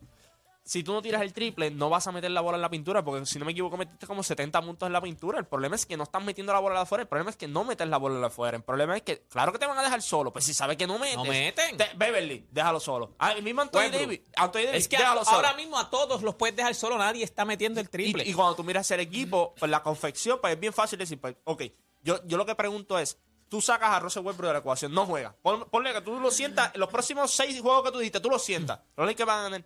si 0.69 0.83
tú 0.83 0.93
no 0.93 1.01
tiras 1.01 1.23
el 1.23 1.33
triple, 1.33 1.71
no 1.71 1.89
vas 1.89 2.07
a 2.09 2.13
meter 2.13 2.31
la 2.31 2.43
bola 2.43 2.57
en 2.57 2.61
la 2.63 2.69
pintura, 2.69 3.03
porque 3.03 3.25
si 3.25 3.39
no 3.39 3.47
me 3.47 3.53
equivoco, 3.53 3.79
metiste 3.79 4.07
como 4.07 4.23
70 4.23 4.61
puntos 4.61 4.87
en 4.87 4.93
la 4.93 5.01
pintura. 5.01 5.39
El 5.39 5.47
problema 5.47 5.77
es 5.77 5.87
que 5.87 5.97
no 5.97 6.03
estás 6.05 6.23
metiendo 6.23 6.53
la 6.53 6.59
bola 6.59 6.83
afuera, 6.83 7.01
el 7.03 7.09
problema 7.09 7.31
es 7.31 7.37
que 7.37 7.49
no 7.49 7.65
metes 7.65 7.89
la 7.89 7.97
bola 7.97 8.27
afuera. 8.27 8.59
El 8.59 8.63
problema 8.63 8.95
es 8.95 9.03
que, 9.03 9.23
claro 9.31 9.51
que 9.51 9.59
te 9.59 9.65
van 9.67 9.79
a 9.79 9.83
dejar 9.83 10.03
solo, 10.03 10.31
pues 10.31 10.45
si 10.45 10.53
sabes 10.53 10.77
que 10.77 10.87
no 10.87 10.99
metes. 10.99 11.17
No 11.17 11.25
meten. 11.25 11.77
te- 11.79 11.91
Beverly, 11.97 12.47
déjalo 12.51 12.81
solo. 12.81 13.15
Ah, 13.19 13.33
el 13.33 13.43
mismo 13.43 13.63
Anthony. 13.63 13.89
Davis, 13.91 14.21
Anthony 14.37 14.59
Davis, 14.65 14.75
Es 14.83 14.89
que 14.89 14.97
a- 14.97 15.01
déjalo 15.01 15.25
solo. 15.25 15.37
ahora 15.39 15.55
mismo 15.55 15.79
a 15.79 15.89
todos 15.89 16.21
los 16.23 16.35
puedes 16.35 16.55
dejar 16.55 16.75
solo, 16.75 16.99
nadie 16.99 17.25
está 17.25 17.47
metiendo 17.47 17.81
el 17.81 17.89
triple. 17.89 18.25
Y, 18.27 18.31
y 18.31 18.35
cuando 18.35 18.55
tú 18.55 18.63
miras 18.63 18.91
el 18.91 19.01
equipo, 19.01 19.55
pues 19.59 19.71
la 19.71 19.83
confección, 19.83 20.39
pues 20.39 20.53
es 20.53 20.61
bien 20.61 20.75
fácil 20.75 20.99
decir, 20.99 21.19
pues, 21.19 21.35
ok, 21.45 21.63
yo, 22.03 22.21
yo 22.27 22.37
lo 22.37 22.45
que 22.45 22.55
pregunto 22.55 22.99
es, 22.99 23.19
tú 23.49 23.63
sacas 23.63 23.89
a 23.89 24.01
Russell 24.01 24.23
Westbrook 24.23 24.49
de 24.49 24.53
la 24.53 24.59
ecuación, 24.59 24.93
no 24.93 25.07
juega. 25.07 25.35
Pon- 25.41 25.67
ponle 25.71 25.95
que 25.95 26.03
tú 26.03 26.21
lo 26.21 26.31
sientas, 26.31 26.73
en 26.75 26.81
los 26.81 26.91
próximos 26.91 27.31
seis 27.31 27.59
juegos 27.63 27.85
que 27.85 27.93
tú 27.93 27.99
dijiste, 28.01 28.21
tú 28.21 28.29
lo 28.29 28.39
sientas. 28.39 28.81
Los 28.95 29.07
Lakers 29.07 29.27
van 29.27 29.39
a 29.39 29.43
ganar. 29.45 29.65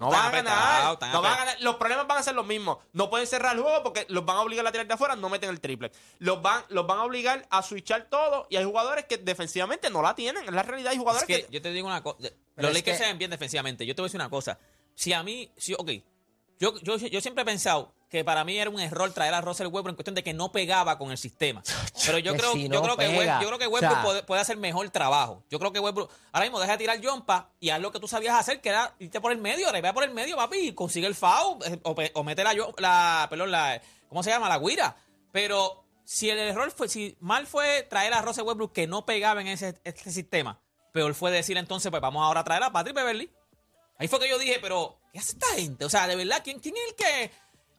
No 0.00 0.10
van 0.10 0.26
a 0.26 0.30
ganar. 0.30 0.98
No 1.12 1.22
van 1.22 1.32
a 1.32 1.36
ganar. 1.36 1.56
Los 1.60 1.76
problemas 1.76 2.06
van 2.06 2.18
a 2.18 2.22
ser 2.22 2.34
los 2.34 2.46
mismos. 2.46 2.78
No 2.92 3.10
pueden 3.10 3.26
cerrar 3.26 3.54
el 3.54 3.62
juego 3.62 3.82
porque 3.82 4.06
los 4.08 4.24
van 4.24 4.38
a 4.38 4.40
obligar 4.40 4.66
a 4.66 4.72
tirar 4.72 4.86
de 4.86 4.94
afuera, 4.94 5.14
no 5.14 5.28
meten 5.28 5.50
el 5.50 5.60
triple. 5.60 5.92
Los 6.18 6.40
van, 6.42 6.64
los 6.70 6.86
van 6.86 6.98
a 6.98 7.04
obligar 7.04 7.46
a 7.50 7.62
switchar 7.62 8.08
todo 8.10 8.46
y 8.50 8.56
hay 8.56 8.64
jugadores 8.64 9.04
que 9.04 9.18
defensivamente 9.18 9.90
no 9.90 10.00
la 10.02 10.14
tienen. 10.14 10.48
En 10.48 10.56
la 10.56 10.62
realidad 10.62 10.90
hay 10.90 10.96
Es 10.96 11.00
jugadores 11.00 11.26
que 11.26 11.44
que... 11.46 11.52
yo 11.52 11.62
te 11.62 11.70
digo 11.70 11.86
una 11.86 12.02
cosa. 12.02 12.28
Los 12.56 12.72
Lakers 12.72 12.96
que- 12.98 13.04
se 13.04 13.08
ven 13.08 13.18
bien 13.18 13.30
defensivamente. 13.30 13.84
Yo 13.86 13.94
te 13.94 14.00
voy 14.02 14.06
a 14.06 14.08
decir 14.08 14.20
una 14.20 14.30
cosa. 14.30 14.58
Si 14.94 15.12
a 15.12 15.22
mí, 15.22 15.50
si, 15.56 15.74
ok, 15.74 15.90
yo, 16.58 16.78
yo, 16.80 16.96
yo 16.96 17.20
siempre 17.20 17.42
he 17.42 17.44
pensado 17.46 17.92
que 18.10 18.24
para 18.24 18.44
mí 18.44 18.58
era 18.58 18.68
un 18.68 18.80
error 18.80 19.10
traer 19.14 19.32
a 19.34 19.40
Russell 19.40 19.68
Westbrook 19.68 19.90
en 19.90 19.94
cuestión 19.94 20.14
de 20.16 20.22
que 20.24 20.34
no 20.34 20.50
pegaba 20.52 20.98
con 20.98 21.10
el 21.12 21.16
sistema. 21.16 21.62
Pero 22.04 22.18
yo 22.18 22.34
creo, 22.36 22.52
si 22.52 22.64
yo 22.64 22.68
no 22.68 22.82
creo 22.82 22.96
que 22.96 23.06
pega, 23.06 23.18
West- 23.18 23.42
yo 23.42 23.46
creo 23.48 23.58
que 23.58 23.66
o 23.66 23.70
Westbrook 23.70 23.94
sea- 23.94 24.02
puede, 24.02 24.22
puede 24.24 24.40
hacer 24.42 24.56
mejor 24.56 24.90
trabajo. 24.90 25.44
Yo 25.48 25.58
creo 25.60 25.72
que 25.72 25.78
Westbrook 25.80 26.10
ahora 26.32 26.44
mismo 26.46 26.58
deja 26.60 26.72
de 26.72 26.78
tirar 26.78 27.00
jumpa 27.02 27.50
y 27.60 27.70
haz 27.70 27.80
lo 27.80 27.92
que 27.92 28.00
tú 28.00 28.08
sabías 28.08 28.34
hacer, 28.36 28.60
que 28.60 28.68
era 28.70 28.94
irte 28.98 29.20
por 29.20 29.30
el 29.30 29.38
medio, 29.38 29.66
ahora 29.68 29.80
ve 29.80 29.92
por 29.94 30.02
el 30.04 30.10
medio, 30.10 30.36
papi, 30.36 30.58
y 30.58 30.72
consigue 30.74 31.06
el 31.06 31.14
foul 31.14 31.58
eh, 31.64 31.78
o, 31.84 31.94
o 32.14 32.24
mete 32.24 32.42
la, 32.42 32.52
yo- 32.52 32.74
la, 32.78 33.26
perdón, 33.30 33.52
la, 33.52 33.80
¿cómo 34.08 34.22
se 34.24 34.30
llama? 34.30 34.48
La 34.48 34.58
guira. 34.58 34.96
Pero 35.32 35.84
si 36.04 36.28
el 36.30 36.38
error 36.38 36.70
fue, 36.72 36.88
si 36.88 37.16
mal 37.20 37.46
fue 37.46 37.84
traer 37.88 38.12
a 38.14 38.22
Russell 38.22 38.42
Westbrook 38.44 38.72
que 38.72 38.88
no 38.88 39.06
pegaba 39.06 39.40
en 39.40 39.46
ese 39.46 39.80
este 39.84 40.10
sistema, 40.10 40.60
peor 40.92 41.14
fue 41.14 41.30
decir 41.30 41.56
entonces, 41.56 41.90
pues 41.90 42.02
vamos 42.02 42.24
ahora 42.24 42.40
a 42.40 42.44
traer 42.44 42.64
a 42.64 42.72
Patrick 42.72 42.96
Beverly. 42.96 43.30
Ahí 43.98 44.08
fue 44.08 44.18
que 44.18 44.28
yo 44.28 44.38
dije, 44.38 44.58
pero, 44.60 44.98
¿qué 45.12 45.18
hace 45.20 45.32
esta 45.32 45.46
gente? 45.54 45.84
O 45.84 45.90
sea, 45.90 46.08
de 46.08 46.16
verdad, 46.16 46.40
¿quién, 46.42 46.58
quién 46.58 46.74
es 46.74 46.82
el 46.88 46.94
que, 46.96 47.30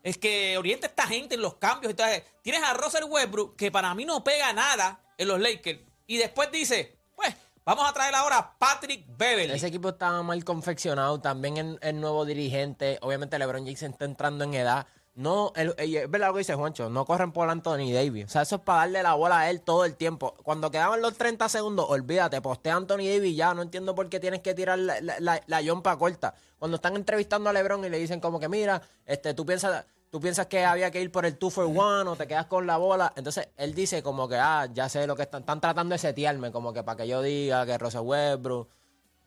el 0.03 0.19
que 0.19 0.57
orienta 0.57 0.87
esta 0.87 1.07
gente 1.07 1.35
en 1.35 1.41
los 1.41 1.55
cambios? 1.55 1.91
Entonces, 1.91 2.23
tienes 2.41 2.63
a 2.63 2.73
Russell 2.73 3.03
Westbrook, 3.05 3.55
que 3.55 3.71
para 3.71 3.93
mí 3.95 4.05
no 4.05 4.23
pega 4.23 4.51
nada 4.53 5.01
en 5.17 5.27
los 5.27 5.39
Lakers, 5.39 5.79
y 6.07 6.17
después 6.17 6.51
dice, 6.51 6.97
pues, 7.15 7.35
vamos 7.63 7.87
a 7.89 7.93
traer 7.93 8.15
ahora 8.15 8.37
a 8.37 8.57
Patrick 8.57 9.05
Beverly. 9.17 9.53
Ese 9.53 9.67
equipo 9.67 9.89
estaba 9.89 10.21
mal 10.23 10.43
confeccionado, 10.43 11.19
también 11.21 11.57
el, 11.57 11.79
el 11.81 11.99
nuevo 12.01 12.25
dirigente, 12.25 12.97
obviamente 13.01 13.37
LeBron 13.37 13.63
James 13.63 13.81
está 13.83 14.05
entrando 14.05 14.43
en 14.43 14.53
edad. 14.55 14.87
No, 15.13 15.51
el- 15.57 15.75
es 15.77 16.09
verdad 16.09 16.29
lo 16.29 16.33
que 16.35 16.39
dice 16.39 16.55
Juancho, 16.55 16.89
no 16.89 17.05
corren 17.05 17.33
por 17.33 17.49
Anthony 17.49 17.91
Davis. 17.93 18.25
O 18.25 18.29
sea, 18.29 18.43
eso 18.43 18.55
es 18.55 18.61
para 18.61 18.79
darle 18.79 19.03
la 19.03 19.13
bola 19.13 19.39
a 19.41 19.49
él 19.49 19.61
todo 19.61 19.83
el 19.83 19.97
tiempo. 19.97 20.33
Cuando 20.41 20.71
quedaban 20.71 21.01
los 21.01 21.17
30 21.17 21.49
segundos, 21.49 21.85
olvídate, 21.89 22.39
postea 22.41 22.77
Anthony 22.77 23.09
Davis 23.13 23.35
ya, 23.35 23.53
no 23.53 23.61
entiendo 23.61 23.93
por 23.93 24.07
qué 24.09 24.21
tienes 24.21 24.39
que 24.39 24.53
tirar 24.53 24.79
la, 24.79 25.01
la, 25.01 25.19
la, 25.19 25.41
la 25.47 25.97
corta. 25.97 26.33
Cuando 26.61 26.75
están 26.75 26.95
entrevistando 26.95 27.49
a 27.49 27.53
LeBron 27.53 27.83
y 27.85 27.89
le 27.89 27.97
dicen 27.97 28.19
como 28.19 28.39
que, 28.39 28.47
mira, 28.47 28.79
este, 29.03 29.33
tú 29.33 29.47
piensas... 29.47 29.83
Tú 30.11 30.19
piensas 30.19 30.47
que 30.47 30.63
había 30.65 30.91
que 30.91 31.01
ir 31.01 31.09
por 31.09 31.25
el 31.25 31.39
2 31.39 31.53
for 31.53 31.65
1 31.65 32.11
o 32.11 32.15
te 32.17 32.27
quedas 32.27 32.45
con 32.45 32.67
la 32.67 32.75
bola. 32.75 33.13
Entonces, 33.15 33.47
él 33.55 33.73
dice 33.73 34.03
como 34.03 34.27
que, 34.27 34.35
ah, 34.35 34.67
ya 34.71 34.89
sé 34.89 35.07
lo 35.07 35.15
que 35.15 35.21
están, 35.21 35.39
están 35.39 35.61
tratando 35.61 35.93
de 35.93 35.99
setearme, 35.99 36.51
como 36.51 36.73
que 36.73 36.83
para 36.83 36.97
que 36.97 37.07
yo 37.07 37.21
diga 37.21 37.65
que 37.65 37.77
Russell 37.77 38.01
Westbrook... 38.01 38.67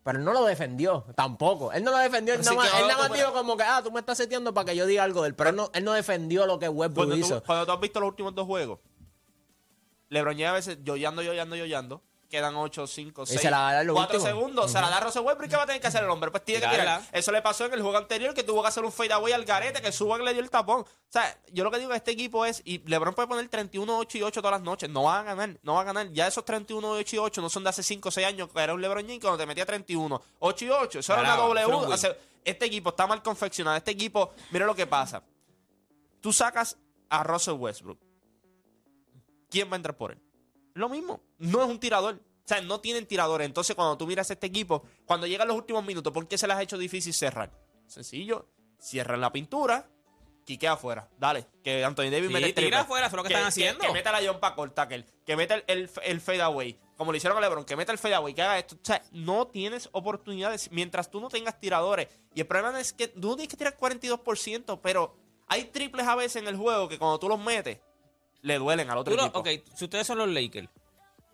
Pero 0.05 0.19
él 0.19 0.25
no 0.25 0.35
lo 0.35 0.45
defendió, 0.45 1.07
tampoco. 1.17 1.73
Él 1.73 1.83
no 1.83 1.91
lo 1.91 1.97
defendió. 1.97 2.35
Él 2.35 2.43
nada 2.43 2.55
más, 2.55 2.75
él 2.75 2.87
nada 2.87 3.09
más 3.09 3.13
dijo 3.19 3.33
como 3.33 3.57
que, 3.57 3.63
ah, 3.63 3.81
tú 3.83 3.91
me 3.91 4.01
estás 4.01 4.19
seteando 4.19 4.53
para 4.53 4.67
que 4.67 4.77
yo 4.77 4.87
diga 4.87 5.03
algo 5.03 5.23
de 5.23 5.29
él. 5.29 5.35
Pero 5.35 5.51
él 5.51 5.57
no, 5.57 5.71
él 5.73 5.85
no 5.85 5.95
defendió 5.95 6.47
lo 6.47 6.59
que 6.59 6.69
Westbrook 6.69 7.09
Cuando 7.09 7.15
tú, 7.15 7.21
hizo. 7.21 7.43
cuando 7.43 7.67
tú 7.67 7.73
has 7.73 7.81
visto 7.81 7.99
los 7.99 8.11
últimos 8.11 8.35
dos 8.35 8.47
juegos, 8.47 8.79
LeBron 10.11 10.37
llega 10.37 10.51
a 10.51 10.53
veces 10.53 10.79
yoyando, 10.85 11.23
yoyando, 11.23 11.57
yoyando. 11.57 12.03
Quedan 12.35 12.57
8, 12.57 12.89
5, 12.89 13.27
6, 13.27 13.41
se 13.41 13.49
la 13.49 13.59
da 13.59 13.81
en 13.83 13.87
lo 13.87 13.95
4 13.95 14.17
último. 14.17 14.27
segundos. 14.27 14.73
Se 14.73 14.81
la 14.81 14.91
da 14.91 14.97
a 14.97 15.01
Russell 15.03 15.23
Westbrook. 15.23 15.49
¿Qué 15.49 15.57
va 15.57 15.63
a 15.63 15.67
tener 15.67 15.81
que 15.81 15.87
hacer 15.87 16.03
el 16.03 16.11
hombre? 16.11 16.33
Pues 16.33 16.45
tiene 16.45 16.63
que 16.63 16.67
tirar. 16.67 17.01
Eso 17.13 17.31
le 17.31 17.41
pasó 17.43 17.67
en 17.67 17.75
el 17.75 17.81
juego 17.81 17.97
anterior 17.97 18.35
que 18.35 18.43
tuvo 18.43 18.61
que 18.61 18.67
hacer 18.67 18.85
un 18.85 18.91
fadeaway 18.91 19.33
al 19.33 19.45
garete, 19.45 19.81
que 19.81 19.93
suba 19.93 20.17
que 20.17 20.25
le 20.25 20.33
dio 20.33 20.43
el 20.43 20.51
tapón. 20.51 20.81
O 20.81 20.87
sea, 21.09 21.39
yo 21.53 21.63
lo 21.63 21.71
que 21.71 21.79
digo 21.79 21.93
de 21.93 21.99
este 21.99 22.11
equipo 22.11 22.45
es, 22.45 22.61
y 22.65 22.79
LeBron 22.89 23.15
puede 23.15 23.29
poner 23.29 23.49
31, 23.49 23.99
8 23.99 24.19
y 24.19 24.23
8 24.23 24.43
todas 24.43 24.59
las 24.59 24.63
noches. 24.63 24.91
No 24.91 25.05
va 25.05 25.21
a 25.21 25.23
ganar, 25.23 25.61
no 25.63 25.75
va 25.75 25.83
a 25.83 25.85
ganar. 25.85 26.11
Ya 26.11 26.27
esos 26.27 26.45
31, 26.45 26.91
8 26.91 27.15
y 27.15 27.19
8 27.21 27.41
no 27.41 27.49
son 27.49 27.63
de 27.63 27.71
hace 27.71 27.85
5 27.85 28.09
o 28.09 28.11
6 28.11 28.27
años, 28.27 28.49
que 28.53 28.61
era 28.61 28.75
un 28.75 28.83
LeBron 28.83 29.05
James 29.05 29.21
cuando 29.21 29.39
te 29.39 29.47
metía 29.47 29.65
31, 29.65 30.21
8 30.41 30.65
y 30.65 30.71
8. 30.71 30.99
Eso 30.99 31.13
era 31.13 31.23
una 31.47 31.61
era 31.61 31.69
un. 31.69 31.93
O 31.93 31.97
sea, 31.97 32.17
este 32.45 32.67
equipo 32.67 32.91
está 32.91 33.07
mal 33.07 33.23
confeccionado. 33.23 33.77
Este 33.77 33.93
equipo, 33.93 34.33
mira 34.51 34.67
lo 34.67 34.75
que 34.75 34.89
pasa. 34.89 35.23
Tú 36.21 36.33
sacas 36.33 36.77
a 37.11 37.23
Russell 37.23 37.55
Westbrook. 37.55 38.01
¿Quién 39.49 39.71
va 39.71 39.75
a 39.75 39.77
entrar 39.77 39.97
por 39.97 40.11
él? 40.11 40.21
Lo 40.75 40.89
mismo. 40.89 41.23
No 41.39 41.63
es 41.63 41.69
un 41.69 41.79
tirador. 41.79 42.15
O 42.17 42.47
sea, 42.49 42.61
no 42.61 42.81
tienen 42.81 43.07
tiradores. 43.07 43.47
Entonces, 43.47 43.75
cuando 43.75 43.97
tú 43.97 44.07
miras 44.07 44.31
este 44.31 44.47
equipo, 44.47 44.85
cuando 45.07 45.27
llegan 45.27 45.49
los 45.49 45.57
últimos 45.57 45.85
minutos, 45.85 46.13
¿por 46.13 46.29
qué 46.29 46.37
se 46.37 46.47
les 46.47 46.57
ha 46.57 46.63
hecho 46.63 46.77
difícil 46.77 47.15
cerrar? 47.15 47.51
Sencillo. 47.87 48.49
Cierran 48.79 49.21
la 49.21 49.33
pintura. 49.33 49.89
Quique 50.45 50.69
afuera. 50.69 51.09
Dale. 51.17 51.47
Que 51.63 51.83
Anthony 51.83 52.11
Davis 52.11 52.27
Sí, 52.27 52.35
mete 52.35 52.49
el 52.49 52.55
tira 52.55 52.81
afuera, 52.81 53.07
eso 53.07 53.17
es 53.17 53.17
lo 53.17 53.23
que 53.23 53.33
están 53.33 53.47
haciendo. 53.47 53.81
Que, 53.81 53.93
meta 53.93 54.13
la 54.13 54.31
jumpa 54.31 54.55
corta, 54.55 54.87
que, 54.87 55.05
que 55.25 55.37
meta 55.37 55.55
el, 55.55 55.65
el, 55.69 55.91
el 56.03 56.21
fadeaway. 56.21 56.79
Como 56.99 57.13
le 57.13 57.17
hicieron 57.17 57.39
a 57.39 57.41
LeBron, 57.41 57.65
que 57.65 57.77
meta 57.77 57.93
el 57.93 57.99
fadeaway, 57.99 58.35
que 58.35 58.43
haga 58.43 58.59
esto. 58.59 58.75
O 58.77 58.85
sea, 58.85 59.03
no 59.11 59.47
tienes 59.47 59.89
oportunidades 59.93 60.71
mientras 60.71 61.11
tú 61.11 61.21
no 61.21 61.29
tengas 61.31 61.59
tiradores. 61.59 62.09
Y 62.35 62.41
el 62.41 62.47
problema 62.47 62.79
es 62.79 62.93
que 62.93 63.09
tú 63.09 63.37
tienes 63.37 63.49
que 63.49 63.57
tirar 63.57 63.77
42%, 63.79 64.81
pero 64.83 65.17
hay 65.47 65.65
triples 65.65 66.07
a 66.07 66.15
veces 66.15 66.37
en 66.43 66.49
el 66.49 66.57
juego 66.57 66.89
que 66.89 66.99
cuando 66.99 67.19
tú 67.19 67.29
los 67.29 67.39
metes, 67.39 67.79
le 68.45 68.59
duelen 68.59 68.89
al 68.91 68.99
otro 68.99 69.13
Tú 69.13 69.17
lo- 69.17 69.25
equipo. 69.27 69.41
ok, 69.41 69.49
si 69.77 69.85
ustedes 69.85 70.07
son 70.07 70.19
los 70.19 70.29
Lakers, 70.29 70.69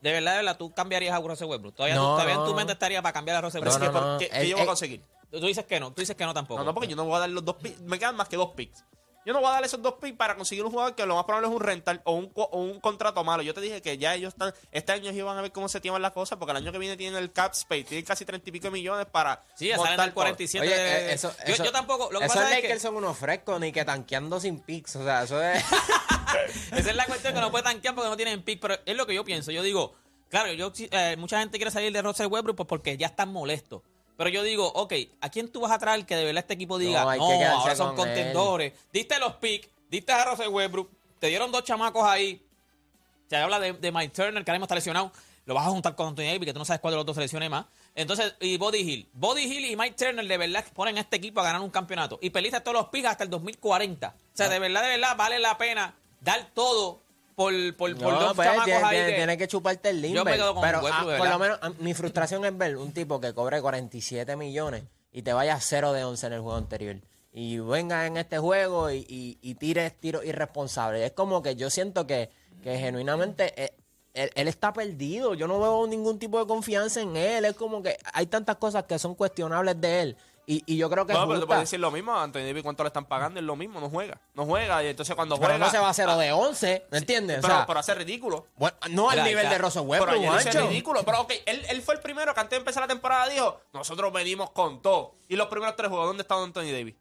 de 0.00 0.12
verdad, 0.12 0.32
de 0.32 0.36
verdad, 0.38 0.56
tú 0.56 0.72
cambiarías 0.72 1.14
a 1.14 1.20
Russell 1.20 1.46
Westbrook. 1.48 1.74
Todavía, 1.74 1.94
No, 1.96 2.02
tú- 2.02 2.12
todavía 2.14 2.34
en 2.36 2.44
tu 2.44 2.54
mente 2.54 2.72
estaría 2.72 3.02
para 3.02 3.12
cambiar 3.12 3.36
a 3.36 3.40
Russell 3.42 3.62
es 3.62 3.66
Westbrook. 3.68 3.90
que, 3.90 3.92
no, 3.92 4.00
¿por- 4.00 4.08
no. 4.12 4.18
¿qué- 4.18 4.28
qué 4.30 4.48
yo 4.48 4.50
Eh, 4.50 4.52
voy 4.54 4.60
a 4.60 4.64
eh, 4.64 4.66
conseguir? 4.66 5.02
Tú 5.30 5.40
dices 5.46 5.64
que 5.66 5.78
no, 5.78 5.92
tú 5.92 6.00
dices 6.00 6.16
que 6.16 6.24
no 6.24 6.32
tampoco. 6.34 6.58
No, 6.60 6.64
no, 6.64 6.72
porque 6.74 6.88
yo 6.88 6.96
no 6.96 7.04
voy 7.04 7.16
a 7.16 7.20
dar 7.20 7.28
los 7.30 7.44
dos 7.44 7.56
picks. 7.56 7.80
Me 7.82 7.98
quedan 7.98 8.16
más 8.16 8.28
que 8.28 8.36
dos 8.36 8.50
picks. 8.56 8.84
Yo 9.26 9.34
no 9.34 9.40
voy 9.40 9.50
a 9.50 9.52
dar 9.52 9.64
esos 9.64 9.80
dos 9.82 9.94
picks 10.00 10.16
para 10.16 10.34
conseguir 10.34 10.64
un 10.64 10.70
jugador 10.72 10.94
que 10.94 11.04
lo 11.04 11.14
más 11.14 11.24
probable 11.24 11.46
es 11.48 11.54
un 11.54 11.60
rental 11.60 12.00
o 12.04 12.12
un, 12.14 12.32
o 12.34 12.58
un 12.58 12.80
contrato 12.80 13.22
malo. 13.22 13.42
Yo 13.42 13.52
te 13.52 13.60
dije 13.60 13.82
que 13.82 13.98
ya 13.98 14.14
ellos 14.14 14.32
están. 14.32 14.54
Este 14.72 14.92
año 14.92 15.10
ellos 15.10 15.26
van 15.26 15.36
a 15.36 15.42
ver 15.42 15.52
cómo 15.52 15.68
se 15.68 15.78
timan 15.78 16.00
las 16.00 16.12
cosas 16.12 16.38
porque 16.38 16.52
el 16.52 16.56
año 16.56 16.72
que 16.72 16.78
viene 16.78 16.96
tienen 16.96 17.22
el 17.22 17.30
cap 17.30 17.52
space. 17.52 17.84
Tienen 17.84 18.06
casi 18.06 18.24
30 18.24 18.48
y 18.48 18.52
pico 18.52 18.64
de 18.64 18.70
millones 18.70 19.06
para. 19.12 19.44
Sí, 19.54 19.68
ya 19.68 19.76
salen 19.76 19.90
montar 19.90 20.06
del 20.06 20.14
47 20.14 20.66
Oye, 20.66 20.74
de- 20.76 21.10
eh, 21.10 21.12
eso, 21.12 21.30
yo, 21.46 21.52
eso- 21.52 21.64
yo 21.64 21.70
tampoco. 21.70 22.08
Lo 22.10 22.18
que 22.18 22.24
esos 22.24 22.36
pasa 22.38 22.48
es 22.48 22.54
Lakers 22.56 22.74
que 22.74 22.80
son 22.80 22.96
unos 22.96 23.18
frescos, 23.18 23.60
ni 23.60 23.70
que 23.72 23.84
tanqueando 23.84 24.40
sin 24.40 24.58
picks. 24.60 24.96
O 24.96 25.04
sea, 25.04 25.22
eso 25.24 25.40
es. 25.42 25.62
esa 26.76 26.90
es 26.90 26.96
la 26.96 27.06
cuestión 27.06 27.34
que 27.34 27.40
no 27.40 27.50
puede 27.50 27.64
tanquear 27.64 27.94
porque 27.94 28.10
no 28.10 28.16
tienen 28.16 28.42
pick, 28.42 28.60
pero 28.60 28.76
es 28.84 28.96
lo 28.96 29.06
que 29.06 29.14
yo 29.14 29.24
pienso. 29.24 29.50
Yo 29.50 29.62
digo, 29.62 29.94
claro, 30.28 30.52
yo 30.52 30.72
eh, 30.76 31.16
mucha 31.18 31.40
gente 31.40 31.58
quiere 31.58 31.70
salir 31.70 31.92
de 31.92 32.02
Russell 32.02 32.26
Westbrook 32.26 32.56
pues 32.56 32.68
porque 32.68 32.96
ya 32.96 33.08
están 33.08 33.32
molestos. 33.32 33.82
Pero 34.16 34.28
yo 34.28 34.42
digo, 34.42 34.66
ok, 34.66 34.92
¿a 35.22 35.30
quién 35.30 35.48
tú 35.48 35.60
vas 35.60 35.72
a 35.72 35.78
traer 35.78 36.04
que 36.04 36.14
de 36.14 36.24
verdad 36.24 36.40
este 36.42 36.54
equipo 36.54 36.78
diga, 36.78 37.04
No, 37.16 37.22
ahora 37.22 37.74
son 37.74 37.96
con 37.96 38.06
contendores? 38.06 38.74
Diste 38.92 39.18
los 39.18 39.34
picks, 39.36 39.68
diste 39.90 40.12
a 40.12 40.24
Russell 40.24 40.48
Westbrook, 40.48 40.90
te 41.18 41.28
dieron 41.28 41.50
dos 41.50 41.64
chamacos 41.64 42.04
ahí. 42.04 42.42
Se 43.28 43.36
habla 43.36 43.58
de, 43.58 43.72
de 43.72 43.92
Mike 43.92 44.12
Turner, 44.12 44.44
que 44.44 44.50
ahora 44.50 44.58
mismo 44.58 44.64
está 44.64 44.74
lesionado. 44.74 45.10
Lo 45.46 45.54
vas 45.54 45.66
a 45.66 45.70
juntar 45.70 45.94
con 45.94 46.08
Anthony 46.08 46.24
Davis, 46.24 46.46
que 46.46 46.52
tú 46.52 46.58
no 46.58 46.64
sabes 46.64 46.80
cuál 46.80 46.92
de 46.92 46.96
los 46.98 47.06
dos 47.06 47.16
se 47.16 47.22
lesione 47.22 47.48
más. 47.48 47.64
Entonces, 47.94 48.34
y 48.40 48.56
Body 48.56 48.78
Hill. 48.78 49.08
Body 49.14 49.42
Hill 49.42 49.64
y 49.64 49.76
Mike 49.76 49.96
Turner 49.96 50.26
de 50.26 50.36
verdad 50.36 50.64
ponen 50.74 50.98
a 50.98 51.00
este 51.00 51.16
equipo 51.16 51.40
a 51.40 51.44
ganar 51.44 51.60
un 51.60 51.70
campeonato. 51.70 52.18
Y 52.22 52.30
perdiste 52.30 52.60
todos 52.60 52.76
los 52.76 52.88
picks 52.88 53.08
hasta 53.08 53.24
el 53.24 53.30
2040. 53.30 54.08
O 54.08 54.12
sea, 54.32 54.48
de 54.48 54.58
verdad, 54.58 54.82
de 54.82 54.88
verdad, 54.90 55.16
vale 55.16 55.38
la 55.38 55.56
pena 55.56 55.94
dar 56.20 56.48
todo 56.54 57.00
por, 57.34 57.52
por, 57.76 57.96
por 57.96 58.12
No, 58.12 58.20
dos 58.20 58.36
pues, 58.36 58.46
chamacos 58.46 58.64
tiene, 58.66 58.82
ahí 58.84 58.90
tiene- 58.96 59.10
que- 59.10 59.16
tiene 59.16 59.38
que 59.38 59.48
chuparte 59.48 59.90
el 59.90 60.02
limber. 60.02 60.16
Yo 60.18 60.24
me 60.24 60.32
quedo 60.36 60.54
con 60.54 60.62
pero 60.62 60.80
ah, 60.86 61.04
por 61.18 61.28
lo 61.28 61.38
menos 61.38 61.58
ah, 61.62 61.70
mi 61.78 61.94
frustración 61.94 62.44
es 62.44 62.56
ver 62.56 62.76
un 62.76 62.92
tipo 62.92 63.20
que 63.20 63.32
cobre 63.32 63.60
47 63.62 64.36
millones 64.36 64.84
y 65.12 65.22
te 65.22 65.32
vaya 65.32 65.58
0 65.58 65.92
de 65.92 66.04
11 66.04 66.26
en 66.26 66.32
el 66.34 66.40
juego 66.40 66.56
anterior. 66.58 66.96
Y 67.32 67.58
venga 67.58 68.06
en 68.06 68.16
este 68.16 68.38
juego 68.38 68.90
y, 68.90 69.06
y, 69.08 69.38
y 69.40 69.54
tires 69.54 69.94
tiros 69.98 70.24
irresponsables. 70.24 71.02
Es 71.02 71.12
como 71.12 71.42
que 71.42 71.54
yo 71.56 71.70
siento 71.70 72.06
que, 72.06 72.28
que 72.62 72.76
genuinamente 72.78 73.54
eh, 73.64 73.72
él, 74.14 74.30
él 74.34 74.48
está 74.48 74.72
perdido. 74.72 75.34
Yo 75.34 75.46
no 75.46 75.60
veo 75.60 75.86
ningún 75.86 76.18
tipo 76.18 76.40
de 76.40 76.46
confianza 76.46 77.00
en 77.00 77.16
él. 77.16 77.44
Es 77.44 77.54
como 77.54 77.82
que 77.82 77.96
hay 78.12 78.26
tantas 78.26 78.56
cosas 78.56 78.84
que 78.84 78.98
son 78.98 79.14
cuestionables 79.14 79.80
de 79.80 80.00
él. 80.02 80.16
Y, 80.46 80.64
y 80.66 80.76
yo 80.78 80.90
creo 80.90 81.06
que 81.06 81.12
No, 81.12 81.20
pero 81.20 81.28
tú 81.28 81.32
justa. 81.40 81.46
puedes 81.46 81.62
decir 81.62 81.78
lo 81.78 81.90
mismo. 81.92 82.12
A 82.12 82.24
Anthony 82.24 82.40
Davis, 82.40 82.62
¿cuánto 82.64 82.82
le 82.82 82.88
están 82.88 83.04
pagando? 83.04 83.38
Es 83.38 83.46
lo 83.46 83.54
mismo, 83.54 83.78
no 83.80 83.88
juega. 83.88 84.20
No 84.34 84.44
juega. 84.46 84.82
Y 84.82 84.88
entonces 84.88 85.14
cuando 85.14 85.36
Pero 85.36 85.50
juega. 85.50 85.64
no 85.64 85.70
se 85.70 85.78
va 85.78 85.88
a 85.90 85.94
0 85.94 86.16
de 86.16 86.32
11, 86.32 86.86
¿me 86.90 86.98
entiendes? 86.98 87.38
O 87.38 87.42
Pero, 87.42 87.54
sea, 87.54 87.66
pero 87.66 87.78
hace 87.78 87.94
ridículo. 87.94 88.46
bueno, 88.56 88.76
no 88.90 89.10
al 89.10 89.22
nivel 89.22 89.48
de 89.48 89.58
Russell 89.58 89.82
Pero 89.88 90.10
ayer 90.10 90.28
Juancho. 90.30 90.68
ridículo. 90.68 91.04
Pero 91.04 91.20
ok, 91.20 91.32
él, 91.46 91.64
él 91.68 91.82
fue 91.82 91.94
el 91.94 92.00
primero 92.00 92.34
que 92.34 92.40
antes 92.40 92.50
de 92.52 92.56
empezar 92.58 92.82
la 92.82 92.88
temporada 92.88 93.28
dijo: 93.28 93.60
Nosotros 93.72 94.12
venimos 94.12 94.50
con 94.50 94.82
todo. 94.82 95.14
Y 95.28 95.36
los 95.36 95.46
primeros 95.46 95.76
tres 95.76 95.88
juegos, 95.88 96.06
¿dónde 96.08 96.22
estaba 96.22 96.42
Anthony 96.42 96.72
Davis? 96.72 96.96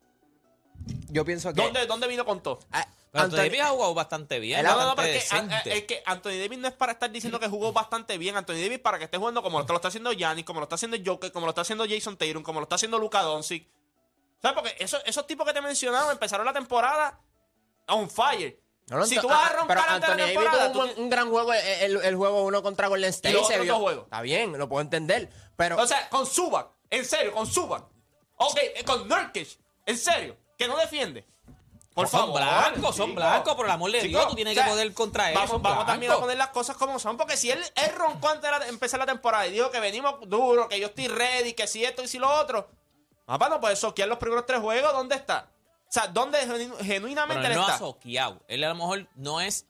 Yo 1.09 1.25
pienso 1.25 1.51
que... 1.53 1.61
¿Dónde, 1.61 1.85
¿Dónde 1.87 2.07
vino 2.07 2.23
con 2.25 2.41
todo? 2.41 2.59
Pero 3.11 3.23
Anthony- 3.23 3.35
Anthony 3.37 3.45
Davis 3.49 3.61
ha 3.61 3.67
jugado 3.69 3.93
bastante 3.95 4.39
bien. 4.39 4.63
No, 4.63 4.71
no, 4.71 4.77
no, 4.77 4.95
bastante 4.95 5.03
pero 5.03 5.17
es 5.17 5.29
que, 5.63 5.71
a- 5.71 5.75
es 5.75 5.83
que 5.85 6.03
Anthony 6.05 6.37
Davis 6.41 6.59
no 6.59 6.67
es 6.67 6.73
para 6.75 6.91
estar 6.91 7.09
diciendo 7.11 7.39
que 7.39 7.47
jugó 7.47 7.73
bastante 7.73 8.17
bien. 8.17 8.37
Anthony 8.37 8.53
Davis 8.61 8.79
para 8.79 8.97
que 8.99 9.05
esté 9.05 9.17
jugando 9.17 9.41
como 9.41 9.59
lo 9.59 9.75
está 9.75 9.87
haciendo 9.87 10.11
Giannis, 10.11 10.45
como 10.45 10.59
lo 10.59 10.65
está 10.65 10.75
haciendo 10.75 10.97
Joker, 11.03 11.31
como 11.31 11.45
lo 11.47 11.51
está 11.51 11.61
haciendo 11.61 11.85
Jason 11.89 12.17
Tatum, 12.17 12.43
como 12.43 12.59
lo 12.59 12.63
está 12.65 12.75
haciendo 12.75 12.99
Luka 12.99 13.21
Doncic. 13.23 13.67
¿Sabes? 14.41 14.55
Porque 14.61 14.75
esos, 14.83 15.01
esos 15.05 15.25
tipos 15.27 15.45
que 15.45 15.53
te 15.53 15.59
he 15.59 15.61
mencionado 15.61 16.11
empezaron 16.11 16.45
la 16.45 16.53
temporada 16.53 17.19
on 17.87 18.09
fire. 18.09 18.59
No, 18.87 19.05
si 19.05 19.19
tú 19.19 19.27
vas 19.27 19.37
a 19.37 19.45
ah, 19.47 19.53
roncar 19.59 19.67
pero 19.67 19.81
antes 19.81 19.93
de 19.93 19.99
la 19.99 20.13
Anthony 20.13 20.17
Davis 20.17 20.33
temporada, 20.51 20.71
tuvo 20.71 20.85
tú 20.87 20.93
un, 20.97 21.03
un 21.03 21.09
gran 21.09 21.29
juego 21.29 21.53
el, 21.53 21.61
el- 21.81 22.05
el 22.05 22.15
juego 22.15 22.43
uno 22.43 22.63
contra 22.63 22.87
Golden 22.87 23.09
State. 23.09 23.33
los 23.35 23.45
se 23.47 23.53
otros 23.53 23.65
vio- 23.65 23.73
dos 23.73 23.81
juegos. 23.81 24.03
Está 24.05 24.21
bien, 24.21 24.57
lo 24.57 24.67
puedo 24.69 24.81
entender. 24.81 25.29
Pero 25.55 25.77
O 25.77 25.85
sea, 25.85 26.09
con 26.09 26.25
Subac. 26.25 26.69
En 26.89 27.05
serio, 27.05 27.33
con 27.33 27.45
Subac. 27.45 27.85
Ok, 28.37 28.57
eh, 28.75 28.83
con 28.85 29.07
Nurkic. 29.07 29.47
En 29.85 29.97
serio. 29.97 30.37
Que 30.57 30.67
no 30.67 30.75
defiende. 30.77 31.25
Por 31.99 32.07
son 32.09 32.19
favor. 32.21 32.41
blancos, 32.41 32.95
son 32.95 33.09
chico. 33.09 33.15
blancos, 33.21 33.55
por 33.55 33.65
el 33.65 33.71
amor 33.71 33.91
de 33.91 34.01
Dios, 34.01 34.27
tú 34.27 34.35
tienes 34.35 34.57
que 34.57 34.63
poder 34.63 34.93
contra 34.93 35.31
Vamos, 35.31 35.49
son 35.49 35.61
vamos 35.61 35.85
también 35.85 36.11
a 36.11 36.17
poner 36.17 36.37
las 36.37 36.49
cosas 36.49 36.75
como 36.77 36.99
son, 36.99 37.17
porque 37.17 37.37
si 37.37 37.49
él, 37.51 37.59
él 37.75 37.91
roncó 37.95 38.29
antes 38.29 38.49
de 38.59 38.67
empezar 38.67 38.99
la 38.99 39.05
temporada 39.05 39.47
y 39.47 39.51
dijo 39.51 39.69
que 39.71 39.79
venimos 39.79 40.15
duro, 40.27 40.67
que 40.67 40.79
yo 40.79 40.87
estoy 40.87 41.07
ready, 41.07 41.53
que 41.53 41.67
si 41.67 41.83
esto 41.85 42.03
y 42.03 42.07
si 42.07 42.17
lo 42.19 42.29
otro, 42.39 42.69
papá 43.25 43.49
no 43.49 43.59
puede 43.61 43.75
soquear 43.75 44.09
los 44.09 44.17
primeros 44.17 44.45
tres 44.45 44.59
juegos, 44.59 44.91
¿dónde 44.93 45.15
está? 45.15 45.49
O 45.87 45.91
sea, 45.91 46.07
¿dónde 46.07 46.39
genu- 46.47 46.77
genuinamente 46.83 47.41
Pero 47.41 47.53
él 47.53 47.59
no 47.59 47.65
ha 47.67 47.73
está? 47.73 47.79
soqueado. 47.79 48.41
Él 48.47 48.63
a 48.63 48.69
lo 48.69 48.75
mejor 48.75 49.07
no 49.15 49.41
es. 49.41 49.65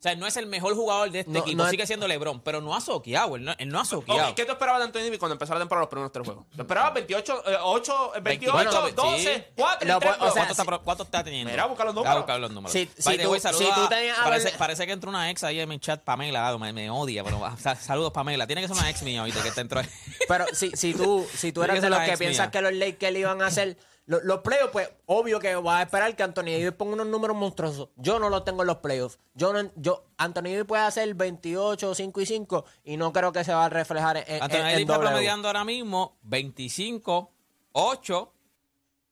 O 0.00 0.02
sea, 0.02 0.16
no 0.16 0.26
es 0.26 0.34
el 0.38 0.46
mejor 0.46 0.74
jugador 0.74 1.10
de 1.10 1.20
este 1.20 1.30
No, 1.30 1.40
equipo. 1.40 1.58
no 1.58 1.64
es- 1.64 1.70
Sigue 1.72 1.86
siendo 1.86 2.08
LeBron, 2.08 2.40
pero 2.40 2.62
no 2.62 2.74
ha 2.74 2.80
soqueado. 2.80 3.36
Él 3.36 3.44
no, 3.44 3.52
él 3.58 3.68
no 3.68 3.80
ha 3.80 3.84
soqueado. 3.84 4.34
¿Qué 4.34 4.46
tú 4.46 4.52
esperabas 4.52 4.80
de 4.80 4.86
Anthony 4.86 5.00
Davis 5.02 5.18
cuando 5.18 5.34
empezó 5.34 5.52
la 5.52 5.60
temporada 5.60 5.82
los 5.82 5.90
primeros 5.90 6.10
tres 6.10 6.24
juegos? 6.26 6.46
¿Tú 6.56 6.62
esperabas 6.62 6.94
28, 6.94 7.42
eh, 7.46 7.56
8, 7.62 8.12
28, 8.22 8.52
Bueno, 8.54 8.70
sí. 8.88 8.92
12, 8.96 9.52
4 9.56 9.86
Lo 9.88 9.96
y 9.96 10.00
3 10.00 10.12
pu- 10.12 10.16
o 10.16 10.24
sea, 10.24 10.32
¿Cuánto, 10.32 10.52
está, 10.52 10.64
pro- 10.64 10.82
cuánto 10.82 11.02
está 11.02 11.22
teniendo? 11.22 11.50
Mira, 11.50 11.66
busca 11.66 11.84
los 11.84 11.94
Voy 11.94 12.02
a 12.02 12.06
números. 12.06 12.22
buscar 12.24 12.40
los 12.40 12.50
números. 12.50 12.72
Si- 12.72 12.88
si 12.96 13.18
tú- 13.18 13.34
si 13.38 13.88
tenías 13.90 14.18
a 14.18 14.24
parece, 14.58 14.86
que 14.86 14.92
entró 14.92 15.10
una 15.10 15.30
ex 15.30 15.44
ahí 15.44 15.60
en 15.60 15.68
mi 15.68 15.78
chat, 15.78 16.02
Pamela. 16.02 16.56
Me, 16.56 16.72
me 16.72 16.88
odia, 16.90 17.22
pero 17.22 17.44
ah, 17.44 17.54
sa- 17.60 17.76
saludos, 17.76 18.10
Pamela. 18.12 18.46
Tiene 18.46 18.62
que 18.62 18.68
ser 18.68 18.78
una 18.78 18.88
ex 18.88 19.02
mía, 19.02 19.22
¿viste? 19.24 19.42
Que 19.42 19.50
te 19.50 19.60
entró 19.60 19.80
ahí. 19.80 19.86
Pero 20.26 20.46
si, 20.54 20.70
si 20.70 20.94
tú, 20.94 21.26
si 21.36 21.52
tú 21.52 21.60
que 21.60 21.78
de 21.78 21.90
los 21.90 21.98
que 22.00 22.16
piensas 22.16 22.46
mía. 22.46 22.50
que 22.50 22.62
los 22.62 22.72
Lakers 22.72 23.16
iban 23.18 23.42
a 23.42 23.48
hacer 23.48 23.76
lo- 24.10 24.20
los, 24.24 24.40
playoffs, 24.40 24.70
pues 24.72 24.90
obvio 25.06 25.38
que 25.38 25.54
vas 25.54 25.80
a 25.80 25.82
esperar 25.84 26.14
que 26.16 26.22
Anthony 26.22 26.46
Davis 26.46 26.72
ponga 26.72 26.94
unos 26.94 27.06
números 27.06 27.36
monstruosos. 27.36 27.88
Yo 27.96 28.18
no 28.18 28.28
los 28.28 28.44
tengo 28.44 28.62
en 28.62 28.66
los 28.66 28.78
playoffs. 28.78 29.18
Yo 29.34 29.52
no, 29.52 29.70
yo, 29.76 30.04
Anthony 30.16 30.42
Davis 30.50 30.64
puede 30.64 30.82
hacer 30.82 31.14
28, 31.14 31.94
5 31.94 32.20
y 32.20 32.26
5 32.26 32.64
y 32.84 32.96
no 32.96 33.12
creo 33.12 33.32
que 33.32 33.44
se 33.44 33.52
va 33.52 33.66
a 33.66 33.68
reflejar 33.68 34.16
en, 34.18 34.24
en, 34.26 34.42
Anthony 34.42 34.56
en 34.56 34.62
Davis 34.64 34.80
está 34.80 34.92
W. 34.94 35.08
promediando 35.10 35.48
ahora 35.48 35.64
mismo 35.64 36.18
25, 36.22 37.32
8 37.72 38.32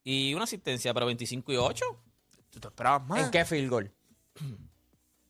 y 0.04 0.34
una 0.34 0.44
asistencia, 0.44 0.92
pero 0.94 1.06
25 1.06 1.52
y 1.52 1.56
8. 1.56 1.84
¿Tú 2.50 2.60
te 2.60 2.68
esperabas 2.68 3.06
más? 3.06 3.24
¿En 3.24 3.30
qué 3.30 3.44
field 3.44 3.70
goal? 3.70 3.92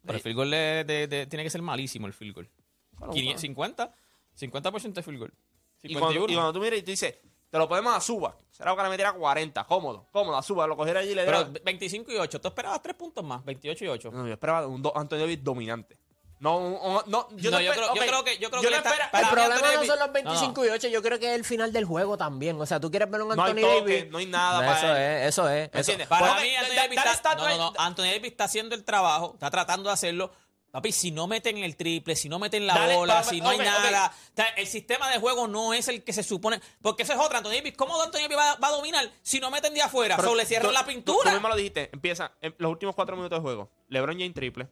Pero 0.02 0.16
el 0.16 0.22
field 0.22 0.36
goal 0.36 0.50
de- 0.50 0.84
de- 0.86 1.06
de- 1.06 1.26
tiene 1.26 1.42
que 1.44 1.50
ser 1.50 1.60
malísimo 1.60 2.06
el 2.06 2.14
field 2.14 2.34
goal. 2.34 2.48
Bueno, 2.92 3.12
500, 3.12 3.40
50, 3.42 3.94
50% 4.40 4.92
de 4.94 5.02
field 5.02 5.18
goal. 5.18 5.34
Y 5.82 5.92
cuando, 5.94 6.08
51. 6.12 6.32
y 6.32 6.34
cuando 6.36 6.52
tú 6.54 6.60
miras 6.60 6.78
y 6.78 6.82
tú 6.82 6.90
dices, 6.92 7.16
te 7.50 7.58
lo 7.58 7.68
podemos 7.68 7.94
a 7.94 8.00
Suba. 8.00 8.36
Será 8.50 8.74
que 8.76 8.82
le 8.82 8.88
metiera 8.88 9.12
40, 9.12 9.64
cómodo, 9.64 10.06
cómodo, 10.12 10.36
a 10.36 10.42
Suba, 10.42 10.66
lo 10.66 10.76
cogiera 10.76 11.00
allí 11.00 11.10
y 11.10 11.14
le 11.14 11.22
diera. 11.24 11.46
Pero 11.46 11.60
25 11.64 12.12
y 12.12 12.16
8. 12.16 12.40
¿Tú 12.40 12.48
esperabas 12.48 12.82
3 12.82 12.94
puntos 12.96 13.24
más? 13.24 13.44
28 13.44 13.84
y 13.84 13.88
8. 13.88 14.10
No, 14.12 14.26
yo 14.26 14.32
esperaba 14.32 14.66
un 14.66 14.82
do- 14.82 14.96
Anthony 14.96 15.18
Davis 15.18 15.42
dominante. 15.42 15.96
No, 16.40 16.56
un- 16.58 16.72
un- 16.74 17.02
no, 17.06 17.28
yo 17.36 17.50
No, 17.50 17.56
no, 17.58 17.60
yo 17.64 17.72
creo- 17.72 17.86
yo 17.86 17.90
ok, 18.00 18.06
creo 18.06 18.24
que- 18.24 18.38
yo 18.38 18.48
creo 18.48 18.62
yo 18.62 18.68
que 18.68 18.74
no 18.74 18.76
está- 18.76 18.90
espera- 18.90 19.10
para 19.10 19.24
el 19.26 19.30
problema 19.34 19.72
no 19.74 19.84
son 19.84 19.98
los 19.98 20.06
no, 20.06 20.12
25 20.12 20.64
y 20.64 20.68
8, 20.68 20.86
yo 20.86 21.02
creo 21.02 21.18
que 21.18 21.26
es 21.30 21.34
el 21.34 21.44
final 21.44 21.72
del 21.72 21.84
juego 21.84 22.16
también. 22.16 22.60
O 22.60 22.64
sea, 22.66 22.78
tú 22.78 22.90
quieres 22.92 23.10
ver 23.10 23.22
un 23.22 23.34
No 23.34 23.42
hay 23.42 23.50
Anthony 23.50 23.60
toque, 23.62 23.92
Davis. 23.96 24.10
no 24.12 24.18
hay 24.18 24.26
nada 24.26 24.58
para 24.60 24.78
Eso 24.78 24.86
él. 24.86 25.02
es, 25.02 25.28
eso 25.30 25.48
es. 25.48 25.54
¿Me 25.74 25.80
eso- 25.80 25.90
entiendes? 25.92 26.06
Para 26.06 26.34
mí, 26.40 26.54
Anthony 26.54 26.74
da- 26.76 26.82
Davis, 26.82 26.98
está, 27.12 27.34
no, 27.34 27.48
no, 27.48 27.56
no, 27.58 27.70
right- 27.72 27.76
Anthony 27.80 28.02
Davis 28.04 28.30
está 28.30 28.44
haciendo 28.44 28.74
el 28.76 28.84
trabajo, 28.84 29.30
está 29.34 29.50
tratando 29.50 29.88
de 29.88 29.94
hacerlo. 29.94 30.30
Papi, 30.70 30.92
si 30.92 31.10
no 31.10 31.26
meten 31.26 31.56
el 31.58 31.76
triple, 31.76 32.14
si 32.14 32.28
no 32.28 32.38
meten 32.38 32.66
la 32.66 32.74
Dale, 32.74 32.96
bola, 32.96 33.14
pa- 33.14 33.24
si 33.24 33.40
no 33.40 33.48
hay 33.48 33.58
nada, 33.58 34.12
o 34.14 34.36
sea, 34.36 34.48
el 34.48 34.66
sistema 34.66 35.10
de 35.10 35.18
juego 35.18 35.48
no 35.48 35.72
es 35.72 35.88
el 35.88 36.04
que 36.04 36.12
se 36.12 36.22
supone. 36.22 36.60
Porque 36.82 37.04
eso 37.04 37.14
es 37.14 37.18
otra. 37.18 37.38
Anthony 37.38 37.52
Davis, 37.52 37.74
¿cómo 37.76 38.00
Anthony 38.02 38.20
Davis 38.20 38.36
va, 38.36 38.56
va 38.56 38.68
a 38.68 38.72
dominar 38.72 39.10
si 39.22 39.40
no 39.40 39.50
meten 39.50 39.72
de 39.72 39.80
afuera? 39.80 40.16
Pero 40.16 40.34
le 40.34 40.44
cierran 40.44 40.72
la 40.74 40.80
tú- 40.80 40.86
Tú, 40.86 40.92
pintura. 40.92 41.32
mismo 41.32 41.48
lo 41.48 41.56
dijiste. 41.56 41.88
Empieza 41.92 42.32
en 42.42 42.54
los 42.58 42.70
últimos 42.70 42.94
cuatro 42.94 43.16
minutos 43.16 43.38
de 43.38 43.42
juego. 43.42 43.70
LeBron 43.88 44.18
James 44.18 44.34
triple. 44.34 44.68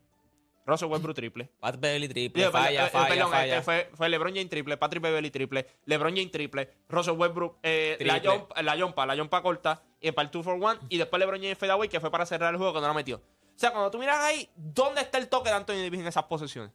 Russell 0.66 0.88
Westbrook 0.88 1.14
triple. 1.14 1.48
Pat 1.60 1.78
Beverly 1.78 2.08
triple, 2.08 2.50
falla, 2.50 2.86
eh, 2.86 2.90
falla, 2.90 3.08
perdón, 3.08 3.30
falla. 3.30 3.52
este 3.58 3.62
fue, 3.64 3.90
fue 3.94 4.08
LeBron 4.08 4.34
James 4.34 4.50
triple, 4.50 4.76
Patrick 4.76 5.00
Beverly 5.00 5.30
triple, 5.30 5.64
LeBron 5.84 6.12
James 6.16 6.32
triple, 6.32 6.68
Russell 6.88 7.12
Westbrook, 7.14 7.58
eh, 7.62 7.96
la, 8.00 8.20
jump, 8.20 8.50
la 9.04 9.16
jumpa 9.16 9.42
corta, 9.42 9.80
y 10.00 10.10
para 10.10 10.26
el 10.26 10.32
2 10.32 10.44
for 10.44 10.54
1, 10.54 10.80
y 10.88 10.98
después 10.98 11.20
LeBron 11.20 11.40
James 11.40 11.56
fadeaway, 11.56 11.88
que 11.88 12.00
fue 12.00 12.10
para 12.10 12.26
cerrar 12.26 12.52
el 12.52 12.58
juego 12.58 12.74
que 12.74 12.80
no 12.80 12.88
la 12.88 12.94
metió. 12.94 13.22
O 13.56 13.58
sea, 13.58 13.70
cuando 13.70 13.90
tú 13.90 13.98
miras 13.98 14.18
ahí, 14.18 14.48
¿dónde 14.54 15.00
está 15.00 15.16
el 15.18 15.28
toque 15.28 15.48
de 15.48 15.56
Anthony 15.56 15.74
Davis 15.82 16.00
en 16.00 16.06
esas 16.06 16.24
posiciones? 16.24 16.72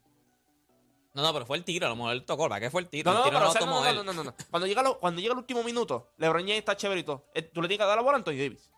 No, 1.14 1.22
no, 1.24 1.34
pero 1.34 1.46
fue 1.46 1.58
el 1.58 1.64
tiro, 1.66 1.86
a 1.86 1.90
lo 1.90 1.96
mejor 1.96 2.14
él 2.14 2.24
tocó. 2.26 2.48
¿Para 2.48 2.60
qué 2.62 2.70
fue 2.72 2.82
el 2.82 2.88
tiro? 2.88 3.12
No, 3.12 3.20
no, 3.20 3.24
el 3.26 3.30
tiro 3.30 3.40
pero 3.40 3.46
no 3.46 3.50
o 3.50 3.54
sea, 3.54 3.66
no, 3.66 3.86
él. 3.88 3.96
no, 3.98 4.04
no, 4.04 4.14
no, 4.14 4.24
no. 4.24 4.36
Cuando 4.50 4.66
llega, 4.66 4.82
lo- 4.82 4.98
cuando 4.98 5.20
llega 5.22 5.34
el 5.34 5.40
último 5.40 5.62
minuto, 5.64 6.12
LeBron 6.18 6.42
James 6.44 6.60
está 6.60 6.76
chévere 6.78 7.02
y 7.02 7.04
todo. 7.04 7.26
eh, 7.34 7.42
Tú 7.42 7.62
le 7.62 7.68
tienes 7.68 7.84
que 7.84 7.88
dar 7.88 7.98
la 7.98 8.02
bola 8.02 8.16
a 8.16 8.20
Anthony 8.20 8.32
Davis. 8.38 8.72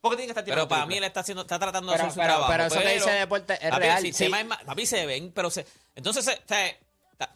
Porque 0.00 0.16
tiene 0.16 0.28
que 0.28 0.30
estar 0.32 0.44
tirando 0.44 0.62
Pero 0.62 0.68
para 0.68 0.82
triple. 0.82 0.94
mí 0.94 0.98
él 0.98 1.04
está 1.04 1.20
haciendo, 1.20 1.42
está 1.42 1.58
tratando 1.58 1.92
de 1.92 1.98
Pero- 1.98 2.08
hacer 2.08 2.14
su 2.14 2.20
pero- 2.20 2.32
trabajo. 2.32 2.50
pero 2.50 2.64
eso 2.64 2.80
que 2.80 2.94
dice 2.94 3.10
Deporte 3.10 3.52
es 3.60 3.70
papi, 3.70 3.82
real, 3.82 3.98
El 3.98 4.02
sistema 4.06 4.36
sí. 4.38 4.42
es 4.42 4.48
más- 4.48 4.64
papi, 4.64 4.86
se 4.86 5.06
ven, 5.06 5.32
pero 5.34 5.50
se, 5.50 5.66
entonces 5.94 6.24
se, 6.24 6.42
se, 6.48 6.80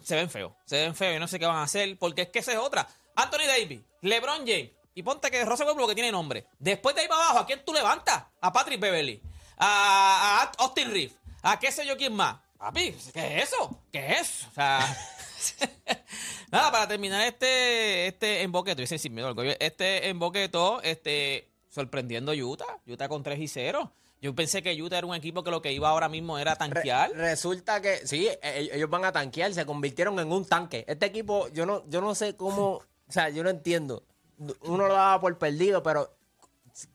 se 0.02 0.16
ven 0.16 0.30
feos. 0.30 0.52
Se 0.64 0.76
ven 0.80 0.94
feos 0.94 1.16
y 1.16 1.20
no 1.20 1.28
sé 1.28 1.38
qué 1.38 1.44
van 1.46 1.56
a 1.56 1.62
hacer. 1.64 1.98
Porque 1.98 2.22
es 2.22 2.28
que 2.30 2.38
esa 2.38 2.52
es 2.52 2.58
otra. 2.58 2.88
Anthony 3.16 3.46
Davis, 3.46 3.82
LeBron 4.00 4.38
James. 4.46 4.70
Y 4.94 5.02
ponte 5.02 5.30
que 5.30 5.44
Russell 5.44 5.66
Westbrook 5.66 5.90
que 5.90 5.94
tiene 5.96 6.10
nombre. 6.10 6.46
Después 6.58 6.94
de 6.96 7.02
ahí 7.02 7.08
para 7.08 7.22
abajo, 7.24 7.40
¿a 7.40 7.46
quién 7.46 7.62
tú 7.64 7.74
levantas? 7.74 8.24
A 8.40 8.50
Patrick 8.52 8.80
Beverly. 8.80 9.20
A, 9.58 10.42
a 10.58 10.64
Austin 10.64 10.90
Reeves. 10.90 11.16
A 11.42 11.58
qué 11.58 11.70
sé 11.72 11.86
yo 11.86 11.96
quién 11.96 12.14
más. 12.14 12.36
Papi, 12.58 12.92
¿qué 13.12 13.38
es 13.38 13.52
eso? 13.52 13.78
¿Qué 13.92 14.12
es? 14.14 14.46
O 14.50 14.54
sea... 14.54 14.80
Nada, 16.50 16.70
para 16.70 16.88
terminar 16.88 17.26
este, 17.26 18.06
este 18.06 18.42
emboqueto, 18.42 18.84
sin 18.86 19.14
miedo 19.14 19.28
al 19.28 19.34
gol, 19.34 19.56
este 19.60 20.08
emboqueto, 20.08 20.80
este, 20.82 21.48
sorprendiendo 21.68 22.32
a 22.32 22.34
Utah, 22.34 22.78
Utah 22.86 23.08
con 23.08 23.22
3 23.22 23.38
y 23.40 23.48
0. 23.48 23.92
Yo 24.22 24.34
pensé 24.34 24.62
que 24.62 24.80
Utah 24.80 24.98
era 24.98 25.06
un 25.06 25.14
equipo 25.14 25.42
que 25.42 25.50
lo 25.50 25.60
que 25.60 25.72
iba 25.72 25.88
ahora 25.90 26.08
mismo 26.08 26.38
era 26.38 26.52
Re- 26.54 26.58
tanquear. 26.58 27.10
resulta 27.12 27.82
que 27.82 28.06
sí, 28.06 28.26
e- 28.28 28.38
e- 28.42 28.70
ellos 28.76 28.88
van 28.88 29.04
a 29.04 29.12
tanquear, 29.12 29.52
se 29.52 29.66
convirtieron 29.66 30.18
en 30.18 30.32
un 30.32 30.46
tanque. 30.46 30.84
Este 30.88 31.06
equipo, 31.06 31.48
yo 31.48 31.66
no, 31.66 31.82
yo 31.88 32.00
no 32.00 32.14
sé 32.14 32.36
cómo, 32.36 32.76
o 33.06 33.12
sea, 33.12 33.28
yo 33.28 33.42
no 33.42 33.50
entiendo. 33.50 34.02
Uno 34.62 34.86
lo 34.88 34.94
daba 34.94 35.20
por 35.20 35.36
perdido, 35.36 35.82
pero 35.82 36.16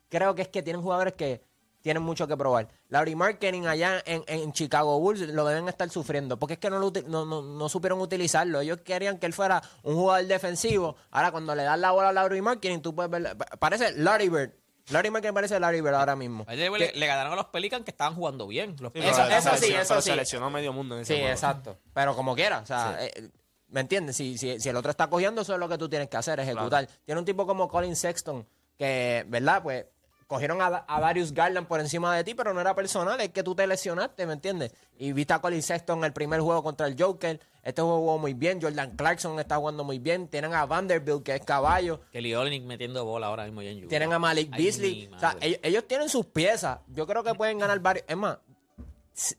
creo 0.10 0.34
que 0.34 0.42
es 0.42 0.48
que 0.48 0.64
tienen 0.64 0.82
jugadores 0.82 1.14
que 1.14 1.42
tienen 1.82 2.04
mucho 2.04 2.28
que 2.28 2.36
probar. 2.36 2.68
Laurie 2.90 3.16
Marketing 3.16 3.64
allá 3.66 4.02
en, 4.06 4.24
en 4.28 4.52
Chicago 4.54 5.00
Bulls 5.00 5.22
lo 5.22 5.46
deben 5.46 5.68
estar 5.70 5.90
sufriendo, 5.90 6.38
porque 6.38 6.54
es 6.54 6.60
que 6.60 6.70
no, 6.70 6.80
lo 6.80 6.92
no, 7.08 7.26
no, 7.26 7.42
no 7.42 7.70
supieron 7.70 8.00
utilizarlo. 8.02 8.62
Ellos 8.62 8.80
querían 8.84 9.18
que 9.18 9.26
él 9.26 9.34
fuera 9.34 9.62
un 9.84 9.96
jugador 9.96 10.26
defensivo. 10.28 10.96
Ahora, 11.12 11.32
cuando 11.32 11.56
le 11.56 11.64
das 11.64 11.80
la 11.80 11.92
bola 11.92 12.10
a 12.10 12.14
Laurie 12.14 12.42
Marketing, 12.42 12.80
tú 12.80 12.94
puedes 12.94 13.10
ver, 13.12 13.38
parece 13.60 13.94
Larry 13.94 14.30
Bird. 14.30 14.52
Larry 14.90 15.12
Marketing 15.12 15.34
parece 15.36 15.60
Larry 15.60 15.82
Bird 15.82 15.94
ahora 15.96 16.16
mismo. 16.16 16.44
Ayer 16.48 16.72
le, 16.72 16.92
le 16.94 17.06
ganaron 17.08 17.34
a 17.34 17.36
los 17.36 17.46
Pelicans 17.48 17.86
que 17.86 17.92
estaban 17.92 18.16
jugando 18.16 18.48
bien. 18.48 18.76
Los 18.80 18.92
Sí, 18.92 19.00
Pelicans. 19.00 19.20
Eso- 19.36 19.50
eso 19.54 19.58
sí, 19.58 19.72
eso 19.74 19.86
pero 19.90 20.02
sí. 20.02 20.10
Se 20.10 20.16
lesionó 20.16 20.50
medio 20.50 20.74
mundo 20.74 20.96
en 20.96 21.02
ese 21.02 21.14
Sí, 21.14 21.20
juego. 21.20 21.34
exacto. 21.34 21.78
Pero 21.94 22.16
como 22.16 22.34
quiera, 22.36 22.60
o 22.62 22.66
sea, 22.66 22.98
eh, 23.00 23.30
¿me 23.68 23.82
entiendes? 23.82 24.16
Si, 24.18 24.38
si, 24.40 24.60
si 24.60 24.68
el 24.68 24.76
otro 24.76 24.90
está 24.90 25.08
cogiendo, 25.08 25.44
eso 25.44 25.54
es 25.54 25.60
lo 25.60 25.70
que 25.70 25.78
tú 25.78 25.88
tienes 25.88 26.10
que 26.10 26.18
hacer, 26.18 26.40
ejecutar. 26.40 26.88
Tiene 27.06 27.20
un 27.20 27.26
tipo 27.26 27.46
como 27.46 27.68
Colin 27.70 27.96
Sexton, 27.96 28.48
que, 28.78 29.26
¿verdad? 29.28 29.62
Pues 29.62 29.86
cogieron 30.30 30.62
a, 30.62 30.86
a 30.88 31.00
Darius 31.00 31.34
Garland 31.34 31.66
por 31.66 31.80
encima 31.80 32.16
de 32.16 32.24
ti, 32.24 32.36
pero 32.36 32.54
no 32.54 32.62
era 32.62 32.76
personal, 32.76 33.20
es 33.20 33.30
que 33.30 33.42
tú 33.42 33.56
te 33.56 33.66
lesionaste, 33.66 34.28
¿me 34.28 34.34
entiendes? 34.34 34.72
Y 35.00 35.12
viste 35.12 35.34
a 35.34 35.40
Colin 35.40 35.64
Sexton 35.64 35.98
en 35.98 36.06
el 36.06 36.14
primer 36.14 36.40
juego 36.40 36.62
contra 36.62 36.86
el 36.86 36.96
Joker, 36.98 37.40
este 37.64 37.82
juego 37.82 37.98
jugó 37.98 38.20
muy 38.20 38.36
bien, 38.36 38.62
Jordan 38.62 38.96
Clarkson 38.96 39.40
está 39.40 39.58
jugando 39.58 39.84
muy 39.84 39.98
bien, 39.98 40.28
tienen 40.28 40.54
a 40.54 40.68
Vanderbilt, 40.68 41.24
que 41.24 41.34
es 41.34 41.42
caballo, 41.42 42.02
Kelly 42.12 42.36
Olynyk 42.36 42.64
metiendo 42.64 43.04
bola 43.06 43.26
ahora 43.26 43.46
mismo 43.46 43.64
ya 43.64 43.72
en 43.72 43.80
Utah. 43.80 43.90
tienen 43.90 44.14
a 44.14 44.20
Malik 44.20 44.56
Beasley, 44.56 45.10
o 45.12 45.20
sea, 45.20 45.36
ellos, 45.42 45.60
ellos 45.64 45.88
tienen 45.88 46.10
sus 46.10 46.28
piezas, 46.28 46.78
yo 46.90 47.08
creo 47.08 47.24
que 47.24 47.34
pueden 47.34 47.58
ganar 47.58 47.80
varios, 47.80 48.06
es 48.08 48.16
más, 48.16 48.38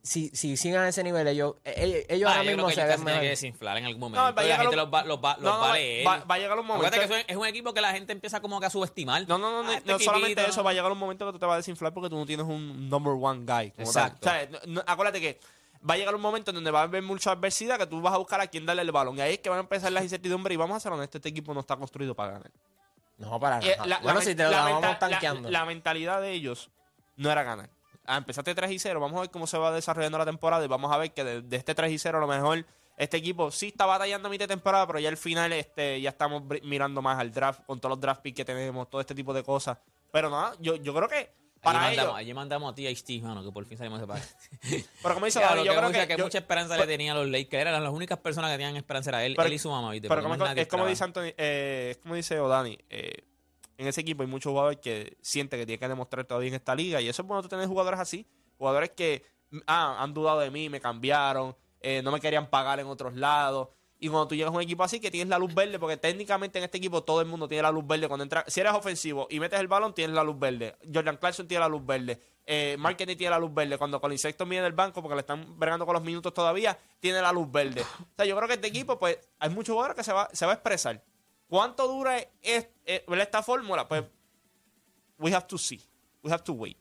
si, 0.03 0.29
si 0.31 0.57
sigan 0.59 0.83
a 0.85 0.89
ese 0.89 1.03
nivel, 1.03 1.27
ellos, 1.27 1.55
ellos, 1.65 2.05
ellos 2.09 2.29
Ah, 2.31 2.33
ahora 2.37 2.45
yo 2.45 2.47
creo 2.53 2.57
mismo 2.57 2.69
que 2.69 2.75
se 2.75 2.81
ven 2.81 2.89
tienen 2.89 3.05
que 3.07 3.13
mejor. 3.13 3.29
desinflar 3.29 3.77
en 3.79 3.85
algún 3.87 4.01
No, 4.01 4.09
momento. 4.11 4.23
va 4.23 4.29
a 4.29 4.31
y 4.31 4.35
la 4.35 4.43
llegar 4.55 4.61
gente 4.61 4.77
los 4.77 4.93
va, 4.93 5.05
los 5.05 5.19
va, 5.25 5.35
los 5.37 5.43
No, 5.43 5.51
va 5.51 5.57
a 5.57 5.69
va- 5.69 5.73
leer. 5.75 6.07
va- 6.07 6.25
va 6.25 6.35
a 6.35 6.39
llegar 6.39 6.59
un 6.59 6.67
momento- 6.67 6.91
que 6.99 7.05
es, 7.05 7.25
es 7.29 7.37
un 7.37 7.47
equipo 7.47 7.73
que 7.73 7.81
la 7.81 7.93
gente 7.93 8.13
empieza 8.13 8.41
como 8.41 8.61
que 8.61 8.67
a 8.67 8.71
subestimar. 8.71 9.27
No, 9.27 9.39
no, 9.39 9.51
no, 9.51 9.63
no, 9.63 9.71
Ah, 9.71 9.77
este 9.77 9.91
no 9.93 9.99
solamente 9.99 10.45
eso, 10.49 10.63
va 10.63 10.71
a 10.71 10.75
llegar 10.75 10.93
un 10.93 10.99
momento 10.99 11.25
que 11.27 11.33
tú 11.33 11.39
te 11.39 11.47
vas 11.47 11.55
a 11.55 11.57
desinflar 11.59 11.95
porque 11.95 12.11
tú 12.11 12.17
no 12.19 12.27
tienes 12.27 12.47
un 12.47 12.89
number 12.91 13.15
one 13.19 13.41
guy. 13.47 13.71
como 13.71 13.91
tal. 13.93 14.09
Exacto. 14.09 14.29
O 14.29 14.33
sea, 14.33 14.49
no- 14.51 14.59
no- 14.67 14.83
acuérdate 14.87 15.21
que 15.21 15.41
va 15.89 15.95
a 15.95 15.97
llegar 15.97 16.15
un 16.15 16.21
momento 16.21 16.51
en 16.51 16.57
donde 16.57 16.71
va 16.71 16.81
a 16.81 16.83
haber 16.83 17.03
mucha 17.03 17.31
adversidad 17.33 17.79
que 17.79 17.87
tú 17.87 18.03
vas 18.03 18.13
a 18.13 18.19
buscar 18.19 18.39
a 18.43 18.47
quién 18.49 18.67
darle 18.67 18.83
el 18.83 18.93
balón. 18.93 19.17
Y 19.17 19.23
ahí 19.23 19.33
es 19.35 19.39
que 19.39 19.49
van 19.49 19.59
a 19.59 19.63
empezar 19.63 19.91
las 19.93 20.03
incertidumbres 20.03 20.55
y 20.55 20.59
vamos 20.59 20.77
a 20.77 20.81
ser 20.81 20.93
honestos, 20.93 21.21
este 21.21 21.31
equipo 21.31 21.55
no 21.55 21.61
está 21.61 21.77
construido 21.77 22.15
para 22.15 22.33
ganar. 22.33 22.51
No, 23.17 23.41
para 23.41 23.59
Eh, 23.61 23.75
nada. 23.79 23.87
la- 23.87 23.99
bueno, 24.01 24.19
la 24.19 24.25
si 24.25 24.35
te 24.35 24.43
lo 24.45 24.51
la 24.51 24.63
vamos 24.65 24.99
tanqueando. 24.99 25.51
La, 25.51 25.61
la 25.61 25.65
mentalidad 25.67 26.21
de 26.21 26.33
ellos 26.33 26.71
no 27.17 27.31
era 27.31 27.43
ganar. 27.43 27.71
Ah, 28.07 28.17
empezaste 28.17 28.55
3 28.55 28.71
y 28.71 28.79
0. 28.79 28.99
Vamos 29.01 29.19
a 29.19 29.21
ver 29.23 29.31
cómo 29.31 29.47
se 29.47 29.59
va 29.59 29.71
desarrollando 29.73 30.19
la 30.19 30.25
temporada 30.25 30.65
y 30.65 30.69
vamos 30.69 30.93
a 30.93 30.97
ver 30.99 31.13
que 31.13 31.23
de, 31.25 31.43
de 31.43 31.57
este 31.57 31.75
3 31.75 31.93
y 31.93 31.99
0 31.99 32.19
a 32.19 32.21
lo 32.21 32.27
mejor 32.27 32.65
este 32.97 33.17
equipo 33.17 33.51
sí 33.51 33.69
está 33.69 33.87
batallando 33.87 34.29
a 34.29 34.31
mitad 34.31 34.45
de 34.45 34.55
temporada, 34.55 34.87
pero 34.87 34.99
ya 34.99 35.09
al 35.09 35.17
final 35.17 35.53
este, 35.53 36.01
ya 36.01 36.11
estamos 36.11 36.43
mirando 36.63 37.01
más 37.03 37.19
al 37.19 37.33
draft 37.33 37.63
con 37.67 37.79
todos 37.81 37.91
los 37.93 38.01
draft 38.01 38.21
picks 38.23 38.37
que 38.37 38.45
tenemos, 38.45 38.91
todo 38.91 39.01
este 39.01 39.15
tipo 39.15 39.33
de 39.33 39.43
cosas. 39.43 39.79
Pero 40.13 40.29
nada, 40.29 40.55
yo, 40.61 40.77
yo 40.77 40.93
creo 40.95 41.09
que 41.09 41.31
para 41.63 41.79
allí, 41.87 41.95
ellos... 41.95 42.05
mandamos, 42.07 42.19
allí 42.21 42.35
mandamos 42.35 42.73
a 42.73 42.75
THT, 42.75 43.23
mano, 43.23 43.45
que 43.45 43.53
por 43.53 43.65
fin 43.67 43.77
salimos 43.79 44.01
de. 44.01 44.07
Pero 45.03 45.15
como 45.15 45.27
dice 45.27 45.39
Claro, 45.41 45.63
que 45.63 45.67
yo 45.69 45.75
creo 45.75 45.89
mucha, 45.89 46.07
que... 46.07 46.17
yo- 46.17 46.25
mucha 46.25 46.39
esperanza 46.39 46.77
le 46.77 46.87
tenían 46.87 47.17
a 47.17 47.21
los 47.21 47.29
Lakers. 47.29 47.61
Eran 47.61 47.83
las 47.85 47.93
únicas 47.93 48.19
personas 48.19 48.51
que 48.51 48.57
tenían 48.57 48.77
esperanza. 48.77 49.11
Era 49.11 49.25
él, 49.25 49.35
Pero- 49.37 49.47
él 49.47 49.55
y 49.55 49.59
su 49.59 49.71
mamá. 49.71 49.91
¿viste? 49.93 50.09
Pero 50.09 50.23
como, 50.23 50.35
es 50.35 50.67
como 50.67 50.87
dice 50.87 51.05
Anthony, 51.05 51.33
eh, 51.37 51.89
es 51.93 51.99
como 51.99 52.15
dice 52.15 52.41
Odani, 52.41 52.79
eh, 52.89 53.25
en 53.81 53.87
ese 53.87 54.03
equipo 54.03 54.23
hay 54.23 54.29
muchos 54.29 54.51
jugadores 54.51 54.79
que 54.79 55.17
sienten 55.23 55.59
que 55.59 55.65
tienen 55.65 55.81
que 55.81 55.89
demostrar 55.89 56.27
todavía 56.27 56.49
en 56.49 56.55
esta 56.55 56.75
liga 56.75 57.01
y 57.01 57.09
eso 57.09 57.23
es 57.23 57.29
bueno 57.29 57.49
tener 57.49 57.67
jugadores 57.67 57.99
así, 57.99 58.27
jugadores 58.59 58.91
que 58.91 59.25
ah, 59.67 59.97
han 59.99 60.13
dudado 60.13 60.41
de 60.41 60.51
mí, 60.51 60.69
me 60.69 60.83
cambiaron, 60.83 61.57
eh, 61.81 62.03
no 62.03 62.13
me 62.13 62.21
querían 62.21 62.51
pagar 62.51 62.79
en 62.79 62.87
otros 62.87 63.15
lados. 63.15 63.69
Y 63.99 64.09
cuando 64.09 64.29
tú 64.29 64.35
llegas 64.35 64.53
a 64.53 64.57
un 64.57 64.63
equipo 64.63 64.83
así 64.85 65.01
que 65.01 65.11
tienes 65.11 65.29
la 65.29 65.39
luz 65.39 65.55
verde, 65.55 65.79
porque 65.79 65.97
técnicamente 65.97 66.59
en 66.59 66.65
este 66.65 66.77
equipo 66.77 67.03
todo 67.03 67.23
el 67.23 67.27
mundo 67.27 67.49
tiene 67.49 67.63
la 67.63 67.71
luz 67.71 67.87
verde 67.87 68.07
cuando 68.07 68.23
entra. 68.23 68.45
Si 68.47 68.61
eres 68.61 68.73
ofensivo 68.73 69.27
y 69.31 69.41
metes 69.41 69.59
el 69.59 69.69
balón, 69.69 69.95
tienes 69.95 70.15
la 70.15 70.25
luz 70.25 70.39
verde. 70.39 70.77
Jordan 70.93 71.17
Clarkson 71.17 71.49
tiene 71.49 71.61
la 71.61 71.69
luz 71.69 71.85
verde. 71.85 72.21
Eh, 72.47 72.77
tiene 72.97 73.31
la 73.31 73.39
luz 73.39 73.53
verde. 73.53 73.79
Cuando 73.79 74.01
con 74.01 74.13
insectos 74.13 74.49
viene 74.49 74.65
del 74.65 74.73
banco, 74.73 75.03
porque 75.03 75.15
le 75.15 75.21
están 75.21 75.59
bregando 75.59 75.87
con 75.87 75.95
los 75.95 76.03
minutos 76.03 76.33
todavía, 76.35 76.79
tiene 76.99 77.21
la 77.23 77.33
luz 77.33 77.51
verde. 77.51 77.83
O 77.83 78.17
sea, 78.17 78.25
yo 78.27 78.37
creo 78.37 78.49
que 78.49 78.55
este 78.55 78.69
equipo, 78.69 78.99
pues, 78.99 79.19
hay 79.39 79.51
muchos 79.51 79.73
jugadores 79.73 79.97
que 79.97 80.05
se 80.05 80.13
va, 80.13 80.29
se 80.33 80.47
va 80.47 80.53
a 80.53 80.55
expresar. 80.55 81.03
¿Cuánto 81.51 81.87
dura 81.89 82.17
es- 82.41 82.69
eh, 82.87 83.05
esta 83.19 83.43
fórmula? 83.43 83.87
Pues, 83.87 84.05
we 85.19 85.35
have 85.35 85.47
to 85.47 85.59
see. 85.59 85.83
We 86.23 86.33
have 86.33 86.43
to 86.45 86.53
wait. 86.55 86.79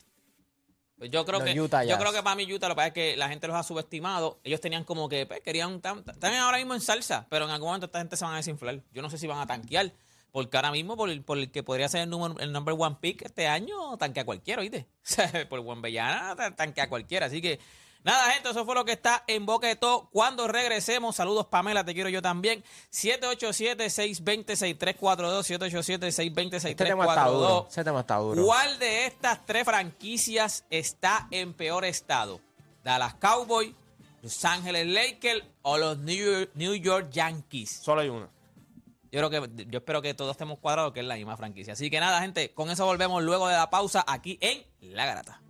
Pues 0.98 1.10
yo 1.12 1.26
creo 1.26 1.40
Los 1.40 1.48
que 1.50 1.60
Utah 1.62 1.84
yo 1.84 1.90
Jazz. 1.92 2.00
creo 2.00 2.12
que 2.14 2.22
para 2.24 2.36
mí 2.36 2.44
Utah 2.54 2.68
lo 2.68 2.74
que 2.74 2.76
pasa 2.76 2.88
es 2.90 2.94
que 2.94 3.18
la 3.18 3.30
gente 3.30 3.48
los 3.48 3.56
ha 3.56 3.64
subestimado. 3.64 4.40
Ellos 4.44 4.60
tenían 4.62 4.84
como 4.84 5.08
que 5.10 5.26
pues, 5.26 5.42
querían 5.42 5.82
tan- 5.82 6.04
están 6.08 6.34
ahora 6.36 6.58
mismo 6.58 6.74
en 6.76 6.82
salsa, 6.82 7.26
pero 7.30 7.46
en 7.46 7.52
algún 7.52 7.68
momento 7.70 7.86
esta 7.88 8.00
gente 8.00 8.16
se 8.18 8.26
van 8.26 8.34
a 8.34 8.38
desinflar. 8.38 8.82
Yo 8.92 9.02
no 9.02 9.10
sé 9.10 9.18
si 9.18 9.26
van 9.26 9.40
a 9.40 9.48
tanquear, 9.48 9.94
porque 10.32 10.58
ahora 10.58 10.72
mismo 10.72 10.98
por 10.98 11.10
el, 11.10 11.24
por 11.24 11.38
el 11.38 11.52
que 11.52 11.64
podría 11.64 11.88
ser 11.88 12.02
el 12.02 12.10
número 12.10 12.38
el 12.40 12.52
number 12.52 12.76
one 12.78 12.98
pick 13.00 13.22
este 13.24 13.48
año 13.48 13.98
tanquea 13.98 14.24
a 14.24 14.26
cualquiera, 14.26 14.62
¿oíste? 14.62 14.88
O 15.04 15.08
sea, 15.10 15.48
por 15.50 15.64
Juan 15.64 15.82
Bellana 15.82 16.36
ta- 16.36 16.56
tanquea 16.56 16.84
a 16.84 16.90
cualquiera, 16.90 17.26
así 17.28 17.42
que 17.42 17.60
Nada, 18.04 18.32
gente, 18.32 18.50
eso 18.50 18.64
fue 18.64 18.76
lo 18.76 18.86
que 18.86 18.94
está 18.94 19.26
en 19.28 19.46
boca 19.46 19.68
de 19.68 19.76
todo. 19.76 20.08
Cuando 20.12 20.48
regresemos, 20.48 21.18
saludos 21.18 21.48
Pamela, 21.48 21.84
te 21.84 21.94
quiero 21.94 22.08
yo 22.10 22.22
también. 22.22 22.64
787-620-6342, 22.92 25.44
787-620-6342. 25.44 26.70
Este 26.70 26.86
tema 26.86 27.06
está 27.06 27.28
duro. 27.28 27.68
Ese 27.70 27.84
tema 27.84 28.00
está 28.00 28.16
duro. 28.18 28.46
¿Cuál 28.46 28.80
de 28.80 29.06
estas 29.06 29.46
tres 29.46 29.66
franquicias 29.66 30.64
está 30.70 31.28
en 31.32 31.54
peor 31.54 31.84
estado? 31.84 32.40
¿Dallas 32.86 33.16
Cowboys, 33.16 33.74
Los 34.22 34.46
Ángeles 34.46 34.88
Lakers 34.88 35.44
o 35.64 35.78
los 35.78 35.98
New 35.98 36.48
New 36.54 36.76
York 36.76 37.10
Yankees? 37.12 37.82
Solo 37.84 38.00
hay 38.02 38.08
una. 38.08 38.30
Yo 39.12 39.28
creo 39.28 39.30
que 39.30 39.66
yo 39.66 39.80
espero 39.80 40.02
que 40.02 40.14
todos 40.14 40.32
estemos 40.32 40.58
cuadrados 40.60 40.94
que 40.94 41.02
es 41.02 41.06
la 41.06 41.16
misma 41.16 41.36
franquicia. 41.36 41.74
Así 41.74 41.90
que 41.90 42.00
nada, 42.00 42.22
gente, 42.22 42.54
con 42.54 42.70
eso 42.70 42.86
volvemos 42.86 43.22
luego 43.24 43.50
de 43.50 43.56
la 43.56 43.70
pausa 43.70 44.06
aquí 44.08 44.38
en 44.40 44.64
La 44.80 45.06
Garata. 45.06 45.42